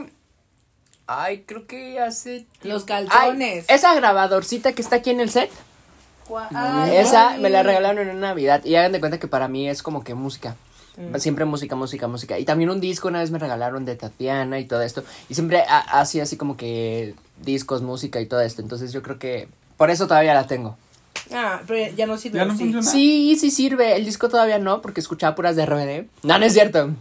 Ay, 1.08 1.44
creo 1.46 1.68
que 1.68 2.00
hace. 2.00 2.46
Los 2.64 2.84
Ay, 2.90 3.08
calzones. 3.08 3.66
esa 3.70 3.94
grabadorcita 3.94 4.74
que 4.74 4.82
está 4.82 4.98
aquí 4.98 5.12
en 5.12 5.20
el 5.20 5.30
set. 5.30 5.52
Ay, 6.54 6.96
esa 6.96 7.30
ay. 7.32 7.42
me 7.42 7.50
la 7.50 7.62
regalaron 7.64 8.08
en 8.10 8.20
Navidad. 8.20 8.64
Y 8.66 8.76
hagan 8.76 8.92
de 8.92 9.00
cuenta 9.00 9.20
que 9.20 9.28
para 9.28 9.48
mí 9.48 9.70
es 9.70 9.84
como 9.84 10.04
que 10.04 10.16
música. 10.16 10.56
Siempre 11.18 11.44
música, 11.44 11.76
música, 11.76 12.08
música. 12.08 12.40
Y 12.40 12.46
también 12.46 12.70
un 12.70 12.80
disco 12.80 13.10
una 13.10 13.20
vez 13.20 13.30
me 13.30 13.38
regalaron 13.38 13.84
de 13.84 13.96
Tatiana 13.98 14.60
y 14.60 14.66
todo 14.66 14.82
esto. 14.82 15.04
Y 15.28 15.34
siempre 15.34 15.64
hacía 15.68 16.24
así 16.24 16.38
como 16.38 16.56
que 16.56 17.16
discos, 17.42 17.82
música 17.82 18.22
y 18.22 18.28
todo 18.28 18.40
esto. 18.40 18.62
Entonces 18.62 18.94
yo 18.94 19.04
creo 19.04 19.20
que 19.20 19.50
por 19.78 19.90
eso 19.92 20.08
todavía 20.08 20.34
la 20.34 20.48
tengo. 20.48 20.78
Ah, 21.34 21.62
pero 21.68 21.94
ya 21.96 22.06
no 22.06 22.18
sirve. 22.18 22.38
Ya 22.40 22.46
no 22.46 22.54
sí. 22.54 22.60
funciona. 22.60 22.90
Sí, 22.90 23.36
sí 23.40 23.52
sirve. 23.52 23.96
El 23.96 24.06
disco 24.06 24.30
todavía 24.30 24.58
no, 24.58 24.82
porque 24.82 25.02
escuchaba 25.02 25.36
puras 25.36 25.56
de 25.58 25.66
RBD. 25.66 26.08
No, 26.24 26.40
no 26.40 26.46
es 26.46 26.54
cierto. 26.54 26.92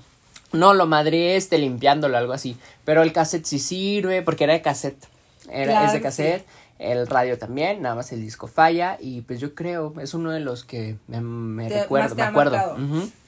No, 0.55 0.73
lo 0.75 0.87
madré 0.87 1.37
este 1.37 1.59
limpiándolo, 1.59 2.17
algo 2.17 2.33
así. 2.33 2.57
Pero 2.85 3.03
el 3.03 3.13
cassette 3.13 3.45
sí 3.45 3.59
sirve, 3.59 4.23
porque 4.23 4.45
era 4.45 4.53
de 4.55 4.63
cassette. 4.63 5.05
Era, 5.51 5.73
Claro 5.73 5.87
es 5.87 5.93
de 5.93 6.01
cassette. 6.01 6.47
El 6.79 7.07
radio 7.07 7.39
también, 7.39 7.83
nada 7.83 7.95
más 7.95 8.11
el 8.13 8.21
disco 8.23 8.47
falla. 8.47 8.97
Y 9.01 9.21
pues 9.23 9.41
yo 9.41 9.55
creo, 9.55 9.93
es 10.01 10.15
uno 10.15 10.31
de 10.33 10.41
los 10.41 10.65
que 10.65 10.97
me, 11.09 11.21
me 11.21 11.69
Te- 11.69 11.81
recuerdo, 11.83 12.05
más 12.09 12.17
te 12.17 12.23
me 12.23 12.29
acuerdo. 12.29 12.79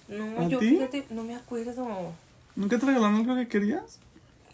No, 0.09 0.41
¿A 0.41 0.49
yo 0.49 0.59
ti? 0.59 0.71
fíjate, 0.71 1.05
no 1.11 1.25
me 1.25 1.35
acuerdo. 1.35 2.13
¿Nunca 2.55 2.79
te 2.79 2.87
regalaron 2.87 3.17
algo 3.17 3.35
que 3.37 3.49
querías? 3.49 3.99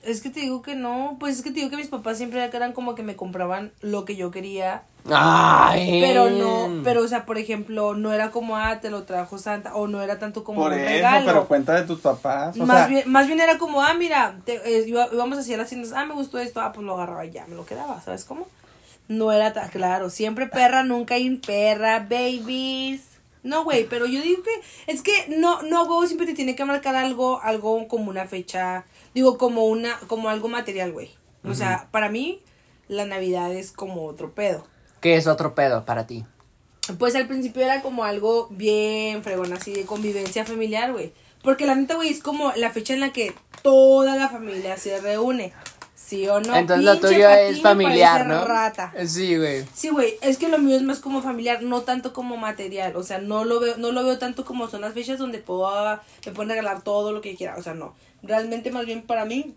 Es 0.02 0.20
que 0.20 0.30
te 0.30 0.40
digo 0.40 0.62
que 0.62 0.74
no, 0.74 1.16
pues 1.20 1.36
es 1.36 1.42
que 1.42 1.50
te 1.50 1.56
digo 1.60 1.70
que 1.70 1.76
mis 1.76 1.86
papás 1.88 2.16
siempre 2.18 2.42
eran 2.44 2.72
como 2.72 2.94
que 2.96 3.02
me 3.04 3.14
compraban 3.14 3.70
lo 3.82 4.04
que 4.04 4.16
yo 4.16 4.32
quería, 4.32 4.82
Ay. 5.08 6.00
pero 6.00 6.28
no, 6.30 6.82
pero 6.82 7.02
o 7.02 7.08
sea, 7.08 7.24
por 7.24 7.38
ejemplo, 7.38 7.94
no 7.94 8.12
era 8.12 8.30
como, 8.32 8.56
ah, 8.56 8.80
te 8.80 8.90
lo 8.90 9.04
trajo 9.04 9.38
Santa, 9.38 9.74
o 9.76 9.86
no 9.86 10.02
era 10.02 10.18
tanto 10.18 10.42
como 10.42 10.62
Por 10.62 10.72
un 10.72 10.78
eso, 10.80 10.88
regalo. 10.88 11.26
pero 11.26 11.46
cuenta 11.48 11.74
de 11.74 11.82
tus 11.86 12.00
papás. 12.00 12.58
O 12.58 12.66
más, 12.66 12.78
sea, 12.78 12.86
bien, 12.88 13.10
más 13.10 13.26
bien 13.28 13.38
era 13.40 13.58
como, 13.58 13.80
ah, 13.82 13.94
mira, 13.94 14.36
te, 14.44 14.54
eh, 14.56 14.84
iba- 14.88 15.08
íbamos 15.12 15.38
hacia 15.38 15.56
las 15.56 15.68
tiendas, 15.68 15.92
ah, 15.92 16.04
me 16.04 16.14
gustó 16.14 16.38
esto, 16.40 16.60
ah, 16.60 16.72
pues 16.72 16.84
lo 16.84 16.94
agarraba 16.94 17.24
y 17.24 17.30
ya, 17.30 17.46
me 17.46 17.54
lo 17.54 17.64
quedaba, 17.64 18.00
¿sabes 18.00 18.24
cómo? 18.24 18.48
No 19.08 19.30
era 19.32 19.52
tan 19.52 19.68
claro, 19.70 20.10
siempre 20.10 20.46
perra, 20.46 20.82
nunca 20.82 21.14
perra, 21.46 22.00
babies. 22.00 23.02
No, 23.44 23.64
güey, 23.64 23.88
pero 23.88 24.06
yo 24.06 24.22
digo 24.22 24.40
que 24.44 24.92
es 24.92 25.02
que 25.02 25.12
no, 25.36 25.62
no, 25.62 25.84
güey, 25.86 26.06
siempre 26.06 26.26
te 26.28 26.34
tiene 26.34 26.54
que 26.54 26.64
marcar 26.64 26.94
algo, 26.94 27.40
algo 27.42 27.88
como 27.88 28.08
una 28.08 28.24
fecha, 28.26 28.84
digo, 29.14 29.38
como 29.38 29.66
una, 29.66 29.98
como 30.06 30.28
algo 30.28 30.48
material, 30.48 30.92
güey. 30.92 31.10
O 31.44 31.54
sea, 31.54 31.88
para 31.90 32.08
mí, 32.08 32.40
la 32.88 33.04
Navidad 33.04 33.52
es 33.52 33.72
como 33.72 34.06
otro 34.06 34.32
pedo. 34.32 34.64
¿Qué 35.00 35.16
es 35.16 35.26
otro 35.26 35.54
pedo 35.54 35.84
para 35.84 36.06
ti? 36.06 36.24
Pues 36.98 37.14
al 37.16 37.26
principio 37.26 37.62
era 37.62 37.82
como 37.82 38.04
algo 38.04 38.48
bien 38.50 39.22
fregón, 39.22 39.52
así 39.52 39.72
de 39.72 39.84
convivencia 39.84 40.44
familiar, 40.44 40.92
güey. 40.92 41.12
Porque 41.42 41.66
la 41.66 41.74
neta, 41.74 41.96
güey, 41.96 42.10
es 42.10 42.22
como 42.22 42.52
la 42.54 42.70
fecha 42.70 42.94
en 42.94 43.00
la 43.00 43.12
que 43.12 43.34
toda 43.62 44.16
la 44.16 44.28
familia 44.28 44.76
se 44.76 45.00
reúne. 45.00 45.52
¿Sí 46.04 46.28
o 46.28 46.40
no? 46.40 46.54
Entonces 46.54 46.84
lo 46.84 46.98
tuyo 46.98 47.30
es 47.30 47.62
familiar, 47.62 48.26
¿no? 48.26 48.44
Rata. 48.44 48.92
Sí, 49.06 49.36
güey. 49.36 49.64
Sí, 49.72 49.88
güey, 49.88 50.14
es 50.20 50.36
que 50.36 50.48
lo 50.48 50.58
mío 50.58 50.76
es 50.76 50.82
más 50.82 50.98
como 50.98 51.22
familiar, 51.22 51.62
no 51.62 51.82
tanto 51.82 52.12
como 52.12 52.36
material. 52.36 52.96
O 52.96 53.02
sea, 53.02 53.18
no 53.18 53.44
lo 53.44 53.60
veo, 53.60 53.76
no 53.78 53.92
lo 53.92 54.04
veo 54.04 54.18
tanto 54.18 54.44
como 54.44 54.68
son 54.68 54.82
las 54.82 54.92
fechas 54.92 55.18
donde 55.18 55.38
puedo, 55.38 55.68
ah, 55.68 56.02
me 56.26 56.32
pueden 56.32 56.50
regalar 56.50 56.82
todo 56.82 57.12
lo 57.12 57.20
que 57.20 57.34
quiera. 57.34 57.56
O 57.56 57.62
sea, 57.62 57.74
no. 57.74 57.94
Realmente, 58.22 58.70
más 58.70 58.84
bien 58.84 59.02
para 59.02 59.24
mí, 59.24 59.54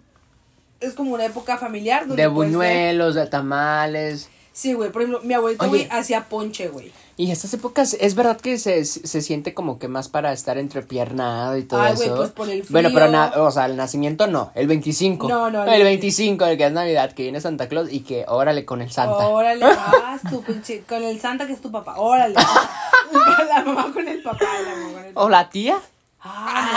es 0.80 0.94
como 0.94 1.14
una 1.14 1.26
época 1.26 1.58
familiar. 1.58 2.08
Donde 2.08 2.24
De 2.24 2.28
buñuelos, 2.28 3.16
de 3.16 3.28
tamales. 3.28 4.30
Sí, 4.56 4.72
güey. 4.74 4.90
Por 4.90 5.02
ejemplo, 5.02 5.20
mi 5.22 5.34
abuelito, 5.34 5.68
güey, 5.68 5.86
hacía 5.92 6.30
ponche, 6.30 6.70
güey. 6.70 6.90
Y 7.18 7.32
estas 7.32 7.54
épocas, 7.54 7.96
es 8.00 8.16
verdad 8.16 8.40
que 8.40 8.58
se, 8.58 8.86
se 8.86 9.22
siente 9.22 9.54
como 9.54 9.80
que 9.80 9.90
más 9.90 10.08
para 10.08 10.32
estar 10.32 10.58
entrepiernado 10.58 11.58
y 11.58 11.64
todo 11.64 11.82
Ay, 11.82 11.94
eso. 11.94 12.04
güey, 12.06 12.16
pues 12.18 12.30
por 12.32 12.50
el 12.50 12.64
Bueno, 12.70 12.90
pero, 12.94 13.08
frío. 13.08 13.12
na- 13.20 13.34
o 13.44 13.52
sea, 13.52 13.66
el 13.66 13.76
nacimiento 13.76 14.28
no, 14.28 14.52
el 14.56 14.68
25. 14.68 15.28
No, 15.28 15.50
no, 15.52 15.64
El 15.64 15.74
el 15.74 15.84
25, 15.84 16.46
el 16.46 16.58
que 16.58 16.66
es 16.68 16.72
Navidad, 16.72 17.12
que 17.12 17.24
viene 17.24 17.42
Santa 17.42 17.68
Claus 17.68 17.92
y 17.92 18.00
que 18.02 18.24
órale 18.30 18.64
con 18.64 18.82
el 18.82 18.92
Santa. 18.92 19.28
Órale, 19.28 19.60
vas 19.66 20.22
tu 20.30 20.42
pinche, 20.42 20.84
con 20.88 21.04
el 21.04 21.20
Santa 21.20 21.46
que 21.48 21.54
es 21.54 21.62
tu 21.62 21.70
papá. 21.72 21.96
Órale. 21.98 22.36
la 23.50 23.62
mamá 23.64 23.92
con 23.94 24.08
el 24.08 24.22
papá, 24.24 24.46
la 24.66 24.76
mamá 24.76 24.92
con 24.94 25.04
el 25.06 25.14
papá. 25.14 25.26
O 25.26 25.30
la 25.30 25.50
tía. 25.50 25.80
Ah, 26.22 26.72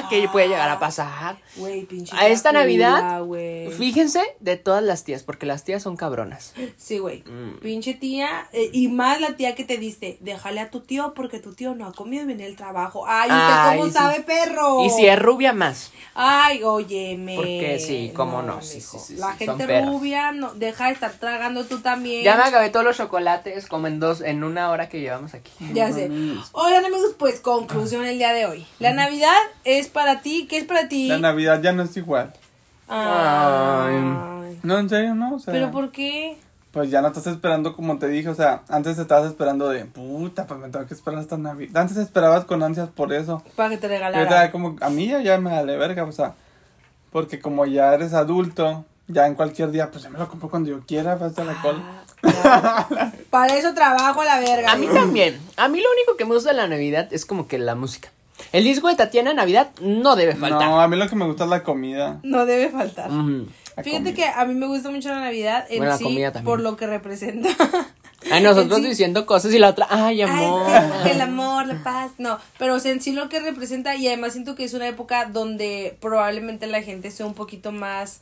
Ah, 0.00 0.06
que 0.10 0.28
puede 0.28 0.48
llegar 0.48 0.68
a 0.68 0.78
pasar. 0.78 1.36
No. 1.58 1.64
Güey, 1.66 1.82
pinche. 1.86 2.14
A 2.16 2.28
esta 2.28 2.52
Navidad, 2.52 3.22
güey. 3.24 3.70
fíjense 3.72 4.22
de 4.40 4.56
todas 4.56 4.82
las 4.82 5.04
tías, 5.04 5.22
porque 5.22 5.46
las 5.46 5.64
tías 5.64 5.82
son 5.82 5.96
cabronas. 5.96 6.54
Sí, 6.76 6.98
güey. 6.98 7.22
Mm. 7.26 7.58
Pinche 7.60 7.94
tía. 7.94 8.48
eh, 8.52 8.70
y 8.72 8.88
más 8.88 9.20
la 9.20 9.36
tía 9.36 9.54
que 9.54 9.64
te 9.64 9.76
dice, 9.78 10.18
déjale 10.20 10.60
a 10.60 10.70
tu 10.70 10.80
tío 10.80 11.14
porque 11.14 11.38
tu 11.40 11.54
tío 11.54 11.74
no 11.74 11.86
ha 11.86 11.92
comido 11.92 12.22
y 12.24 12.26
viene 12.26 12.46
el 12.46 12.56
trabajo. 12.56 13.04
Ay, 13.06 13.30
¿usted 13.30 13.42
Ay, 13.42 13.78
cómo 13.78 13.88
sí. 13.90 13.94
sabe, 13.94 14.20
perro? 14.20 14.84
Y 14.84 14.90
si 14.90 15.06
es 15.06 15.18
rubia, 15.18 15.52
más. 15.52 15.90
Ay, 16.14 16.62
óyeme. 16.62 17.36
Porque 17.36 17.78
sí, 17.84 18.12
cómo 18.14 18.42
no, 18.42 18.60
sí, 18.62 18.76
mijo. 18.76 18.98
sí, 18.98 19.14
sí, 19.14 19.20
La 19.20 19.32
gente 19.34 19.80
rubia, 19.84 20.32
no, 20.32 20.54
deja 20.54 20.86
de 20.86 20.92
estar 20.92 21.12
tragando 21.12 21.64
tú 21.64 21.80
también. 21.80 22.24
Ya 22.24 22.36
me 22.36 22.42
acabé 22.42 22.70
todos 22.70 22.84
los 22.84 22.96
chocolates 22.96 23.66
como 23.66 23.86
en 23.86 24.00
dos, 24.00 24.20
en 24.20 24.44
una 24.44 24.70
hora 24.70 24.88
que 24.88 25.00
llevamos 25.00 25.34
aquí. 25.34 25.50
Ya 25.74 25.92
sé. 25.92 26.10
Hola 26.52 26.78
amigos, 26.78 27.14
pues 27.18 27.40
conclusión 27.40 28.04
el 28.04 28.18
día 28.18 28.32
de 28.32 28.46
hoy. 28.46 28.66
La 28.78 28.92
Navidad 28.92 29.36
es 29.64 29.88
para 29.88 30.20
ti, 30.22 30.46
¿qué 30.48 30.58
es 30.58 30.64
para 30.64 30.88
ti? 30.88 31.08
la 31.08 31.18
Navidad 31.18 31.47
ya 31.56 31.72
no 31.72 31.82
es 31.82 31.96
igual. 31.96 32.32
Ay. 32.88 34.58
No, 34.62 34.78
en 34.78 34.88
serio, 34.88 35.14
no. 35.14 35.34
O 35.34 35.38
sea, 35.38 35.52
¿Pero 35.52 35.70
por 35.70 35.90
qué? 35.90 36.38
Pues 36.72 36.90
ya 36.90 37.00
no 37.00 37.08
estás 37.08 37.26
esperando 37.26 37.74
como 37.74 37.98
te 37.98 38.08
dije. 38.08 38.28
O 38.28 38.34
sea, 38.34 38.62
antes 38.68 38.98
estabas 38.98 39.26
esperando 39.26 39.68
de 39.68 39.84
puta, 39.84 40.46
pues 40.46 40.60
me 40.60 40.68
tengo 40.68 40.86
que 40.86 40.94
esperar 40.94 41.20
hasta 41.20 41.36
Navidad. 41.36 41.82
Antes 41.82 41.96
esperabas 41.96 42.44
con 42.44 42.62
ansias 42.62 42.88
por 42.88 43.12
eso. 43.12 43.42
Para 43.56 43.70
que 43.70 43.78
te 43.78 43.86
Y 43.88 43.90
ahorita 43.96 44.14
regalara. 44.14 44.50
como 44.50 44.76
a 44.80 44.90
mí 44.90 45.08
ya, 45.08 45.20
ya 45.20 45.38
me 45.38 45.50
vale 45.50 45.76
verga, 45.76 46.04
o 46.04 46.12
sea, 46.12 46.34
porque 47.10 47.40
como 47.40 47.64
ya 47.66 47.94
eres 47.94 48.12
adulto, 48.12 48.84
ya 49.06 49.26
en 49.26 49.34
cualquier 49.34 49.70
día, 49.70 49.90
pues 49.90 50.04
ya 50.04 50.10
me 50.10 50.18
lo 50.18 50.28
compro 50.28 50.50
cuando 50.50 50.70
yo 50.70 50.80
quiera, 50.86 51.14
hasta 51.14 51.44
la 51.44 51.60
cola. 51.62 51.80
Claro. 52.20 52.86
Para 53.30 53.56
eso 53.56 53.74
trabajo 53.74 54.20
a 54.20 54.24
la 54.24 54.40
verga. 54.40 54.72
A 54.72 54.76
mí 54.76 54.86
también. 54.88 55.40
A 55.56 55.68
mí 55.68 55.80
lo 55.80 55.88
único 55.90 56.16
que 56.16 56.24
me 56.24 56.34
gusta 56.34 56.50
de 56.50 56.56
la 56.56 56.68
Navidad 56.68 57.08
es 57.12 57.24
como 57.24 57.48
que 57.48 57.58
la 57.58 57.74
música. 57.74 58.10
El 58.52 58.64
disco 58.64 58.88
de 58.88 58.94
Tatiana 58.96 59.32
Navidad 59.34 59.70
no 59.80 60.16
debe 60.16 60.34
faltar. 60.34 60.68
No, 60.68 60.80
a 60.80 60.88
mí 60.88 60.96
lo 60.96 61.08
que 61.08 61.16
me 61.16 61.26
gusta 61.26 61.44
es 61.44 61.50
la 61.50 61.62
comida. 61.62 62.20
No 62.22 62.46
debe 62.46 62.68
faltar. 62.70 63.10
La 63.10 63.82
Fíjate 63.84 64.10
comida. 64.10 64.14
que 64.14 64.24
a 64.26 64.44
mí 64.44 64.54
me 64.54 64.66
gusta 64.66 64.90
mucho 64.90 65.08
la 65.10 65.20
Navidad 65.20 65.66
en 65.70 65.78
Bueno, 65.78 65.96
sí 65.98 66.04
comida 66.04 66.32
también. 66.32 66.44
por 66.44 66.60
lo 66.60 66.76
que 66.76 66.86
representa. 66.86 67.48
Ay, 68.30 68.42
nosotros 68.42 68.78
sí- 68.82 68.86
diciendo 68.88 69.26
cosas 69.26 69.52
y 69.54 69.58
la 69.58 69.68
otra, 69.68 69.86
ay, 69.90 70.22
amor. 70.22 70.68
Ay, 70.70 71.12
el 71.12 71.20
amor, 71.20 71.66
la 71.66 71.82
paz, 71.82 72.12
no, 72.18 72.38
pero 72.58 72.74
o 72.74 72.80
sea, 72.80 72.90
en 72.92 73.00
sí 73.00 73.12
lo 73.12 73.28
que 73.28 73.38
representa 73.40 73.94
y 73.94 74.08
además 74.08 74.32
siento 74.32 74.54
que 74.56 74.64
es 74.64 74.74
una 74.74 74.88
época 74.88 75.26
donde 75.26 75.96
probablemente 76.00 76.66
la 76.66 76.82
gente 76.82 77.10
sea 77.12 77.26
un 77.26 77.34
poquito 77.34 77.70
más 77.70 78.20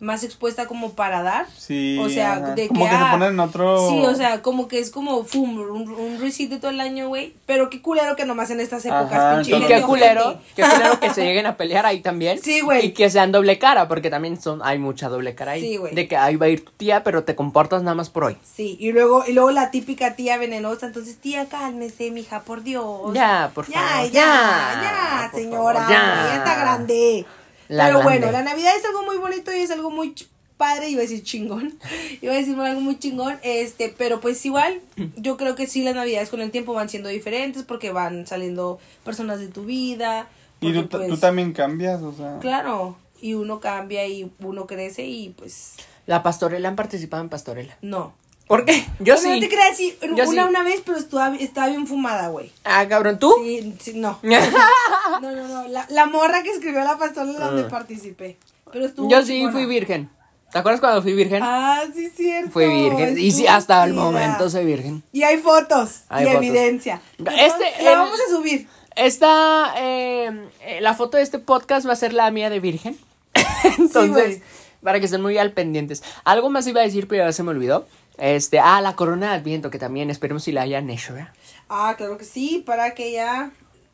más 0.00 0.22
expuesta 0.22 0.66
como 0.66 0.92
para 0.92 1.22
dar. 1.22 1.46
Sí, 1.56 1.98
o 2.00 2.08
sea, 2.08 2.34
ajá. 2.34 2.54
de 2.54 2.68
Como 2.68 2.84
que, 2.84 2.90
que 2.90 2.96
se 2.96 3.02
ah, 3.02 3.10
ponen 3.12 3.28
en 3.32 3.40
otro... 3.40 3.88
Sí, 3.88 3.98
o 4.06 4.14
sea, 4.14 4.42
como 4.42 4.68
que 4.68 4.78
es 4.78 4.90
como 4.90 5.24
fum, 5.24 5.58
un, 5.58 5.90
un 5.90 6.20
receipt 6.20 6.50
de 6.50 6.58
todo 6.58 6.70
el 6.70 6.80
año, 6.80 7.08
güey. 7.08 7.34
Pero 7.46 7.68
qué 7.68 7.82
culero 7.82 8.14
que 8.14 8.24
nomás 8.24 8.50
en 8.50 8.60
estas 8.60 8.84
épocas, 8.84 9.12
Ajá, 9.12 9.34
pinche 9.42 9.56
Y 9.56 9.66
qué 9.66 9.82
culero, 9.82 10.38
qué 10.54 10.62
culero 10.62 11.00
que 11.00 11.10
se 11.10 11.22
lleguen 11.26 11.46
a 11.46 11.56
pelear 11.56 11.84
ahí 11.84 12.00
también. 12.00 12.40
Sí, 12.40 12.60
güey. 12.60 12.86
Y 12.86 12.92
que 12.92 13.10
sean 13.10 13.32
doble 13.32 13.58
cara, 13.58 13.88
porque 13.88 14.08
también 14.08 14.40
son, 14.40 14.60
hay 14.62 14.78
mucha 14.78 15.08
doble 15.08 15.34
cara 15.34 15.52
ahí. 15.52 15.62
Sí, 15.62 15.76
güey. 15.78 15.94
De 15.94 16.06
que 16.06 16.16
ahí 16.16 16.36
va 16.36 16.46
a 16.46 16.50
ir 16.50 16.64
tu 16.64 16.70
tía, 16.72 17.02
pero 17.02 17.24
te 17.24 17.34
comportas 17.34 17.82
nada 17.82 17.96
más 17.96 18.08
por 18.08 18.24
hoy. 18.24 18.36
Sí, 18.44 18.76
y 18.78 18.92
luego, 18.92 19.24
y 19.26 19.32
luego 19.32 19.50
la 19.50 19.70
típica 19.70 20.14
tía 20.14 20.36
venenosa, 20.38 20.86
entonces, 20.86 21.16
tía, 21.18 21.46
cálmese, 21.48 22.10
mija, 22.12 22.42
por 22.42 22.62
Dios. 22.62 23.12
Ya, 23.14 23.50
por 23.54 23.68
Ya, 23.68 23.80
favor. 23.80 24.10
ya, 24.12 24.80
ya, 24.82 25.28
por 25.32 25.40
señora, 25.40 25.80
favor, 25.80 25.90
ya. 25.92 26.26
ya 26.28 26.36
está 26.36 26.54
grande. 26.60 27.26
La 27.68 27.86
Pero 27.86 28.00
grande. 28.00 28.18
bueno, 28.18 28.32
la 28.32 28.42
Navidad 28.42 28.72
es 28.76 28.84
algo 28.84 29.04
muy 29.04 29.18
bonito 29.18 29.52
y 29.54 29.58
es 29.58 29.70
algo 29.70 29.90
muy 29.90 30.14
padre, 30.56 30.90
iba 30.90 31.00
a 31.00 31.02
decir 31.02 31.22
chingón, 31.22 31.78
iba 32.20 32.32
a 32.32 32.36
decir 32.36 32.58
algo 32.58 32.80
muy 32.80 32.98
chingón, 32.98 33.38
este, 33.42 33.94
pero 33.96 34.20
pues 34.20 34.44
igual, 34.44 34.80
yo 35.16 35.36
creo 35.36 35.54
que 35.54 35.66
sí 35.66 35.82
las 35.82 35.94
Navidades 35.94 36.30
con 36.30 36.40
el 36.40 36.50
tiempo 36.50 36.74
van 36.74 36.88
siendo 36.88 37.08
diferentes 37.08 37.62
porque 37.62 37.92
van 37.92 38.26
saliendo 38.26 38.78
personas 39.04 39.38
de 39.38 39.48
tu 39.48 39.64
vida. 39.64 40.28
Y 40.60 40.72
tú, 40.72 40.88
pues, 40.88 41.08
tú 41.08 41.16
también 41.16 41.52
cambias, 41.52 42.02
o 42.02 42.12
sea... 42.12 42.38
Claro, 42.40 42.96
y 43.20 43.34
uno 43.34 43.60
cambia 43.60 44.06
y 44.06 44.30
uno 44.40 44.66
crece 44.66 45.06
y 45.06 45.28
pues 45.30 45.74
La 46.06 46.22
pastorela 46.22 46.68
han 46.68 46.76
participado 46.76 47.22
en 47.22 47.28
pastorela. 47.28 47.76
no. 47.82 48.12
¿Por 48.48 48.64
qué? 48.64 48.84
Yo 48.98 49.16
sí. 49.18 49.28
No 49.28 49.40
te 49.40 49.48
creas, 49.48 49.76
sí, 49.76 49.96
Yo 50.00 50.28
una, 50.28 50.42
sí. 50.42 50.48
una 50.48 50.62
vez, 50.62 50.80
pero 50.84 50.96
estaba, 50.98 51.36
estaba 51.36 51.68
bien 51.68 51.86
fumada, 51.86 52.28
güey. 52.28 52.50
Ah, 52.64 52.86
cabrón, 52.88 53.18
¿tú? 53.18 53.34
Sí, 53.44 53.74
sí, 53.78 53.92
no. 53.94 54.18
No, 54.22 55.32
no, 55.32 55.48
no. 55.48 55.68
La, 55.68 55.86
la 55.90 56.06
morra 56.06 56.42
que 56.42 56.50
escribió 56.50 56.80
la 56.84 56.96
pastola 56.96 57.38
donde 57.38 57.64
participé. 57.64 58.38
Pero 58.72 58.86
estuvo. 58.86 59.06
Ah. 59.06 59.10
Yo 59.10 59.24
sí 59.26 59.46
fui 59.52 59.66
virgen. 59.66 60.10
¿Te 60.50 60.58
acuerdas 60.58 60.80
cuando 60.80 61.02
fui 61.02 61.12
virgen? 61.12 61.42
Ah, 61.42 61.82
sí, 61.94 62.08
cierto. 62.08 62.50
fui 62.52 62.66
virgen. 62.66 63.18
Y 63.18 63.32
sí, 63.32 63.46
hasta 63.46 63.84
el 63.84 63.92
momento 63.92 64.48
soy 64.48 64.64
virgen. 64.64 65.02
Y 65.12 65.22
hay 65.22 65.38
fotos. 65.38 66.02
Hay 66.08 66.24
y 66.24 66.28
fotos. 66.28 66.42
evidencia. 66.42 67.02
Este, 67.18 67.82
la 67.82 67.92
el- 67.92 67.98
vamos 67.98 68.18
a 68.18 68.30
subir. 68.34 68.66
Esta, 68.96 69.74
eh, 69.76 70.48
eh, 70.62 70.80
la 70.80 70.94
foto 70.94 71.18
de 71.18 71.22
este 71.22 71.38
podcast 71.38 71.86
va 71.86 71.92
a 71.92 71.96
ser 71.96 72.12
la 72.14 72.30
mía 72.30 72.48
de 72.50 72.60
virgen. 72.60 72.98
Entonces, 73.78 74.40
para 74.82 74.98
que 75.00 75.04
estén 75.04 75.20
muy 75.20 75.36
al 75.38 75.52
pendientes. 75.52 76.02
Algo 76.24 76.48
más 76.50 76.66
iba 76.66 76.80
a 76.80 76.84
decir, 76.84 77.08
pero 77.08 77.24
ya 77.24 77.32
se 77.32 77.42
me 77.42 77.50
olvidó. 77.50 77.86
Este, 78.18 78.58
ah, 78.58 78.80
la 78.80 78.96
corona 78.96 79.30
de 79.30 79.36
Adviento, 79.38 79.70
que 79.70 79.78
también 79.78 80.10
esperemos 80.10 80.42
si 80.42 80.52
la 80.52 80.62
hayan 80.62 80.90
hecho, 80.90 81.16
¿eh? 81.16 81.28
Ah, 81.68 81.94
claro 81.96 82.18
que 82.18 82.24
sí, 82.24 82.62
para 82.66 82.94
que 82.94 83.12
ya 83.12 83.50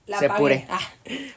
la 0.07 0.19
Se 0.19 0.29
paguen. 0.29 0.43
cure. 0.43 0.67
Ah, 0.71 0.81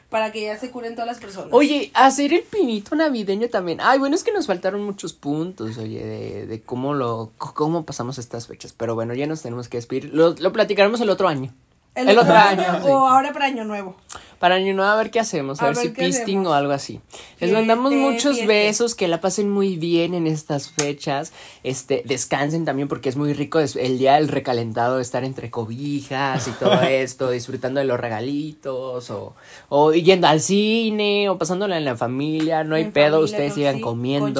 para 0.08 0.32
que 0.32 0.42
ya 0.42 0.58
se 0.58 0.70
curen 0.70 0.94
todas 0.94 1.06
las 1.06 1.18
personas. 1.18 1.48
Oye, 1.52 1.90
hacer 1.94 2.32
el 2.32 2.42
pinito 2.42 2.94
navideño 2.96 3.48
también. 3.48 3.78
Ay, 3.82 3.98
bueno, 3.98 4.14
es 4.14 4.24
que 4.24 4.32
nos 4.32 4.46
faltaron 4.46 4.82
muchos 4.84 5.12
puntos, 5.12 5.78
oye, 5.78 6.04
de, 6.04 6.46
de 6.46 6.62
cómo 6.62 6.94
lo, 6.94 7.32
cómo 7.38 7.84
pasamos 7.84 8.18
estas 8.18 8.46
fechas. 8.46 8.72
Pero 8.72 8.94
bueno, 8.94 9.14
ya 9.14 9.26
nos 9.26 9.42
tenemos 9.42 9.68
que 9.68 9.78
despedir. 9.78 10.12
Lo, 10.12 10.34
lo 10.38 10.52
platicaremos 10.52 11.00
el 11.00 11.10
otro 11.10 11.28
año. 11.28 11.52
El, 11.94 12.16
otro 12.16 12.34
año, 12.34 12.62
sí. 12.82 12.88
O 12.88 13.08
ahora 13.08 13.32
para 13.32 13.46
Año 13.46 13.64
Nuevo. 13.64 13.96
Para 14.38 14.54
año 14.54 14.72
nuevo 14.74 14.90
a 14.90 14.96
ver 14.96 15.10
qué 15.10 15.18
hacemos, 15.18 15.60
a, 15.60 15.64
A 15.64 15.68
ver, 15.68 15.76
si 15.76 15.88
pisting 15.88 16.46
o 16.46 16.52
algo 16.54 16.72
así. 16.72 17.00
Les 17.40 17.52
mandamos 17.52 17.92
muchos 17.92 18.36
fieste. 18.36 18.46
besos, 18.46 18.94
que 18.94 19.08
la 19.08 19.20
pasen 19.20 19.50
muy 19.50 19.76
bien 19.76 20.14
en 20.14 20.26
estas 20.28 20.70
fechas. 20.70 21.32
Este, 21.64 22.02
descansen 22.06 22.64
también 22.64 22.86
porque 22.86 23.08
es 23.08 23.16
muy 23.16 23.32
rico 23.32 23.58
el 23.58 23.98
día 23.98 24.14
del 24.14 24.28
recalentado 24.28 25.00
estar 25.00 25.24
entre 25.24 25.50
cobijas 25.50 26.46
y 26.46 26.52
todo 26.52 26.80
esto, 26.82 27.30
disfrutando 27.30 27.80
de 27.80 27.86
los 27.86 27.98
regalitos 27.98 29.10
o, 29.10 29.34
o 29.68 29.92
yendo 29.92 30.28
al 30.28 30.40
cine 30.40 31.28
o 31.28 31.36
pasándola 31.38 31.76
en 31.76 31.84
la 31.84 31.96
familia, 31.96 32.62
no 32.64 32.76
hay 32.76 32.84
En 32.84 32.92
pedo, 32.92 33.16
familia, 33.16 33.24
ustedes 33.24 33.54
sigan 33.54 33.76
sí, 33.76 33.82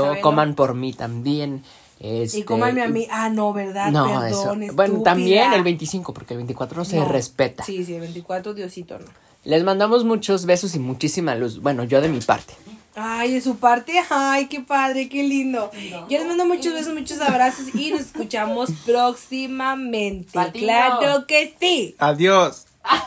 Chabelo. 0.04 0.20
coman 0.22 0.54
por 0.54 0.74
mí 0.74 0.92
también. 0.92 1.62
Este, 2.00 2.38
y 2.38 2.42
comanme 2.44 2.82
a 2.82 2.88
mí. 2.88 3.08
Ah, 3.10 3.28
no, 3.28 3.52
¿verdad? 3.52 3.90
No, 3.90 4.04
Perdón, 4.20 4.62
eso. 4.62 4.74
Bueno, 4.74 5.02
también 5.02 5.52
el 5.52 5.64
25, 5.64 6.14
porque 6.14 6.34
el 6.34 6.38
24 6.38 6.84
se 6.84 6.96
No. 6.98 7.04
respeta. 7.06 7.64
Sí, 7.64 7.84
sí, 7.84 7.94
el 7.94 8.00
24, 8.02 8.54
Diosito, 8.54 9.00
no. 9.00 9.06
Les 9.44 9.64
mandamos 9.64 10.04
muchos 10.04 10.46
besos 10.46 10.74
y 10.74 10.78
muchísima 10.78 11.34
luz. 11.34 11.60
Bueno, 11.60 11.84
yo 11.84 12.00
de 12.00 12.08
mi 12.08 12.20
parte. 12.20 12.54
Ay, 12.94 13.34
de 13.34 13.40
su 13.40 13.58
parte, 13.58 13.92
ay, 14.10 14.46
qué 14.48 14.60
padre, 14.60 15.08
qué 15.08 15.22
lindo. 15.22 15.70
Yo 16.08 16.18
les 16.18 16.26
mando 16.26 16.44
muchos 16.44 16.72
besos, 16.72 16.94
muchos 16.94 17.20
abrazos 17.20 17.74
y 17.74 17.92
nos 17.92 18.00
escuchamos 18.00 18.70
próximamente. 18.86 20.38
Claro 20.52 21.26
que 21.26 21.54
sí. 21.60 21.94
Adiós. 21.98 22.67